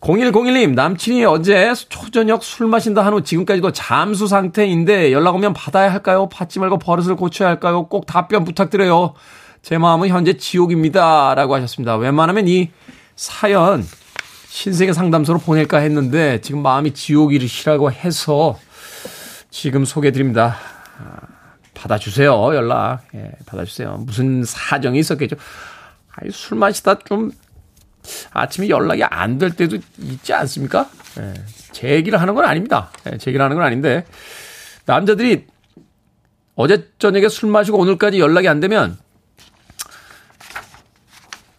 0101님, 0.00 0.74
남친이 0.74 1.24
어제 1.24 1.72
초저녁 1.88 2.44
술 2.44 2.68
마신다 2.68 3.04
한 3.04 3.12
후 3.12 3.22
지금까지도 3.22 3.72
잠수 3.72 4.28
상태인데 4.28 5.12
연락 5.12 5.34
오면 5.34 5.52
받아야 5.52 5.92
할까요? 5.92 6.28
받지 6.28 6.60
말고 6.60 6.78
버릇을 6.78 7.16
고쳐야 7.16 7.48
할까요? 7.48 7.86
꼭 7.88 8.06
답변 8.06 8.44
부탁드려요. 8.44 9.14
제 9.62 9.78
마음은 9.78 10.08
현재 10.08 10.36
지옥입니다. 10.36 11.34
라고 11.34 11.54
하셨습니다. 11.56 11.96
웬만하면 11.96 12.46
이 12.48 12.70
사연 13.16 13.84
신세계 14.48 14.92
상담소로 14.92 15.40
보낼까 15.40 15.78
했는데 15.78 16.40
지금 16.40 16.62
마음이 16.62 16.94
지옥이시라고 16.94 17.90
해서 17.92 18.56
지금 19.50 19.84
소개해드립니다. 19.84 20.56
아, 20.98 21.16
받아주세요. 21.74 22.54
연락. 22.54 23.02
예, 23.14 23.32
받아주세요. 23.46 23.96
무슨 24.06 24.44
사정이 24.44 24.98
있었겠죠. 24.98 25.36
아니, 26.12 26.30
술 26.30 26.58
마시다 26.58 26.98
좀 26.98 27.30
아침에 28.32 28.68
연락이 28.68 29.02
안 29.04 29.38
될 29.38 29.50
때도 29.52 29.78
있지 29.98 30.32
않습니까? 30.32 30.88
예, 31.18 31.34
제 31.72 31.90
얘기를 31.90 32.20
하는 32.20 32.34
건 32.34 32.44
아닙니다. 32.44 32.90
예, 33.06 33.18
제 33.18 33.30
얘기를 33.30 33.42
하는 33.44 33.56
건 33.56 33.64
아닌데 33.66 34.04
남자들이 34.86 35.46
어제 36.54 36.90
저녁에 36.98 37.28
술 37.28 37.50
마시고 37.50 37.78
오늘까지 37.78 38.18
연락이 38.20 38.48
안 38.48 38.60
되면 38.60 38.98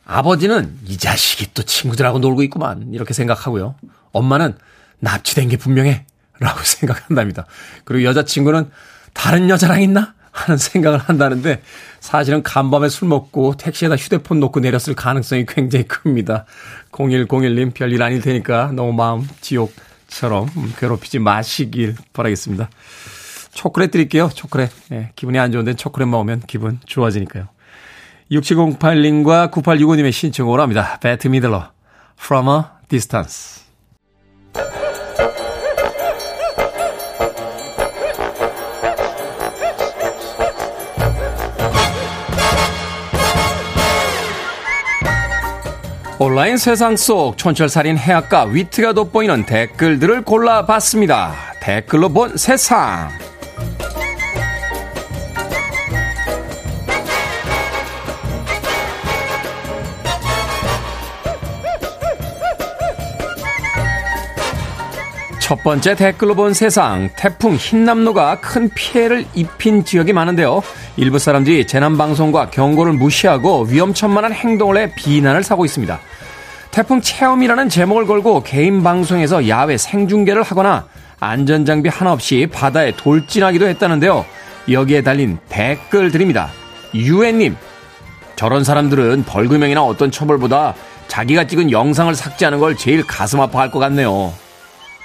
아버지는 0.05 0.77
이 0.85 0.97
자식이 0.97 1.53
또 1.53 1.63
친구들하고 1.63 2.19
놀고 2.19 2.43
있구만 2.43 2.93
이렇게 2.93 3.13
생각하고요. 3.13 3.75
엄마는 4.11 4.57
납치된 4.99 5.49
게 5.49 5.57
분명해 5.57 6.05
라고 6.41 6.59
생각한답니다. 6.65 7.45
그리고 7.85 8.03
여자친구는 8.03 8.69
다른 9.13 9.49
여자랑 9.49 9.81
있나? 9.81 10.13
하는 10.33 10.57
생각을 10.57 10.97
한다는데 10.97 11.61
사실은 11.99 12.41
간밤에 12.41 12.87
술 12.87 13.09
먹고 13.09 13.55
택시에다 13.57 13.97
휴대폰 13.97 14.39
놓고 14.39 14.61
내렸을 14.61 14.95
가능성이 14.95 15.45
굉장히 15.45 15.85
큽니다. 15.85 16.45
0101님 16.91 17.73
별일 17.73 18.01
아닐 18.01 18.21
테니까 18.21 18.71
너무 18.73 18.93
마음 18.93 19.27
지옥처럼 19.41 20.47
괴롭히지 20.79 21.19
마시길 21.19 21.95
바라겠습니다. 22.13 22.69
초콜릿 23.53 23.91
드릴게요. 23.91 24.29
초콜릿. 24.33 24.69
네, 24.89 25.11
기분이 25.17 25.37
안 25.37 25.51
좋은데 25.51 25.73
초콜릿 25.73 26.07
먹으면 26.07 26.41
기분 26.47 26.79
좋아지니까요. 26.85 27.49
6708님과 28.31 29.51
9865님의 29.51 30.13
신청으로 30.13 30.61
합니다. 30.61 30.97
배트 31.01 31.27
미들러. 31.27 31.71
From 32.17 32.47
a 32.47 32.61
Distance. 32.87 33.63
온라인 46.23 46.55
세상 46.55 46.95
속 46.97 47.35
촌철살인 47.35 47.97
해악과 47.97 48.43
위트가 48.43 48.93
돋보이는 48.93 49.47
댓글들을 49.47 50.21
골라봤습니다. 50.21 51.33
댓글로 51.59 52.09
본 52.09 52.37
세상. 52.37 53.09
첫 65.39 65.63
번째 65.63 65.95
댓글로 65.95 66.35
본 66.35 66.53
세상. 66.53 67.09
태풍 67.17 67.55
흰남노가 67.55 68.41
큰 68.41 68.69
피해를 68.69 69.25
입힌 69.33 69.83
지역이 69.83 70.13
많은데요. 70.13 70.61
일부 70.97 71.17
사람들이 71.17 71.65
재난 71.65 71.97
방송과 71.97 72.51
경고를 72.51 72.93
무시하고 72.93 73.63
위험천만한 73.63 74.33
행동을 74.33 74.77
해 74.77 74.93
비난을 74.93 75.43
사고 75.43 75.65
있습니다. 75.65 75.99
태풍 76.71 77.01
체험이라는 77.01 77.69
제목을 77.69 78.07
걸고 78.07 78.43
개인 78.43 78.81
방송에서 78.81 79.47
야외 79.47 79.77
생중계를 79.77 80.41
하거나 80.41 80.85
안전장비 81.19 81.89
하나 81.89 82.13
없이 82.13 82.47
바다에 82.51 82.93
돌진하기도 82.95 83.67
했다는데요. 83.67 84.25
여기에 84.71 85.03
달린 85.03 85.37
댓글들입니다. 85.49 86.49
유엔님, 86.95 87.57
저런 88.35 88.63
사람들은 88.63 89.25
벌금형이나 89.25 89.83
어떤 89.83 90.11
처벌보다 90.11 90.73
자기가 91.07 91.45
찍은 91.45 91.71
영상을 91.71 92.13
삭제하는 92.15 92.59
걸 92.59 92.77
제일 92.77 93.05
가슴 93.05 93.41
아파할 93.41 93.69
것 93.69 93.79
같네요. 93.79 94.33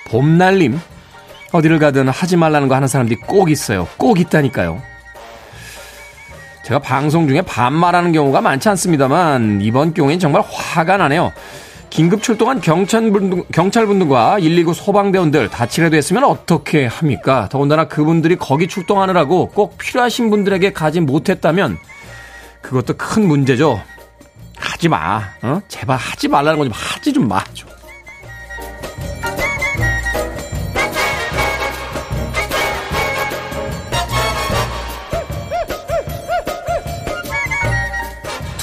봄날님, 0.09 0.81
어디를 1.53 1.79
가든 1.81 2.09
하지 2.09 2.37
말라는 2.37 2.69
거 2.69 2.77
하는 2.77 2.87
사람들이 2.87 3.19
꼭 3.27 3.51
있어요. 3.51 3.89
꼭 3.97 4.21
있다니까요. 4.21 4.81
제가 6.67 6.81
방송 6.81 7.29
중에 7.29 7.43
반말하는 7.43 8.11
경우가 8.11 8.41
많지 8.41 8.69
않습니다만 8.71 9.61
이번 9.61 9.95
경우엔 9.95 10.19
정말 10.19 10.43
화가 10.43 10.97
나네요. 10.97 11.33
긴급 11.91 12.25
출동한 12.25 12.61
경찰분, 12.61 13.45
경찰분들과 13.53 14.39
119 14.41 14.75
소방대원들 14.75 15.49
다치라도 15.49 15.97
했으면 15.97 16.25
어떻게 16.25 16.87
합니까? 16.87 17.49
더군다나 17.53 17.87
그분들이 17.87 18.35
거기 18.35 18.67
출동하느라고 18.67 19.51
꼭 19.51 19.79
필요하신 19.79 20.29
분들에게 20.29 20.73
가지 20.73 20.99
못했다면 20.99 21.79
그것도 22.63 22.95
큰 22.95 23.29
문제죠. 23.29 23.81
하지 24.59 24.89
마. 24.89 25.23
어? 25.43 25.61
제발 25.69 25.97
하지 25.97 26.27
말라는 26.27 26.59
거좀 26.59 26.73
하지 26.75 27.13
좀 27.13 27.29
마. 27.29 27.45
좀. 27.55 27.69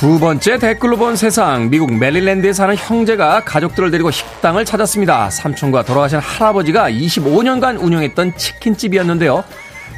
두 0.03 0.19
번째 0.19 0.59
댓글로 0.59 0.97
본 0.97 1.15
세상. 1.15 1.69
미국 1.69 1.93
메릴랜드에 1.93 2.51
사는 2.51 2.75
형제가 2.75 3.45
가족들을 3.45 3.89
데리고 3.89 4.11
식당을 4.11 4.65
찾았습니다. 4.65 5.29
삼촌과 5.29 5.83
돌아가신 5.83 6.19
할아버지가 6.19 6.91
25년간 6.91 7.81
운영했던 7.81 8.35
치킨집이었는데요. 8.35 9.45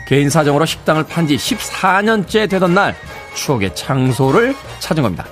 개인 0.07 0.29
사정으로 0.29 0.67
식당을 0.67 1.05
판 1.07 1.25
지 1.25 1.37
14년째 1.37 2.47
되던 2.47 2.75
날 2.75 2.95
추억의 3.33 3.73
장소를 3.73 4.55
찾은 4.77 5.01
겁니다. 5.01 5.25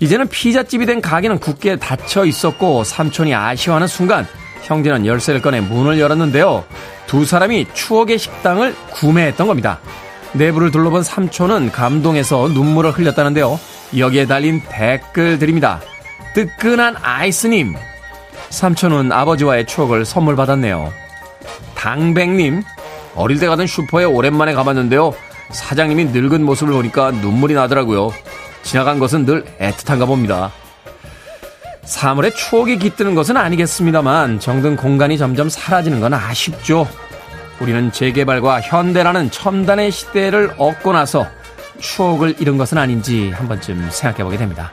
이제는 0.00 0.26
피자집이 0.26 0.86
된 0.86 1.00
가게는 1.00 1.38
굳게 1.38 1.76
닫혀 1.76 2.24
있었고 2.24 2.82
삼촌이 2.82 3.32
아쉬워하는 3.32 3.86
순간 3.86 4.26
형제는 4.64 5.06
열쇠를 5.06 5.40
꺼내 5.40 5.60
문을 5.60 6.00
열었는데요. 6.00 6.64
두 7.06 7.24
사람이 7.24 7.68
추억의 7.74 8.18
식당을 8.18 8.74
구매했던 8.90 9.46
겁니다. 9.46 9.78
내부를 10.32 10.72
둘러본 10.72 11.04
삼촌은 11.04 11.70
감동해서 11.70 12.48
눈물을 12.48 12.90
흘렸다는데요. 12.90 13.60
여기에 13.96 14.26
달린 14.26 14.62
댓글들입니다. 14.68 15.80
뜨끈한 16.34 16.96
아이스님. 17.00 17.74
삼촌은 18.50 19.12
아버지와의 19.12 19.66
추억을 19.66 20.04
선물 20.04 20.36
받았네요. 20.36 20.92
당백님. 21.74 22.62
어릴 23.14 23.38
때 23.38 23.46
가던 23.46 23.66
슈퍼에 23.66 24.04
오랜만에 24.04 24.54
가봤는데요. 24.54 25.14
사장님이 25.50 26.06
늙은 26.06 26.44
모습을 26.44 26.72
보니까 26.74 27.10
눈물이 27.10 27.54
나더라고요. 27.54 28.12
지나간 28.62 28.98
것은 28.98 29.24
늘 29.24 29.44
애틋한가 29.60 30.06
봅니다. 30.06 30.52
사물에 31.84 32.30
추억이 32.30 32.78
깃드는 32.78 33.14
것은 33.14 33.36
아니겠습니다만 33.36 34.40
정든 34.40 34.76
공간이 34.76 35.16
점점 35.16 35.48
사라지는 35.48 36.00
건 36.00 36.14
아쉽죠. 36.14 36.88
우리는 37.60 37.92
재개발과 37.92 38.60
현대라는 38.60 39.30
첨단의 39.30 39.92
시대를 39.92 40.54
얻고 40.58 40.92
나서 40.92 41.26
추억을 41.80 42.34
잃은 42.40 42.56
것은 42.58 42.78
아닌지 42.78 43.30
한 43.30 43.48
번쯤 43.48 43.90
생각해 43.90 44.24
보게 44.24 44.36
됩니다. 44.36 44.72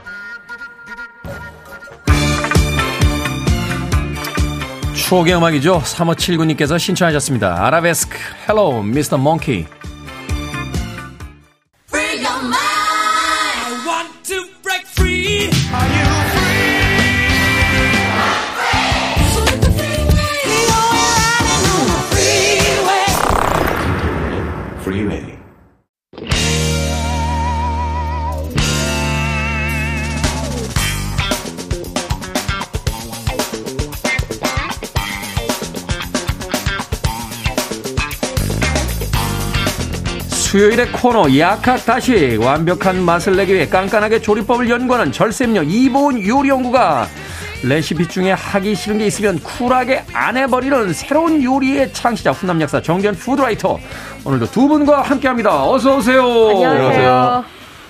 추억의 4.95 5.35
음악이죠. 5.35 5.81
3579님께서 5.81 6.79
신청하셨습니다. 6.79 7.65
아라베스크, 7.65 8.17
헬로, 8.47 8.83
미 8.83 9.03
수요일의 40.53 40.91
코너 40.91 41.35
약학다시 41.35 42.35
완벽한 42.35 43.01
맛을 43.03 43.35
내기 43.35 43.55
위해 43.55 43.67
깐깐하게 43.67 44.19
조리법을 44.21 44.69
연구하는 44.69 45.11
절세미녀 45.11 45.63
이보은 45.63 46.27
요리연구가 46.27 47.07
레시피 47.63 48.07
중에 48.07 48.33
하기 48.33 48.75
싫은 48.75 48.99
게 48.99 49.07
있으면 49.07 49.39
쿨하게 49.39 50.03
안 50.13 50.37
해버리는 50.37 50.93
새로운 50.93 51.41
요리의 51.41 51.91
창시자 51.91 52.33
훈남 52.33 52.61
약사 52.61 52.79
정견 52.79 53.15
푸드라이터 53.15 53.79
오늘도 54.25 54.51
두 54.51 54.67
분과 54.67 55.01
함께합니다. 55.01 55.67
어서 55.67 55.97
오세요. 55.97 56.21
안녕하세요. 56.21 57.45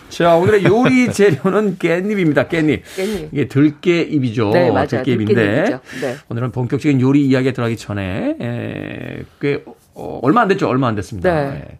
자 0.07 0.35
오늘의 0.35 0.63
요리 0.63 1.11
재료는 1.11 1.77
깻잎입니다. 1.79 2.47
깻잎. 2.47 2.83
깻잎. 2.83 3.27
이게 3.33 3.47
들깨잎이죠. 3.49 4.51
네, 4.51 4.71
맞아요. 4.71 4.87
들깨잎인데. 4.87 5.79
네. 5.99 6.15
오늘은 6.29 6.51
본격적인 6.51 7.01
요리 7.01 7.25
이야기에 7.25 7.51
들어가기 7.51 7.75
전에 7.75 8.37
에, 8.39 9.23
꽤 9.41 9.65
어, 9.95 10.19
얼마 10.23 10.41
안 10.41 10.47
됐죠. 10.47 10.67
얼마 10.67 10.87
안 10.87 10.95
됐습니다. 10.95 11.31
네. 11.31 11.65
예. 11.69 11.77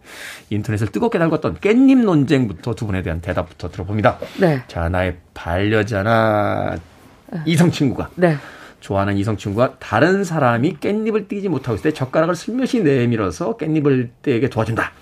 인터넷을 0.50 0.88
뜨겁게 0.88 1.18
달궜던 1.18 1.60
깻잎 1.60 2.04
논쟁부터 2.04 2.74
두 2.74 2.86
분에 2.86 3.02
대한 3.02 3.20
대답부터 3.20 3.70
들어봅니다. 3.70 4.18
네. 4.38 4.62
자, 4.68 4.88
나의 4.88 5.16
반려자나 5.34 6.76
이성 7.44 7.70
친구가 7.70 8.10
네. 8.14 8.36
좋아하는 8.80 9.16
이성 9.16 9.36
친구가 9.36 9.76
다른 9.78 10.24
사람이 10.24 10.76
깻잎을 10.76 11.26
띄지 11.28 11.48
못하고 11.48 11.74
있을 11.74 11.90
때 11.90 11.94
젓가락을 11.94 12.36
슬며시 12.36 12.82
내밀어서 12.82 13.56
깻잎을 13.56 14.10
떼게 14.22 14.48
도와준다. 14.50 14.92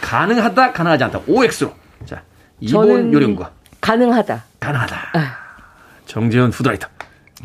가능하다, 0.00 0.72
가능하지 0.72 1.04
않다. 1.04 1.20
OX로. 1.26 1.72
자, 2.04 2.22
저는 2.68 3.12
요령과 3.12 3.50
가능하다. 3.80 4.44
가능하다. 4.60 4.96
아. 5.14 5.36
정재현 6.06 6.50
푸드라이터. 6.50 6.88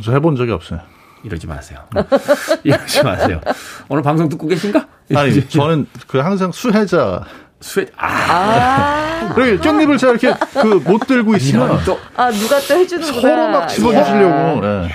저 0.03 0.11
해본 0.11 0.35
적이 0.35 0.51
없어요. 0.51 0.81
이러지 1.25 1.47
마세요. 1.47 1.79
이러지 2.63 3.03
마세요. 3.03 3.41
오늘 3.89 4.03
방송 4.03 4.29
듣고 4.29 4.47
계신가? 4.47 4.87
아니, 5.15 5.47
저는 5.49 5.87
그 6.07 6.19
항상 6.19 6.51
수혜자. 6.51 7.23
수혜, 7.61 7.87
아, 7.97 8.05
아, 8.07 9.33
그리고 9.33 9.63
깻잎을 9.63 9.97
제가 9.97 10.13
이렇게 10.13 10.33
그 10.61 10.75
못 10.87 11.07
들고 11.07 11.35
있으면 11.37 11.79
또, 11.83 11.97
아 12.15 12.29
누가 12.29 12.59
또 12.59 12.75
해주는구나. 12.75 13.21
서로 13.21 13.47
막 13.49 13.67
집어주시려고. 13.67 14.61
예. 14.67 14.89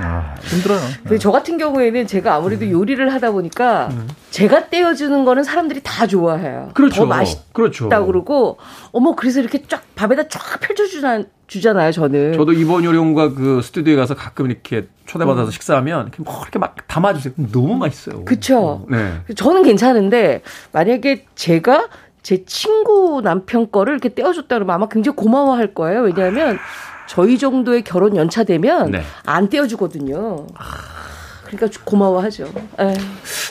아, 0.00 0.34
힘들어요. 0.42 0.80
근데 1.02 1.18
저 1.18 1.30
같은 1.30 1.58
경우에는 1.58 2.06
제가 2.06 2.34
아무래도 2.36 2.70
요리를 2.70 3.12
하다 3.12 3.32
보니까 3.32 3.88
음. 3.90 4.08
제가 4.30 4.70
떼어주는 4.70 5.24
거는 5.24 5.42
사람들이 5.42 5.80
다 5.82 6.06
좋아해요. 6.06 6.70
그렇죠. 6.72 7.02
더 7.02 7.06
맛있다 7.06 7.42
그렇죠. 7.52 7.88
그러고 7.88 8.58
어머 8.92 9.14
그래서 9.14 9.40
이렇게 9.40 9.62
쫙 9.68 9.82
밥에다 9.94 10.28
쫙 10.28 10.60
펼쳐주잖아요. 10.60 11.24
주잖아요, 11.46 11.92
저는. 11.92 12.34
저도 12.34 12.52
이번 12.52 12.84
요리용과 12.84 13.34
그 13.34 13.60
스튜디오에 13.62 13.96
가서 13.96 14.14
가끔 14.14 14.50
이렇게 14.50 14.86
초대받아서 15.06 15.50
식사하면 15.50 16.08
이렇게 16.08 16.22
뭐 16.22 16.40
이렇게 16.42 16.58
막 16.58 16.76
담아주세요. 16.86 17.34
너무 17.52 17.74
맛있어요. 17.76 18.24
그쵸. 18.24 18.86
네. 18.90 19.20
저는 19.36 19.62
괜찮은데 19.62 20.42
만약에 20.72 21.26
제가 21.34 21.88
제 22.22 22.44
친구 22.46 23.20
남편 23.22 23.70
거를 23.70 23.94
이렇게 23.94 24.14
떼어줬다 24.14 24.56
그러면 24.56 24.74
아마 24.74 24.88
굉장히 24.88 25.16
고마워할 25.16 25.74
거예요. 25.74 26.00
왜냐하면 26.00 26.58
저희 27.06 27.36
정도의 27.38 27.84
결혼 27.84 28.16
연차 28.16 28.44
되면 28.44 28.90
네. 28.90 29.02
안 29.26 29.48
떼어주거든요. 29.50 30.46
그러니까 31.44 31.80
고마워하죠. 31.84 32.50
에. 32.80 32.94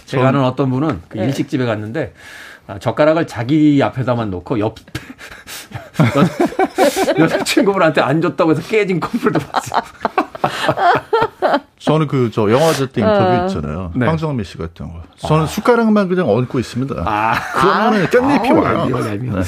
제가 0.06 0.30
아는 0.30 0.44
어떤 0.44 0.72
분은 0.72 1.02
그 1.08 1.18
네. 1.20 1.26
일식집에 1.26 1.66
갔는데 1.66 2.14
아, 2.14 2.53
젓가락을 2.80 3.28
자기 3.28 3.82
앞에다만 3.84 4.30
놓고 4.32 4.60
옆 4.60 4.76
여- 7.20 7.24
여자친구분한테 7.24 8.02
안 8.02 8.22
줬다고 8.22 8.52
해서 8.52 8.62
깨진 8.64 9.00
커플도 9.00 9.40
봤어요. 9.40 9.82
저는 11.80 12.08
그 12.08 12.30
저 12.32 12.50
영화제 12.50 12.88
때 12.90 13.02
인터뷰 13.02 13.26
어. 13.26 13.46
있잖아요. 13.48 13.92
네. 13.96 14.06
황정민 14.08 14.46
씨가 14.46 14.64
했던 14.66 14.94
거. 14.94 15.02
저는 15.18 15.48
숟가락만 15.48 16.08
그냥 16.08 16.30
얹고 16.30 16.60
있습니다. 16.60 16.96
아, 17.06 17.34
그러면은 17.54 18.08
깻잎이 18.08 18.52
아우, 18.52 18.62
와요. 18.62 18.80
얄미워, 18.80 19.08
얄미워. 19.08 19.42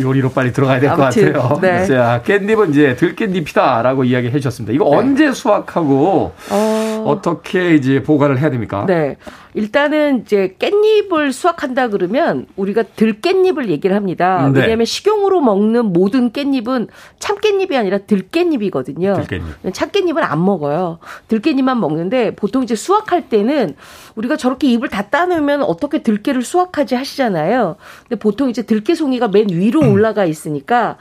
요리로 0.00 0.30
빨리 0.30 0.52
들어가야 0.52 0.80
될 0.80 0.90
것 0.90 0.96
같아요. 0.96 1.58
네. 1.60 1.86
자, 1.86 2.20
깻잎은 2.24 2.70
이제 2.70 2.96
들깻잎이다라고 2.98 4.04
이야기 4.06 4.28
해 4.28 4.32
주셨습니다. 4.32 4.72
이거 4.72 4.88
언제 4.88 5.32
수확하고 5.32 6.32
어, 6.50 6.83
어떻게 7.08 7.74
이제 7.74 8.02
보관을 8.02 8.38
해야 8.38 8.50
됩니까? 8.50 8.84
네. 8.86 9.16
일단은 9.54 10.22
이제 10.22 10.56
깻잎을 10.58 11.32
수확한다 11.32 11.88
그러면 11.88 12.46
우리가 12.56 12.82
들깻잎을 12.82 13.68
얘기를 13.68 13.94
합니다. 13.94 14.50
네. 14.52 14.60
왜냐하면 14.60 14.84
식용으로 14.84 15.40
먹는 15.40 15.86
모든 15.86 16.30
깻잎은 16.30 16.88
참깻잎이 17.20 17.74
아니라 17.76 17.98
들깻잎이거든요. 17.98 19.26
들깻잎. 19.26 19.72
참깻잎은 19.72 20.18
안 20.18 20.44
먹어요. 20.44 20.98
들깻잎만 21.28 21.78
먹는데 21.78 22.34
보통 22.34 22.62
이제 22.64 22.74
수확할 22.74 23.28
때는 23.28 23.76
우리가 24.16 24.36
저렇게 24.36 24.68
잎을 24.72 24.88
다 24.88 25.02
따놓으면 25.02 25.62
어떻게 25.62 26.02
들깨를 26.02 26.42
수확하지 26.42 26.96
하시잖아요. 26.96 27.76
근데 28.08 28.16
보통 28.18 28.50
이제 28.50 28.62
들깨송이가 28.62 29.28
맨 29.28 29.48
위로 29.50 29.82
음. 29.82 29.92
올라가 29.94 30.24
있으니까 30.24 30.96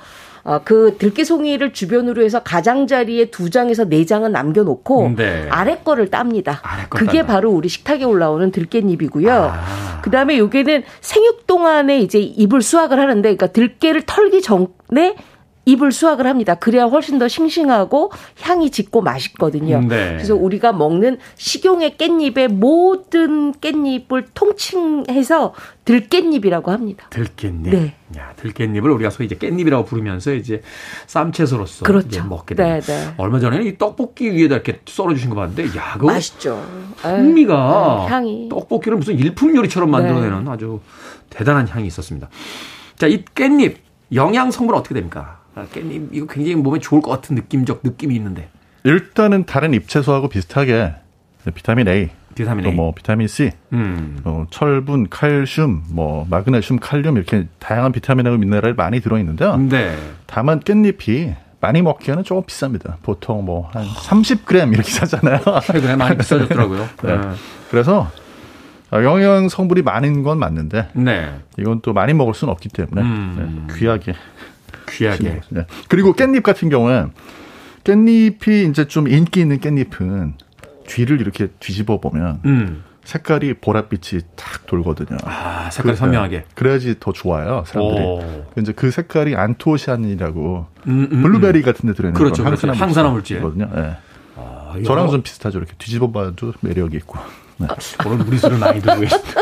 어, 0.46 0.60
그 0.64 0.98
들깨송이를 0.98 1.72
주변으로 1.72 2.22
해서 2.24 2.44
가장자리에 2.44 3.32
두 3.32 3.50
장에서 3.50 3.86
네 3.86 4.06
장은 4.06 4.34
남겨놓고 4.34 5.14
네. 5.16 5.48
아래 5.50 5.78
거를 5.78 6.10
땁니다. 6.10 6.60
아래 6.64 6.84
거 6.89 6.98
그게 6.98 7.20
딴다. 7.20 7.34
바로 7.34 7.52
우리 7.52 7.70
식탁에 7.70 8.04
올라오는 8.04 8.52
들깻잎이고요. 8.52 9.30
아. 9.30 10.02
그 10.04 10.10
다음에 10.10 10.38
요게는 10.38 10.84
생육 11.00 11.48
동안에 11.48 12.00
이제 12.00 12.20
잎을 12.20 12.62
수확을 12.62 13.00
하는데, 13.00 13.22
그러니까 13.22 13.48
들깨를 13.48 14.04
털기 14.06 14.41
전에 14.41 15.16
잎을 15.66 15.91
수확을 15.91 16.28
합니다. 16.28 16.55
그래야 16.55 16.86
훨씬 16.86 17.20
더 17.20 17.28
싱싱하고 17.28 18.11
향이 18.41 18.70
짙고 18.70 19.01
맛있거든요. 19.01 19.80
네. 19.82 20.14
그래서 20.14 20.36
우리가 20.36 20.74
먹는 20.74 21.20
식용의 21.36 21.95
깻잎의 21.97 22.49
모든 22.49 23.53
깻잎을 23.53 24.26
통칭해서 24.34 25.53
들깻잎이라고 25.86 26.68
합니다. 26.68 27.07
들깻잎. 27.09 27.70
네. 27.70 27.95
야, 28.18 28.34
들깻잎을 28.41 28.93
우리가 28.93 29.09
소위 29.09 29.28
이제 29.28 29.36
깻잎이라고 29.36 29.86
부르면서 29.86 30.34
이제 30.34 30.61
쌈채소로서 31.07 31.86
그렇죠. 31.86 32.07
이제 32.07 32.22
먹게 32.22 32.55
됩니다. 32.55 32.86
네, 32.86 33.05
네. 33.05 33.14
얼마 33.18 33.39
전에 33.39 33.64
이 33.64 33.78
떡볶이 33.78 34.30
위에다 34.32 34.55
이렇게 34.55 34.82
썰어 34.86 35.14
주신 35.14 35.30
거 35.30 35.36
봤는데 35.38 35.78
야, 35.78 35.93
그거 35.93 36.07
맛있죠. 36.07 36.61
에이, 37.05 37.16
풍미가 37.16 37.99
에이, 38.01 38.11
향이. 38.11 38.49
떡볶이를 38.49 38.97
무슨 38.97 39.18
일품 39.18 39.55
요리처럼 39.55 39.89
만들어내는 39.89 40.47
아주 40.47 40.82
대단한 41.30 41.68
향이 41.68 41.88
있었습니다. 41.88 42.30
자, 42.97 43.07
이 43.07 43.24
깻잎 43.24 43.76
영양 44.14 44.51
성분 44.51 44.76
은 44.76 44.80
어떻게 44.80 44.93
됩니까? 44.93 45.43
아, 45.56 45.66
깻잎 45.74 46.10
이거 46.12 46.26
굉장히 46.26 46.56
몸에 46.56 46.80
좋을 46.80 47.01
것 47.01 47.12
같은 47.12 47.36
느낌적 47.36 47.82
느낌이 47.84 48.16
있는데 48.16 48.49
일단은 48.84 49.45
다른 49.45 49.74
잎채소하고 49.74 50.28
비슷하게 50.30 50.93
비타민 51.54 51.88
A, 51.88 52.10
비타민 52.36 52.64
또 52.64 52.70
A. 52.70 52.76
뭐 52.76 52.93
비타민 52.93 53.28
C, 53.28 53.51
음. 53.74 54.20
어, 54.24 54.45
철분, 54.49 55.10
칼슘, 55.10 55.84
뭐 55.89 56.26
마그네슘, 56.30 56.80
칼륨 56.80 57.18
이렇게 57.18 57.47
다양한 57.60 57.91
비타민하고 57.91 58.38
미네랄이 58.38 58.76
많이 58.76 58.99
들어 58.99 59.18
있는데요. 59.20 59.58
네. 59.58 59.95
다만 60.26 60.60
깻잎이 60.60 61.36
많이 61.62 61.82
먹기에는 61.82 62.24
조금 62.26 62.43
비쌉니다. 62.43 62.95
보통 63.04 63.45
뭐 63.45 63.70
한 63.74 63.86
30g 63.86 64.74
이렇게 64.74 64.89
사잖아요. 64.91 65.39
최근에 65.64 65.95
많이 65.95 66.18
비싸졌더라고요. 66.18 66.89
네. 67.04 67.20
그래서 67.72 68.10
어, 68.91 69.01
영양 69.04 69.47
성분이 69.49 69.82
많은 69.82 70.24
건 70.24 70.39
맞는데 70.39 70.89
네. 70.93 71.34
이건 71.58 71.80
또 71.82 71.93
많이 71.93 72.14
먹을 72.14 72.34
수는 72.34 72.51
없기 72.51 72.70
때문에 72.70 73.01
음. 73.01 73.66
네, 73.68 73.76
귀하게. 73.78 74.14
귀하게. 74.90 75.42
네. 75.50 75.66
그리고 75.90 76.14
깻잎 76.14 76.44
같은 76.44 76.70
경우는 76.70 77.12
깻잎이 77.84 78.70
이제 78.70 78.86
좀 78.88 79.08
인기 79.08 79.42
있는 79.42 79.60
깻잎은 79.60 80.34
뒤를 80.88 81.22
이렇게 81.22 81.48
뒤집어 81.60 82.00
보면 82.00 82.42
음. 82.46 82.84
색깔이 83.04 83.56
보랏빛이 83.56 84.24
탁 84.38 84.66
돌거든요. 84.66 85.18
아, 85.26 85.70
색깔 85.72 85.94
그- 85.94 86.00
선명하게. 86.00 86.38
네. 86.38 86.46
그래야지 86.56 86.96
더 87.02 87.12
좋아요, 87.12 87.64
사람들이. 87.68 88.02
오. 88.06 88.46
이제 88.58 88.72
그 88.72 88.92
색깔이 88.92 89.36
안토시아닌이라고 89.36 90.68
음, 90.88 91.08
음, 91.12 91.22
블루베리 91.22 91.62
같은 91.64 91.88
데 91.88 91.94
들어있는 91.94 92.18
그렇죠, 92.18 92.44
그런 92.44 92.56
그렇죠. 92.56 92.68
항산화, 92.68 92.86
항산화 92.86 93.10
물질. 93.10 93.42
물질이거든요. 93.42 93.82
네. 93.82 93.98
아, 94.38 94.76
저랑 94.86 95.10
좀 95.10 95.22
비슷하죠. 95.22 95.58
이렇게 95.58 95.74
뒤집어 95.78 96.12
봐도 96.12 96.54
매력이 96.62 96.96
있고. 96.98 97.20
네. 97.58 97.68
오늘 98.06 98.18
무리수를 98.26 98.58
많이 98.58 98.82
들고 98.82 99.01
계십니다. 99.01 99.41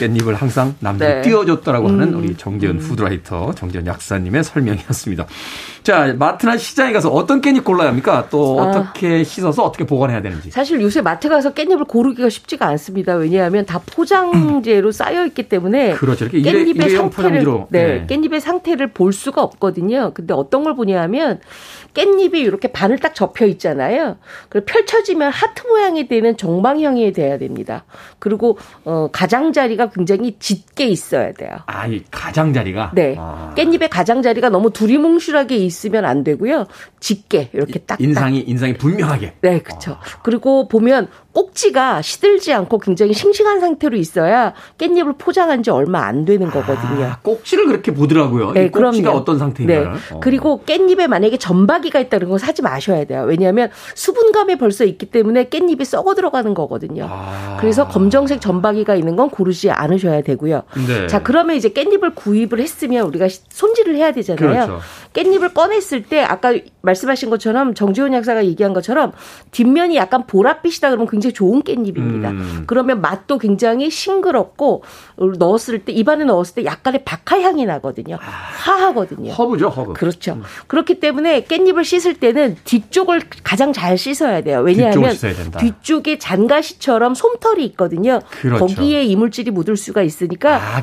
깻잎을 0.00 0.34
항상 0.34 0.74
남들이 0.80 1.08
네. 1.14 1.20
떼어줬다라고 1.22 1.88
하는 1.88 2.14
우리 2.14 2.36
정재현 2.36 2.78
food 2.78 3.05
writer, 3.05 3.52
정재현 3.54 3.86
약사님의 3.86 4.42
설명이었습니다. 4.44 5.26
자, 5.82 6.14
마트나 6.16 6.56
시장에 6.56 6.92
가서 6.92 7.10
어떤 7.10 7.40
깻잎 7.40 7.64
골라야 7.64 7.88
합니까? 7.88 8.26
또 8.30 8.60
아. 8.60 8.64
어떻게 8.68 9.22
씻어서 9.24 9.64
어떻게 9.64 9.84
보관해야 9.84 10.22
되는지. 10.22 10.50
사실 10.50 10.80
요새 10.80 11.02
마트 11.02 11.28
가서 11.28 11.52
깻잎을 11.54 11.86
고르기가 11.86 12.28
쉽지가 12.28 12.66
않습니다. 12.68 13.14
왜냐하면 13.14 13.66
다 13.66 13.80
포장재로 13.84 14.92
싸여 14.92 15.26
있기 15.26 15.48
때문에 15.48 15.92
그렇죠. 15.94 16.24
이렇게 16.24 16.38
일회- 16.38 16.64
깻잎의 16.64 16.76
일회용 16.86 17.10
상태를. 17.10 17.44
네, 17.70 18.06
네. 18.06 18.06
깻잎의 18.06 18.40
상태를 18.40 18.92
볼 18.92 19.12
수가 19.12 19.42
없거든요. 19.42 20.12
근데 20.14 20.32
어떤 20.34 20.64
걸 20.64 20.74
보냐 20.74 21.00
하면 21.02 21.40
깻잎이 21.94 22.34
이렇게 22.36 22.68
반을 22.72 22.98
딱 22.98 23.14
접혀 23.14 23.44
있잖아요. 23.46 24.16
그리고 24.48 24.66
펼쳐지면 24.66 25.30
하트 25.32 25.66
모양이 25.66 26.08
되는 26.08 26.36
정방형이 26.36 27.01
돼야 27.10 27.38
됩니다. 27.38 27.84
그리고 28.20 28.58
어 28.84 29.08
가장자리가 29.10 29.90
굉장히 29.90 30.36
짙게 30.38 30.86
있어야 30.86 31.32
돼요. 31.32 31.56
아, 31.66 31.88
이 31.88 32.02
가장자리가? 32.10 32.92
네. 32.94 33.16
아. 33.18 33.52
깻잎의 33.56 33.88
가장자리가 33.90 34.50
너무 34.50 34.70
두리뭉실하게 34.70 35.56
있으면 35.56 36.04
안 36.04 36.22
되고요. 36.22 36.66
짙게 37.00 37.50
이렇게 37.52 37.80
딱 37.80 38.00
인상이, 38.00 38.40
인상이 38.40 38.74
분명하게. 38.74 39.34
네, 39.40 39.58
그렇죠. 39.60 39.98
그리고 40.22 40.68
보면 40.68 41.08
꼭지가 41.32 42.02
시들지 42.02 42.52
않고 42.52 42.78
굉장히 42.78 43.14
싱싱한 43.14 43.60
상태로 43.60 43.96
있어야 43.96 44.52
깻잎을 44.78 45.16
포장한 45.18 45.62
지 45.62 45.70
얼마 45.70 46.04
안 46.06 46.24
되는 46.24 46.50
거거든요. 46.50 47.04
아, 47.06 47.18
꼭지를 47.22 47.66
그렇게 47.66 47.94
보더라고요. 47.94 48.50
이 48.50 48.70
꼭지가 48.70 48.70
그럼요. 48.92 49.08
어떤 49.18 49.38
상태인가를. 49.38 49.92
네. 49.92 49.98
어. 50.14 50.20
그리고 50.20 50.62
깻잎에 50.66 51.06
만약에 51.06 51.38
점박이가 51.38 52.00
있다는 52.00 52.28
건 52.28 52.38
사지 52.38 52.60
마셔야 52.62 53.04
돼요. 53.04 53.24
왜냐하면 53.26 53.70
수분감이 53.94 54.56
벌써 54.58 54.84
있기 54.84 55.06
때문에 55.06 55.44
깻잎이 55.44 55.84
썩어 55.84 56.14
들어가는 56.14 56.52
거거든요. 56.54 57.06
아. 57.08 57.56
그래서 57.60 57.88
검정색 57.88 58.40
점박이가 58.40 58.94
있는 58.94 59.16
건 59.16 59.30
고르지 59.30 59.70
않으셔야 59.70 60.22
되고요. 60.22 60.62
네. 60.86 61.06
자, 61.06 61.22
그러면 61.22 61.56
이제 61.56 61.70
깻잎을 61.70 62.14
구입을 62.14 62.60
했으면 62.60 63.06
우리가 63.06 63.28
시- 63.28 63.40
손질을 63.48 63.96
해야 63.96 64.12
되잖아요. 64.12 64.38
그렇죠. 64.66 64.80
깻잎을 65.14 65.54
꺼냈을 65.54 66.02
때 66.04 66.20
아까 66.22 66.52
말씀하신 66.82 67.30
것처럼 67.30 67.74
정지훈 67.74 68.12
약사가 68.12 68.44
얘기한 68.44 68.72
것처럼 68.74 69.12
뒷면이 69.52 69.96
약간 69.96 70.24
보랏빛이다 70.26 70.88
그러면 70.88 71.06
굉장히 71.06 71.21
좋은 71.30 71.62
깻잎입니다. 71.62 72.30
음. 72.30 72.64
그러면 72.66 73.00
맛도 73.00 73.38
굉장히 73.38 73.90
싱그럽고 73.90 74.82
넣었을 75.38 75.84
때 75.84 75.92
입안에 75.92 76.24
넣었을 76.24 76.56
때 76.56 76.64
약간의 76.64 77.04
박하 77.04 77.40
향이 77.40 77.64
나거든요. 77.66 78.16
화하거든요. 78.20 79.32
허브죠, 79.32 79.68
허브. 79.68 79.92
그렇죠. 79.92 80.40
그렇기 80.66 81.00
때문에 81.00 81.44
깻잎을 81.44 81.84
씻을 81.84 82.14
때는 82.14 82.56
뒤쪽을 82.64 83.22
가장 83.44 83.72
잘 83.72 83.96
씻어야 83.96 84.40
돼요. 84.42 84.60
왜냐하면. 84.60 85.14
뒤쪽에 85.58 86.18
잔가시처럼 86.18 87.14
솜털이 87.14 87.64
있거든요. 87.66 88.20
그렇죠. 88.30 88.66
거기에 88.66 89.04
이물질이 89.04 89.50
묻을 89.50 89.76
수가 89.76 90.02
있으니까 90.02 90.56
아, 90.56 90.82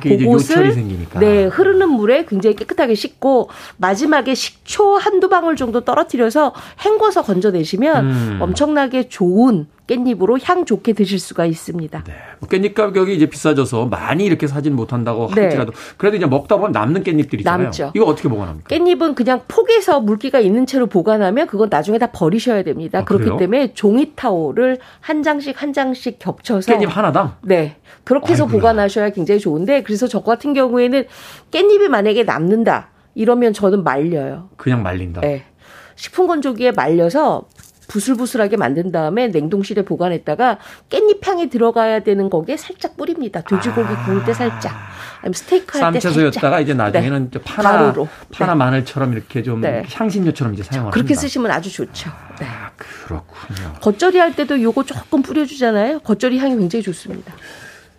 생기니까. 0.73 1.19
네, 1.19 1.45
흐르는 1.45 1.89
물에 1.89 2.25
굉장히 2.25 2.55
깨끗하게 2.55 2.95
씻고 2.95 3.49
마지막에 3.77 4.35
식초 4.35 4.97
한두 4.97 5.29
방울 5.29 5.55
정도 5.55 5.81
떨어뜨려서 5.81 6.53
헹궈서 6.83 7.23
건져내시면 7.23 8.05
음. 8.05 8.37
엄청나게 8.41 9.09
좋은 9.09 9.67
깻잎으로 9.89 10.39
향 10.43 10.65
좋게 10.65 10.93
드실 10.93 11.19
수가 11.19 11.45
있습니다. 11.45 12.03
네. 12.05 12.13
뭐 12.39 12.47
깻잎 12.47 12.75
가격이 12.75 13.15
이제 13.15 13.25
비싸져서 13.25 13.87
많이 13.87 14.25
이렇게 14.25 14.45
사진 14.45 14.75
못한다고 14.75 15.31
네. 15.33 15.41
할지라도 15.41 15.73
그래도 15.97 16.17
이제 16.17 16.27
먹다 16.27 16.57
보면 16.57 16.71
남는 16.71 17.03
깻잎들이 17.03 17.39
있잖아요. 17.39 17.63
남죠. 17.63 17.91
이거 17.95 18.05
어떻게 18.05 18.29
보관합니까? 18.29 18.69
깻잎은 18.69 19.15
그냥 19.15 19.41
폭에서 19.47 19.99
물기가 19.99 20.39
있는 20.39 20.67
채로 20.67 20.85
보관하면 20.85 21.47
그건 21.47 21.69
나중에 21.69 21.97
다 21.97 22.11
버리셔야 22.11 22.63
됩니다. 22.63 22.99
아, 22.99 23.03
그렇기 23.03 23.23
그래요? 23.25 23.37
때문에 23.37 23.73
종이 23.73 24.13
타올을 24.15 24.77
한 24.99 25.23
장씩 25.23 25.59
한 25.61 25.73
장씩 25.73 26.19
겹쳐서 26.19 26.71
깻잎 26.71 26.87
하나당? 26.87 27.37
네. 27.41 27.77
그렇게 28.03 28.33
해서 28.33 28.43
아이고야. 28.43 28.59
보관하셔야 28.59 29.09
굉장히 29.09 29.39
좋은데 29.39 29.81
그래서 29.83 30.07
저 30.07 30.21
같은 30.21 30.53
경우에는 30.53 31.05
깻잎이 31.51 31.87
만약에 31.87 32.23
남는다. 32.23 32.89
이러면 33.15 33.53
저는 33.53 33.83
말려요. 33.83 34.49
그냥 34.55 34.83
말린다. 34.83 35.21
네. 35.21 35.43
식품 35.95 36.27
건조기에 36.27 36.71
말려서 36.71 37.47
부슬부슬하게 37.89 38.55
만든 38.55 38.91
다음에 38.93 39.27
냉동실에 39.27 39.83
보관했다가 39.83 40.59
깻잎 40.89 41.27
향이 41.27 41.49
들어가야 41.49 41.99
되는 42.01 42.29
거기에 42.29 42.55
살짝 42.55 42.95
뿌립니다. 42.95 43.41
돼지고기 43.41 43.93
아. 43.93 44.05
구울 44.05 44.23
때 44.23 44.33
살짝. 44.33 44.71
아니면 45.21 45.33
스테이크 45.33 45.77
할 45.77 45.91
때 45.91 45.99
살짝. 45.99 46.13
쌈채소였다가 46.13 46.59
이제 46.61 46.73
나중에는 46.73 47.31
네. 47.31 47.39
파나 47.43 47.71
가루로. 47.71 48.07
파나 48.31 48.53
네. 48.53 48.57
마늘처럼 48.57 49.11
이렇게 49.13 49.43
좀 49.43 49.59
네. 49.59 49.83
향신료처럼 49.91 50.53
이제 50.53 50.63
사용을 50.63 50.91
그렇게 50.91 51.09
합니다. 51.13 51.21
쓰시면 51.21 51.51
아주 51.51 51.69
좋죠. 51.73 52.09
네. 52.39 52.45
아, 52.45 52.71
그렇군요. 52.77 53.73
겉절이 53.81 54.17
할 54.17 54.35
때도 54.35 54.61
요거 54.61 54.83
조금 54.83 55.21
뿌려주잖아요. 55.21 55.99
겉절이 55.99 56.37
향이 56.37 56.55
굉장히 56.57 56.83
좋습니다. 56.83 57.33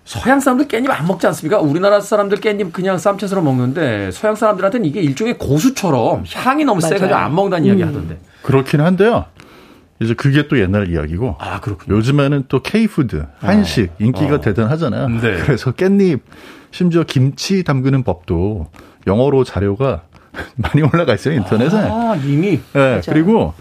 서양 0.04 0.40
사람들 0.40 0.66
깻잎 0.66 0.88
안 0.90 1.06
먹지 1.06 1.26
않습니까? 1.26 1.58
우리나라 1.60 2.00
사람들 2.00 2.38
깻잎 2.38 2.72
그냥 2.72 2.96
쌈채소로 2.96 3.42
먹는데 3.42 4.10
서양 4.12 4.34
사람들한테는 4.34 4.86
이게 4.86 5.00
일종의 5.00 5.36
고수처럼 5.38 6.24
향이 6.32 6.64
너무 6.64 6.80
맞아요. 6.80 6.94
세가지고 6.94 7.14
안 7.18 7.34
먹는다는 7.34 7.66
이야기 7.66 7.82
하던데. 7.82 8.18
그렇긴 8.42 8.80
한데요. 8.80 9.26
이제 10.00 10.14
그게 10.14 10.48
또 10.48 10.58
옛날 10.58 10.90
이야기고 10.90 11.36
아 11.38 11.60
그렇군요. 11.60 11.96
요즘에는 11.96 12.44
또 12.48 12.62
K푸드, 12.62 13.26
한식 13.38 13.92
인기가 13.98 14.36
어. 14.36 14.40
대단하잖아요. 14.40 15.08
네. 15.08 15.38
그래서 15.42 15.72
깻잎 15.72 16.20
심지어 16.70 17.04
김치 17.04 17.62
담그는 17.64 18.02
법도 18.02 18.68
영어로 19.06 19.44
자료가 19.44 20.02
많이 20.56 20.82
올라가 20.82 21.14
있어요 21.14 21.34
인터넷에. 21.34 21.76
아 21.76 22.16
이미 22.24 22.60
네, 22.72 23.00
그리고 23.06 23.52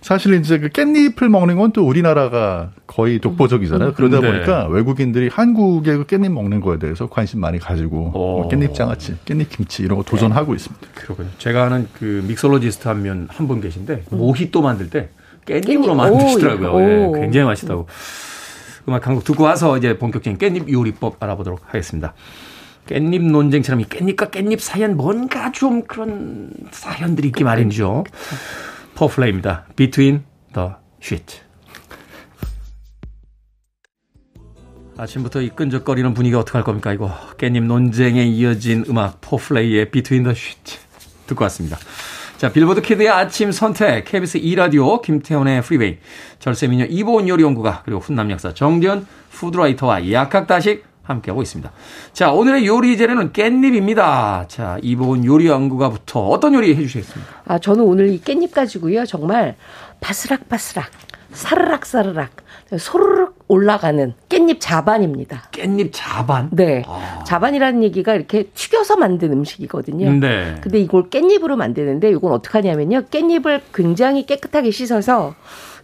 사실 0.00 0.34
이제 0.34 0.58
그 0.58 0.68
깻잎을 0.68 1.28
먹는 1.28 1.56
건 1.56 1.72
또 1.72 1.86
우리나라가 1.86 2.70
거의 2.86 3.18
독보적이잖아요. 3.18 3.94
그러다 3.94 4.20
네. 4.20 4.30
보니까 4.32 4.66
외국인들이 4.68 5.28
한국의 5.28 5.98
그 5.98 6.04
깻잎 6.04 6.30
먹는 6.32 6.60
거에 6.60 6.78
대해서 6.78 7.08
관심 7.08 7.40
많이 7.40 7.58
가지고 7.58 8.10
뭐 8.10 8.46
오. 8.46 8.48
깻잎 8.48 8.74
장아찌, 8.74 9.16
깻잎 9.24 9.48
김치 9.50 9.82
이런 9.82 9.98
거 9.98 10.04
도전하고 10.04 10.54
있습니다. 10.54 10.86
그렇군요. 10.94 11.28
제가 11.38 11.64
아는 11.64 11.88
그 11.98 12.24
mixologist 12.28 12.86
한분한분 12.86 13.60
계신데 13.60 14.04
모히또 14.10 14.62
만들 14.62 14.88
때 14.88 15.08
깻잎으로 15.50 15.92
깻잎. 15.92 15.96
만드시더라고요. 15.96 16.72
오, 16.72 16.80
예, 16.80 17.04
오. 17.04 17.12
굉장히 17.12 17.46
맛있다고. 17.46 17.86
음악 18.88 19.06
한곡 19.06 19.24
듣고 19.24 19.44
와서 19.44 19.76
이제 19.76 19.98
본격적인 19.98 20.38
깻잎 20.38 20.72
요리법 20.72 21.22
알아보도록 21.22 21.60
하겠습니다. 21.66 22.14
깻잎 22.86 23.20
논쟁처럼 23.22 23.80
이 23.80 23.84
깻잎과 23.84 24.30
깻잎 24.30 24.58
사이엔 24.58 24.96
뭔가 24.96 25.52
좀 25.52 25.82
그런 25.82 26.50
사연들이 26.70 27.28
있기 27.28 27.44
마련이죠. 27.44 28.04
포플레이입니다. 28.94 29.66
Between 29.76 30.24
the 30.54 30.70
Sheet. 31.02 31.40
아침부터 34.96 35.40
이 35.40 35.48
끈적거리는 35.50 36.12
분위기 36.12 36.34
어떡할 36.34 36.62
겁니까 36.62 36.92
이거 36.92 37.10
깻잎 37.38 37.62
논쟁에 37.62 38.24
이어진 38.24 38.84
음악 38.88 39.20
포플레이의 39.20 39.90
Between 39.90 40.24
the 40.24 40.36
Sheet 40.36 40.78
듣고 41.26 41.44
왔습니다. 41.44 41.78
자 42.40 42.50
빌보드 42.50 42.80
kid의 42.80 43.10
아침 43.10 43.52
선택 43.52 44.06
KBS 44.06 44.40
2라디오 44.40 45.02
김태훈의 45.02 45.60
프리웨이 45.60 45.98
절세미녀 46.38 46.86
이보은 46.86 47.28
요리연구가 47.28 47.82
그리고 47.84 48.00
훈남 48.00 48.30
약사 48.30 48.54
정재현 48.54 49.06
food 49.32 49.58
writer와 49.58 50.10
약학다식 50.10 50.82
함께하고 51.02 51.42
있습니다. 51.42 51.70
자 52.14 52.32
오늘의 52.32 52.66
요리 52.66 52.96
재료는 52.96 53.34
깻잎입니다. 53.34 54.48
자 54.48 54.78
이보은 54.80 55.26
요리연구가부터 55.26 56.28
어떤 56.28 56.54
요리 56.54 56.74
해주시겠습니까? 56.76 57.42
아, 57.44 57.58
저는 57.58 57.84
오늘 57.84 58.08
이 58.08 58.18
깻잎 58.22 58.52
가지고요. 58.52 59.04
정말 59.04 59.56
바스락바스락, 60.00 60.90
사르락사르락, 61.32 62.30
소르륵 62.78 63.29
올라가는 63.50 64.14
깻잎 64.28 64.58
자반입니다. 64.60 65.42
깻잎 65.50 65.90
자반? 65.92 66.48
네. 66.52 66.84
자반이라는 67.26 67.82
얘기가 67.82 68.14
이렇게 68.14 68.44
튀겨서 68.54 68.96
만든 68.96 69.32
음식이거든요. 69.32 70.12
네. 70.12 70.54
근데 70.60 70.78
이걸 70.78 71.10
깻잎으로 71.10 71.56
만드는데 71.56 72.10
이건 72.10 72.30
어떻게 72.32 72.58
하냐면요. 72.58 73.02
깻잎을 73.10 73.60
굉장히 73.74 74.24
깨끗하게 74.24 74.70
씻어서 74.70 75.34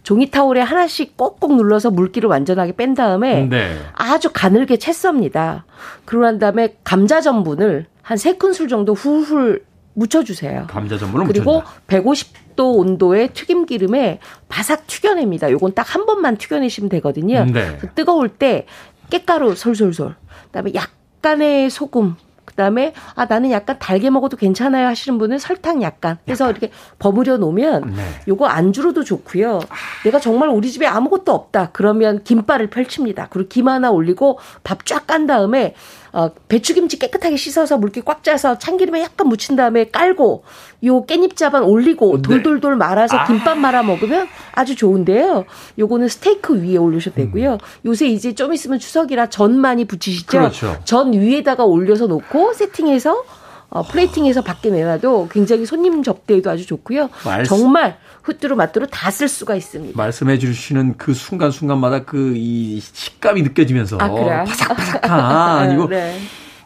종이 0.03 0.31
타올에 0.31 0.61
하나씩 0.61 1.17
꼭꼭 1.17 1.57
눌러서 1.57 1.91
물기를 1.91 2.29
완전하게 2.29 2.71
뺀 2.77 2.93
다음에 2.93 3.47
네. 3.49 3.77
아주 3.93 4.29
가늘게 4.31 4.77
채썹니다. 4.77 5.65
그러고 6.05 6.25
난 6.25 6.39
다음에 6.39 6.77
감자 6.85 7.19
전분을 7.19 7.85
한 8.01 8.17
세 8.17 8.31
큰술 8.37 8.69
정도 8.69 8.93
훌훌 8.93 9.65
묻혀주세요. 9.95 10.67
감자 10.69 10.97
전분을 10.97 11.27
그리고 11.27 11.55
묻혀준다. 11.55 11.81
150 11.87 12.46
도 12.57 12.73
온도의 12.73 13.29
튀김 13.29 13.65
기름에 13.67 14.19
바삭 14.49 14.87
튀겨냅니다. 14.87 15.49
요건 15.51 15.73
딱 15.73 15.87
한 15.95 16.05
번만 16.05 16.35
튀겨내시면 16.35 16.89
되거든요. 16.89 17.45
네. 17.45 17.77
뜨거울 17.95 18.27
때 18.27 18.65
깻가루 19.09 19.55
솔솔솔, 19.55 20.15
그다음에 20.47 20.73
약간의 20.73 21.69
소금, 21.69 22.15
그다음에 22.43 22.93
아 23.15 23.25
나는 23.25 23.51
약간 23.51 23.77
달게 23.79 24.09
먹어도 24.09 24.35
괜찮아요 24.35 24.87
하시는 24.87 25.17
분은 25.17 25.37
설탕 25.37 25.81
약간 25.83 26.17
해서 26.27 26.49
이렇게 26.49 26.71
버무려 26.97 27.37
놓으면 27.37 27.93
네. 27.95 28.03
요거 28.27 28.47
안주로도 28.47 29.03
좋고요. 29.03 29.59
내가 30.03 30.19
정말 30.19 30.49
우리 30.49 30.71
집에 30.71 30.87
아무것도 30.87 31.31
없다. 31.31 31.69
그러면 31.71 32.23
김발을 32.23 32.67
펼칩니다. 32.69 33.27
그리고 33.29 33.47
김 33.49 33.67
하나 33.67 33.91
올리고 33.91 34.39
밥 34.63 34.83
쫙 34.85 35.05
깐 35.07 35.27
다음에 35.27 35.75
어, 36.13 36.29
배추김치 36.47 36.99
깨끗하게 36.99 37.37
씻어서 37.37 37.77
물기 37.77 38.01
꽉 38.01 38.23
짜서 38.23 38.57
참기름에 38.57 39.01
약간 39.01 39.27
묻힌 39.27 39.55
다음에 39.55 39.89
깔고 39.89 40.43
요 40.85 41.05
깻잎 41.05 41.35
자반 41.35 41.63
올리고 41.63 42.17
네. 42.17 42.21
돌돌돌 42.21 42.75
말아서 42.75 43.25
김밥 43.25 43.57
말아 43.57 43.83
먹으면 43.83 44.27
아주 44.53 44.75
좋은데요. 44.75 45.45
요거는 45.79 46.07
스테이크 46.07 46.61
위에 46.61 46.77
올리셔도 46.77 47.15
되고요. 47.15 47.57
요새 47.85 48.07
이제 48.07 48.33
좀 48.33 48.53
있으면 48.53 48.79
추석이라 48.79 49.29
전 49.29 49.57
많이 49.57 49.85
붙이시죠. 49.85 50.37
음. 50.37 50.41
그렇죠. 50.41 50.77
전 50.83 51.13
위에다가 51.13 51.65
올려서 51.65 52.07
놓고 52.07 52.53
세팅해서 52.53 53.23
어, 53.69 53.83
플레이팅해서 53.83 54.41
밖에 54.43 54.69
내놔도 54.69 55.27
굉장히 55.29 55.65
손님 55.65 56.01
접대에도 56.03 56.49
아주 56.49 56.65
좋고요. 56.65 57.09
말씀- 57.25 57.57
정말 57.57 57.97
후뚜루 58.23 58.55
마뚜루 58.55 58.87
다 58.89 59.09
쓸 59.11 59.27
수가 59.27 59.55
있습니다. 59.55 59.97
말씀해 59.97 60.37
주시는 60.39 60.95
그 60.97 61.13
순간순간마다 61.13 62.03
그 62.05 62.33
이 62.35 62.79
식감이 62.81 63.41
느껴지면서 63.43 63.97
아, 63.99 64.09
그래요? 64.09 64.43
바삭바삭한 64.47 65.71
이거 65.75 65.87
네. 65.87 66.17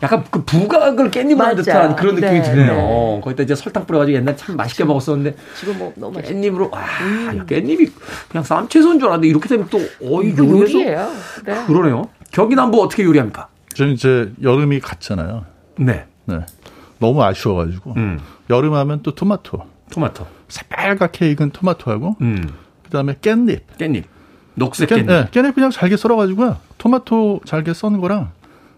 약간 0.03 0.23
그 0.31 0.43
부각을 0.43 1.11
깻잎으로 1.11 1.37
한 1.39 1.55
맞아. 1.55 1.61
듯한 1.61 1.95
그런 1.95 2.15
느낌이 2.15 2.39
네, 2.39 2.41
드네요. 2.41 2.73
네. 2.73 3.21
거기다 3.23 3.43
이제 3.43 3.53
설탕 3.55 3.85
뿌려가지고 3.85 4.17
옛날 4.17 4.35
참 4.35 4.55
맛있게 4.57 4.83
먹었었는데 4.83 5.35
지금 5.59 5.77
뭐 5.77 5.93
너무 5.95 6.17
맛있 6.17 6.33
깻잎으로 6.33 6.69
아, 6.73 6.79
야, 7.37 7.45
깻잎이 7.45 7.91
그냥 8.29 8.43
쌈채소인 8.43 8.97
줄 8.99 9.07
알았는데 9.09 9.27
이렇게 9.27 9.47
되면 9.47 9.67
또 9.69 9.77
어, 9.77 10.21
요리해서 10.23 10.49
요리예요. 10.49 11.11
네. 11.45 11.65
그러네요. 11.67 12.09
경기남부 12.31 12.81
어떻게 12.81 13.03
요리합니까? 13.03 13.47
저는 13.75 13.93
이제 13.93 14.31
여름이 14.41 14.79
갔잖아요. 14.79 15.45
네, 15.77 16.05
네. 16.25 16.39
너무 17.01 17.21
아쉬워가지고 17.23 17.95
음, 17.97 18.19
여름 18.49 18.75
하면 18.75 19.01
또 19.03 19.13
토마토, 19.13 19.65
토마토, 19.91 20.25
새빨갛게 20.47 21.31
익은 21.31 21.49
토마토하고 21.49 22.15
음, 22.21 22.47
그다음에 22.83 23.15
깻잎. 23.15 23.61
깻잎, 23.77 24.03
녹색 24.55 24.87
깻, 24.87 24.99
깻잎. 25.01 25.05
네, 25.07 25.25
깻잎 25.31 25.55
그냥 25.55 25.71
잘게 25.71 25.97
썰어가지고요. 25.97 26.57
토마토 26.77 27.41
잘게 27.43 27.73
써는 27.73 27.99
거랑 27.99 28.31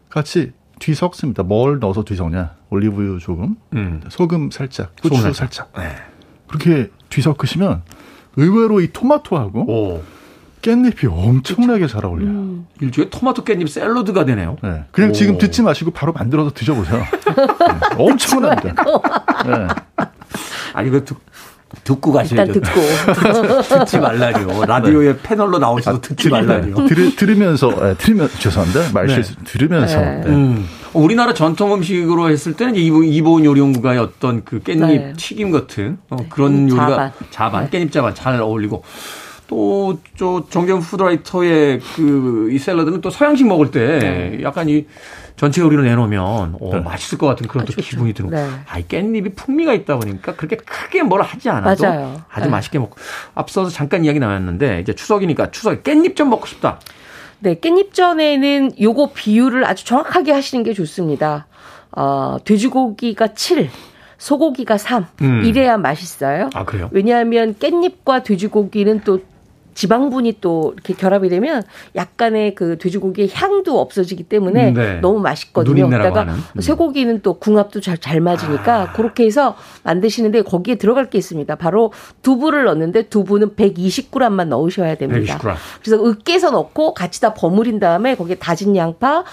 같이 0.09 0.53
뒤섞습니다. 0.79 1.43
뭘 1.43 1.79
넣어서 1.79 2.03
뒤섞냐? 2.03 2.55
올리브유 2.69 3.19
조금, 3.19 3.57
음, 3.73 4.01
소금 4.09 4.49
살짝, 4.51 4.93
후추 5.01 5.15
소금 5.17 5.33
살짝. 5.33 5.71
네. 5.77 5.89
그렇게 6.47 6.89
뒤섞으시면 7.09 7.83
의외로 8.37 8.79
이 8.81 8.87
토마토하고 8.91 9.69
오, 9.69 10.03
깻잎이 10.63 11.05
엄청나게 11.11 11.87
잘 11.87 12.05
어울려요. 12.05 12.29
음. 12.29 12.67
일종의 12.81 13.09
토마토 13.11 13.43
깻잎 13.43 13.67
샐러드가 13.67 14.25
되네요. 14.25 14.57
네. 14.63 14.85
그냥 14.91 15.09
오. 15.11 15.13
지금 15.13 15.37
듣지 15.37 15.61
마시고 15.61 15.91
바로 15.91 16.13
만들어서 16.13 16.51
드셔보세요. 16.53 16.99
네. 17.03 17.95
엄청납니다. 17.97 18.83
네. 19.45 19.67
아 20.73 20.81
이거 20.81 21.03
듣, 21.03 21.15
듣고 21.83 22.19
일단 22.21 22.47
가셔야죠. 22.47 22.53
듣고 22.61 23.61
듣지 23.79 23.99
말라뇨. 23.99 24.65
라디오에 24.65 25.17
패널로 25.21 25.59
나오셔도 25.59 25.99
듣지 26.01 26.29
말라뇨. 26.29 26.87
들으, 26.87 27.13
들으면서, 27.15 27.69
네, 27.69 27.95
들으면, 27.97 28.29
죄송합니다. 28.39 28.91
말실수. 28.93 29.35
들으면서. 29.43 29.99
네. 29.99 30.21
네. 30.23 30.29
음. 30.29 30.65
우리나라 30.93 31.33
전통 31.33 31.73
음식으로 31.73 32.29
했을 32.29 32.53
때는 32.53 32.75
이보- 32.75 33.03
이보은 33.03 33.43
요리연구가의 33.45 33.99
어떤 33.99 34.43
그 34.45 34.59
깻잎 34.59 34.79
네. 34.87 35.13
튀김 35.17 35.51
같은 35.51 35.97
어, 36.09 36.17
그런 36.29 36.67
깻잎 36.67 36.69
요리가 36.69 36.87
자반. 36.87 37.11
자반, 37.31 37.69
깻잎 37.69 37.91
자반 37.91 38.13
잘 38.15 38.39
어울리고 38.39 38.83
또 39.53 39.97
저 40.17 40.43
정재현 40.49 40.79
food 40.81 41.14
writer의 41.14 41.79
그 41.79 42.49
이 42.51 42.57
샐러드는 42.59 43.01
또 43.01 43.09
서양식 43.09 43.47
먹을 43.47 43.71
때 43.71 44.39
약간 44.43 44.67
이 44.69 44.85
전채 45.35 45.61
요리를 45.61 45.83
내놓으면 45.83 46.21
어, 46.59 46.69
네. 46.73 46.79
맛있을 46.79 47.17
것 47.17 47.25
같은 47.27 47.47
그런 47.47 47.63
아, 47.63 47.65
또 47.65 47.73
좋죠. 47.73 47.89
기분이 47.89 48.13
드는 48.13 48.29
네. 48.29 48.49
아, 48.67 48.77
이 48.79 48.83
깻잎이 48.83 49.35
풍미가 49.35 49.73
있다 49.73 49.97
보니까 49.97 50.35
그렇게 50.35 50.57
크게 50.57 51.01
뭘 51.03 51.21
하지 51.21 51.49
않아도 51.49 51.83
맞아요. 51.83 52.21
아주 52.29 52.45
네. 52.45 52.51
맛있게 52.51 52.77
먹고 52.79 52.95
앞서서 53.33 53.69
잠깐 53.71 54.05
이야기 54.05 54.19
나왔는데 54.19 54.81
이제 54.81 54.93
추석이니까 54.93 55.51
추석에 55.51 55.81
깻잎 55.81 56.15
좀 56.15 56.29
먹고 56.29 56.45
싶다. 56.45 56.79
네, 57.39 57.55
깻잎전에는 57.55 58.79
요거 58.81 59.11
비율을 59.13 59.65
아주 59.65 59.85
정확하게 59.85 60.31
하시는 60.31 60.63
게 60.63 60.73
좋습니다. 60.73 61.47
어, 61.91 62.37
돼지고기가 62.45 63.33
7, 63.33 63.69
소고기가 64.17 64.77
3. 64.77 65.05
음. 65.21 65.41
이래야 65.43 65.77
맛있어요. 65.77 66.49
아, 66.53 66.63
그래요? 66.63 66.89
왜냐하면 66.91 67.55
깻잎과 67.55 68.23
돼지고기는 68.23 69.01
또 69.03 69.19
지방분이 69.73 70.37
또 70.41 70.71
이렇게 70.73 70.93
결합이 70.93 71.29
되면 71.29 71.63
약간의 71.95 72.55
그 72.55 72.77
돼지고기의 72.77 73.29
향도 73.33 73.79
없어지기 73.79 74.23
때문에 74.23 74.71
네. 74.71 74.99
너무 75.01 75.19
맛있거든요. 75.19 75.89
그러다가. 75.89 76.33
음. 76.33 76.61
쇠고기는 76.61 77.21
또 77.21 77.35
궁합도 77.35 77.81
잘, 77.81 77.97
잘 77.97 78.21
맞으니까 78.21 78.93
그렇게 78.93 79.25
해서 79.25 79.55
만드시는데 79.83 80.43
거기에 80.43 80.75
들어갈 80.75 81.09
게 81.09 81.17
있습니다. 81.17 81.55
바로 81.55 81.91
두부를 82.21 82.65
넣는데 82.65 83.03
두부는 83.03 83.55
120g만 83.55 84.47
넣으셔야 84.47 84.95
됩니다. 84.95 85.37
120g. 85.37 85.55
그래서 85.83 86.05
으깨서 86.05 86.51
넣고 86.51 86.93
같이 86.93 87.21
다 87.21 87.33
버무린 87.33 87.79
다음에 87.79 88.15
거기에 88.15 88.35
다진 88.35 88.75
양파, 88.75 89.23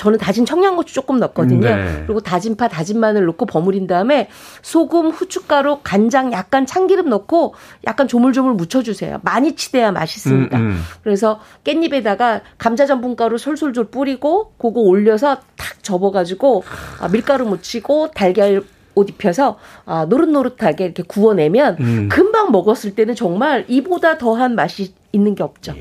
저는 0.00 0.18
다진 0.18 0.46
청양고추 0.46 0.94
조금 0.94 1.18
넣거든요. 1.18 1.68
네. 1.68 2.04
그리고 2.06 2.20
다진 2.20 2.56
파, 2.56 2.68
다진 2.68 2.98
마늘 3.00 3.26
넣고 3.26 3.44
버무린 3.44 3.86
다음에 3.86 4.30
소금, 4.62 5.10
후춧가루, 5.10 5.80
간장, 5.82 6.32
약간 6.32 6.64
참기름 6.64 7.10
넣고 7.10 7.54
약간 7.86 8.08
조물조물 8.08 8.54
묻혀주세요. 8.54 9.20
많이 9.22 9.54
치대야 9.54 9.92
맛있습니다. 9.92 10.56
음, 10.56 10.62
음. 10.62 10.80
그래서 11.02 11.40
깻잎에다가 11.64 12.40
감자 12.56 12.86
전분가루 12.86 13.36
솔솔솔 13.36 13.90
뿌리고 13.90 14.52
그거 14.56 14.80
올려서 14.80 15.36
탁 15.58 15.82
접어가지고 15.82 16.64
아, 17.00 17.08
밀가루 17.08 17.44
묻히고 17.44 18.12
달걀 18.12 18.62
옷 18.94 19.10
입혀서 19.10 19.58
아, 19.84 20.06
노릇노릇하게 20.06 20.84
이렇게 20.86 21.02
구워내면 21.02 21.76
음. 21.78 22.08
금방 22.10 22.52
먹었을 22.52 22.94
때는 22.94 23.14
정말 23.14 23.66
이보다 23.68 24.16
더한 24.16 24.54
맛이 24.54 24.94
있는 25.12 25.34
게 25.34 25.42
없죠. 25.42 25.74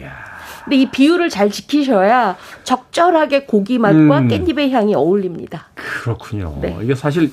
근데 0.69 0.83
이 0.83 0.85
비율을 0.85 1.29
잘 1.29 1.49
지키셔야 1.49 2.37
적절하게 2.63 3.45
고기 3.45 3.79
맛과 3.79 4.19
음. 4.19 4.27
깻잎의 4.27 4.69
향이 4.69 4.93
어울립니다. 4.93 5.69
그렇군요. 5.73 6.59
네. 6.61 6.77
이게 6.83 6.93
사실 6.93 7.31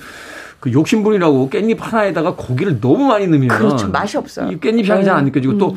그 0.59 0.73
욕심부리라고 0.73 1.51
깻잎 1.51 1.77
하나에다가 1.77 2.33
고기를 2.33 2.81
너무 2.81 3.05
많이 3.05 3.27
넣으면 3.27 3.49
그렇죠. 3.49 3.89
맛이 3.89 4.17
없어요. 4.17 4.49
이 4.49 4.57
깻잎 4.57 4.87
향이 4.87 5.05
잘안 5.05 5.23
네. 5.23 5.29
느껴지고 5.29 5.59
또 5.59 5.75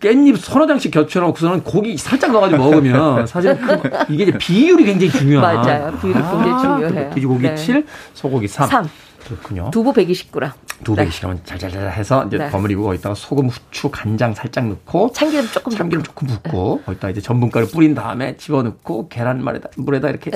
깻잎 0.00 0.38
서너 0.38 0.66
장씩 0.66 0.90
겹쳐놓고서는 0.92 1.62
고기 1.62 1.94
살짝 1.98 2.32
넣어가지고 2.32 2.64
먹으면 2.64 3.26
사실 3.28 3.58
그 3.58 3.82
이게 4.08 4.22
이제 4.24 4.38
비율이 4.38 4.84
굉장히 4.84 5.12
중요한. 5.12 5.56
맞아요. 5.56 5.98
비율이 6.00 6.14
굉장히 6.14 6.62
중요해요. 6.62 7.10
돼지고기 7.10 7.42
네. 7.42 7.54
7, 7.54 7.84
소고기 8.14 8.48
3. 8.48 8.66
3. 8.66 8.88
그렇군요. 9.26 9.70
두부 9.70 9.92
120g. 9.92 10.52
두 10.84 10.94
네. 10.94 11.04
배 11.04 11.10
시간은 11.10 11.40
잘잘잘 11.44 11.90
해서 11.92 12.24
이제 12.26 12.38
네. 12.38 12.50
버무리고 12.50 12.84
거기다가 12.84 13.14
소금, 13.14 13.48
후추, 13.48 13.90
간장 13.90 14.34
살짝 14.34 14.68
넣고 14.68 15.12
참기름 15.12 15.46
조금 15.48 15.72
참기름 15.74 16.02
조금 16.04 16.28
붓고 16.28 16.82
거기다 16.82 17.10
이제 17.10 17.20
전분가루 17.20 17.68
뿌린 17.68 17.94
다음에 17.94 18.36
집어넣고 18.36 19.08
계란말에다 19.08 19.70
물에다 19.76 20.10
이렇게 20.10 20.30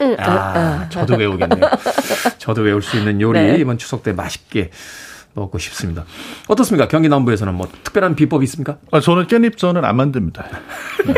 응, 0.00 0.16
아, 0.18 0.88
저도 0.88 1.14
외우겠네요. 1.16 1.70
저도 2.38 2.62
외울 2.62 2.82
수 2.82 2.96
있는 2.96 3.20
요리 3.20 3.40
네. 3.40 3.56
이번 3.58 3.78
추석 3.78 4.02
때 4.02 4.12
맛있게 4.12 4.70
먹고 5.34 5.58
싶습니다. 5.58 6.04
어떻습니까? 6.48 6.88
경기 6.88 7.08
남부에서는 7.08 7.54
뭐 7.54 7.68
특별한 7.84 8.16
비법이 8.16 8.44
있습니까? 8.44 8.78
아, 8.90 9.00
저는 9.00 9.26
깻잎전은 9.26 9.84
안 9.84 9.96
만듭니다. 9.96 10.44
네. 11.06 11.14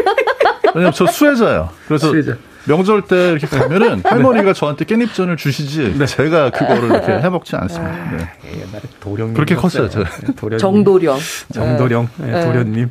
왜냐면 0.74 0.92
저 0.92 1.06
수혜자예요. 1.06 1.70
그래서 1.88 2.08
수혜자. 2.08 2.36
명절 2.66 3.02
때 3.02 3.30
이렇게 3.32 3.46
가면은 3.46 4.02
할머니가 4.04 4.52
저한테 4.52 4.84
깻잎전을 4.84 5.36
주시지 5.38 5.96
제가 6.06 6.50
그거를 6.50 6.84
이렇게 6.90 7.12
해 7.12 7.28
먹지 7.28 7.56
않습니다. 7.56 8.10
네. 8.16 8.28
예, 8.46 8.60
옛날에 8.62 8.82
도령 9.00 9.34
그렇게 9.34 9.54
컸어요, 9.54 9.88
제가. 9.88 10.08
도령 10.36 10.58
정도령. 10.60 11.18
정도령 11.52 12.08
예, 12.22 12.26
네. 12.26 12.44
도련님. 12.44 12.90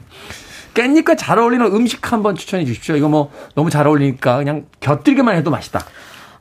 깻잎과 0.74 1.18
잘 1.18 1.40
어울리는 1.40 1.66
음식 1.68 2.12
한번 2.12 2.36
추천해 2.36 2.66
주십시오. 2.66 2.96
이거 2.96 3.08
뭐 3.08 3.32
너무 3.56 3.70
잘 3.70 3.88
어울리니까 3.88 4.38
그냥 4.38 4.66
곁들기만 4.82 5.36
해도 5.38 5.50
맛있다. 5.52 5.80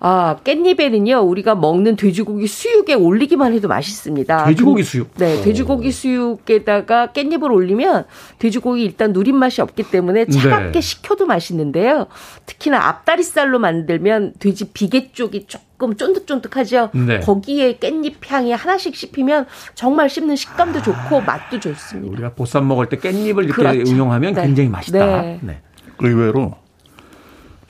아, 0.07 0.37
깻잎에는요, 0.45 1.27
우리가 1.27 1.55
먹는 1.55 1.97
돼지고기 1.97 2.47
수육에 2.47 2.93
올리기만 2.93 3.55
해도 3.55 3.69
맛있습니다. 3.69 4.45
돼지고기 4.45 4.83
근- 4.83 4.85
수육. 4.85 5.15
네, 5.15 5.41
돼지고기 5.41 5.91
수육에다가 5.93 7.07
깻잎을 7.15 7.51
올리면 7.51 8.05
돼지고기 8.39 8.83
일단 8.85 9.15
누린 9.15 9.35
맛이 9.35 9.63
없기 9.63 9.85
때문에 9.85 10.27
차갑게 10.27 10.73
네. 10.73 10.81
식혀도 10.83 11.25
맛있는데요. 11.25 12.09
특히나 12.45 12.87
앞다리살로 12.89 13.59
만들면 13.59 14.35
돼지 14.41 14.67
비계 14.75 15.11
쪽이 15.13 15.47
조금 15.47 15.97
쫀득쫀득하죠. 15.97 16.91
네. 16.93 17.21
거기에 17.21 17.79
깻잎 17.79 18.17
향이 18.29 18.53
하나씩 18.53 18.95
씹히면 18.95 19.47
정말 19.75 20.11
씹는 20.11 20.37
식감도 20.37 20.83
좋고 20.83 21.23
맛도 21.23 21.59
좋습니다. 21.59 22.13
우리가 22.13 22.35
보쌈 22.35 22.69
먹을 22.69 22.91
때 22.91 22.99
깻잎을 22.99 23.45
이렇게 23.45 23.53
그렇죠. 23.53 23.91
응용하면 23.91 24.35
네. 24.35 24.43
굉장히 24.43 24.69
맛있다. 24.69 25.23
네. 25.23 25.39
네. 25.41 25.61
의외로 26.01 26.57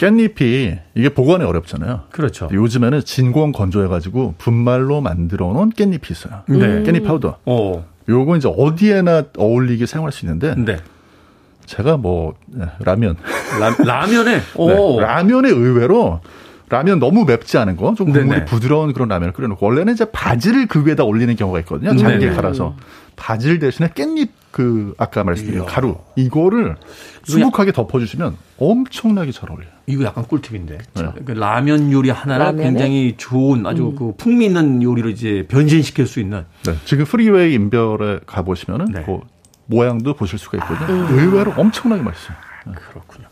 깻잎이 0.04 0.78
이게 0.94 1.08
보관이 1.08 1.44
어렵잖아요. 1.44 2.02
그렇죠. 2.10 2.48
요즘에는 2.52 3.00
진공 3.04 3.52
건조해가지고 3.52 4.34
분말로 4.38 5.00
만들어 5.00 5.52
놓은 5.52 5.70
깻잎이 5.70 6.10
있어요. 6.10 6.42
네. 6.46 6.82
깻잎 6.82 7.04
파우더. 7.04 7.38
오. 7.46 7.82
요거 8.08 8.36
이제 8.36 8.52
어디에나 8.54 9.24
어울리게 9.38 9.86
사용할 9.86 10.12
수 10.12 10.26
있는데 10.26 10.54
네. 10.56 10.76
제가 11.64 11.96
뭐 11.96 12.34
네, 12.46 12.66
라면 12.80 13.16
라, 13.86 14.06
면에 14.06 14.40
오. 14.56 14.68
네, 15.00 15.06
라면에 15.06 15.48
의외로 15.48 16.20
라면 16.68 16.98
너무 16.98 17.24
맵지 17.24 17.56
않은 17.58 17.76
거, 17.76 17.94
좀 17.94 18.06
국물이 18.06 18.28
네네. 18.28 18.44
부드러운 18.46 18.92
그런 18.92 19.08
라면을 19.08 19.32
끓여놓고 19.32 19.64
원래는 19.64 19.94
이제 19.94 20.04
바지를 20.06 20.66
그 20.66 20.86
위에다 20.86 21.04
올리는 21.04 21.34
경우가 21.34 21.60
있거든요. 21.60 21.96
잘게 21.96 22.18
네네. 22.26 22.36
갈아서 22.36 22.74
바질 23.16 23.58
대신에 23.58 23.88
깻잎 23.88 24.28
그 24.54 24.94
아까 24.98 25.24
말씀드린 25.24 25.64
가루 25.64 25.96
이거를 26.14 26.76
수북하게 27.24 27.72
덮어주시면 27.72 28.36
엄청나게 28.56 29.32
잘 29.32 29.50
어울려요. 29.50 29.68
이거 29.88 30.04
약간 30.04 30.22
꿀팁인데. 30.28 30.78
네. 30.94 31.02
그 31.24 31.32
라면 31.32 31.90
요리 31.90 32.10
하나를 32.10 32.46
라면에? 32.46 32.62
굉장히 32.62 33.14
좋은 33.16 33.66
아주 33.66 33.96
그 33.98 34.12
풍미 34.16 34.44
있는 34.46 34.80
요리로 34.80 35.08
이제 35.08 35.44
변신시킬 35.48 36.06
수 36.06 36.20
있는 36.20 36.44
네, 36.64 36.76
지금 36.84 37.04
프리웨이 37.04 37.52
인별에 37.54 38.20
가 38.26 38.42
보시면은 38.42 38.86
네. 38.92 39.02
그 39.04 39.18
모양도 39.66 40.14
보실 40.14 40.38
수가 40.38 40.58
있거든요. 40.58 41.08
의외로 41.10 41.52
엄청나게 41.56 42.02
맛있어요. 42.02 42.36
그렇군요. 42.62 43.26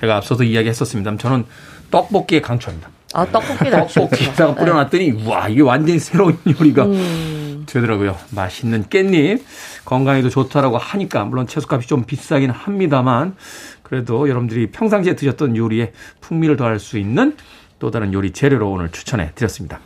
제가 0.00 0.16
앞서도 0.16 0.42
이야기했었습니다만 0.42 1.18
저는 1.18 1.44
떡볶이에 1.90 2.40
강추합니다. 2.40 2.88
아, 3.12 3.26
떡볶이. 3.26 3.68
떡볶이에다가 3.70 4.54
뿌려놨더니 4.54 5.26
와 5.26 5.48
이게 5.50 5.60
완전히 5.60 5.98
새로운 5.98 6.38
요리가 6.58 6.86
음. 6.86 7.41
되더라고요. 7.66 8.16
맛있는 8.30 8.84
깻잎 8.84 9.42
건강에도 9.84 10.28
좋다라고 10.28 10.78
하니까 10.78 11.24
물론 11.24 11.46
채소값이 11.46 11.88
좀 11.88 12.04
비싸긴 12.04 12.50
합니다만 12.50 13.36
그래도 13.82 14.28
여러분들이 14.28 14.70
평상시에 14.70 15.16
드셨던 15.16 15.56
요리에 15.56 15.92
풍미를 16.20 16.56
더할 16.56 16.78
수 16.78 16.98
있는 16.98 17.36
또 17.78 17.90
다른 17.90 18.12
요리 18.12 18.32
재료로 18.32 18.70
오늘 18.70 18.90
추천해 18.90 19.32
드렸습니다. 19.34 19.80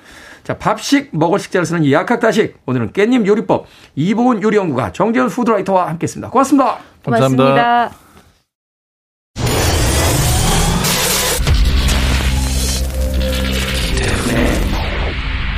자, 0.44 0.58
밥식 0.58 1.10
먹을 1.12 1.40
식 1.40 1.49
자를 1.49 1.66
쓰는 1.66 1.90
약학다식 1.90 2.58
오늘은 2.66 2.92
깻잎 2.92 3.26
요리법 3.26 3.66
이보은 3.96 4.42
요리연구가 4.42 4.92
정재현 4.92 5.28
food 5.28 5.48
writer와 5.48 5.88
함께 5.88 6.04
했습니다. 6.04 6.30
고맙습니다. 6.30 6.78
감사합니다. 7.02 7.44
고맙습니다. 7.44 8.06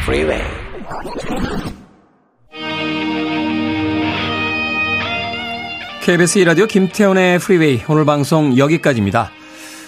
Freeway. 0.09 0.58
KBS 6.09 6.41
2라디오 6.41 6.67
김태훈의 6.67 7.39
프리웨이 7.39 7.83
오늘 7.87 8.07
방송 8.07 8.57
여기까지입니다. 8.57 9.31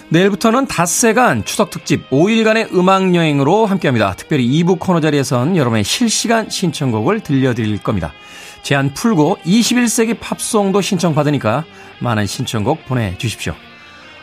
내일부터는 0.09 0.67
닷새간 0.67 1.43
추석특집 1.45 2.11
5일간의 2.11 2.75
음악여행으로 2.75 3.65
함께합니다. 3.65 4.13
특별히 4.13 4.47
2부 4.47 4.77
코너 4.77 5.01
자리에선 5.01 5.57
여러분의 5.57 5.83
실시간 5.83 6.47
신청곡을 6.47 7.21
들려드릴 7.21 7.81
겁니다. 7.81 8.13
제한 8.61 8.93
풀고 8.93 9.39
21세기 9.43 10.19
팝송도 10.19 10.81
신청받으니까 10.81 11.65
많은 12.01 12.27
신청곡 12.27 12.85
보내주십시오. 12.85 13.55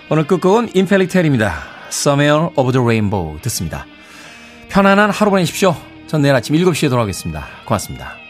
오늘 0.09 0.25
끝곡은 0.25 0.69
인펠리텔입니다. 0.75 1.53
Somewhere 1.89 2.51
Over 2.55 2.71
the 2.71 2.81
Rainbow 2.81 3.41
듣습니다. 3.43 3.87
편안한 4.69 5.11
하루 5.11 5.33
보내십시오. 5.33 5.75
전 6.07 6.23
내일 6.23 6.37
아침 6.37 6.55
7시에 6.55 6.91
돌아오겠습니다. 6.91 7.45
고맙습니다. 7.65 8.28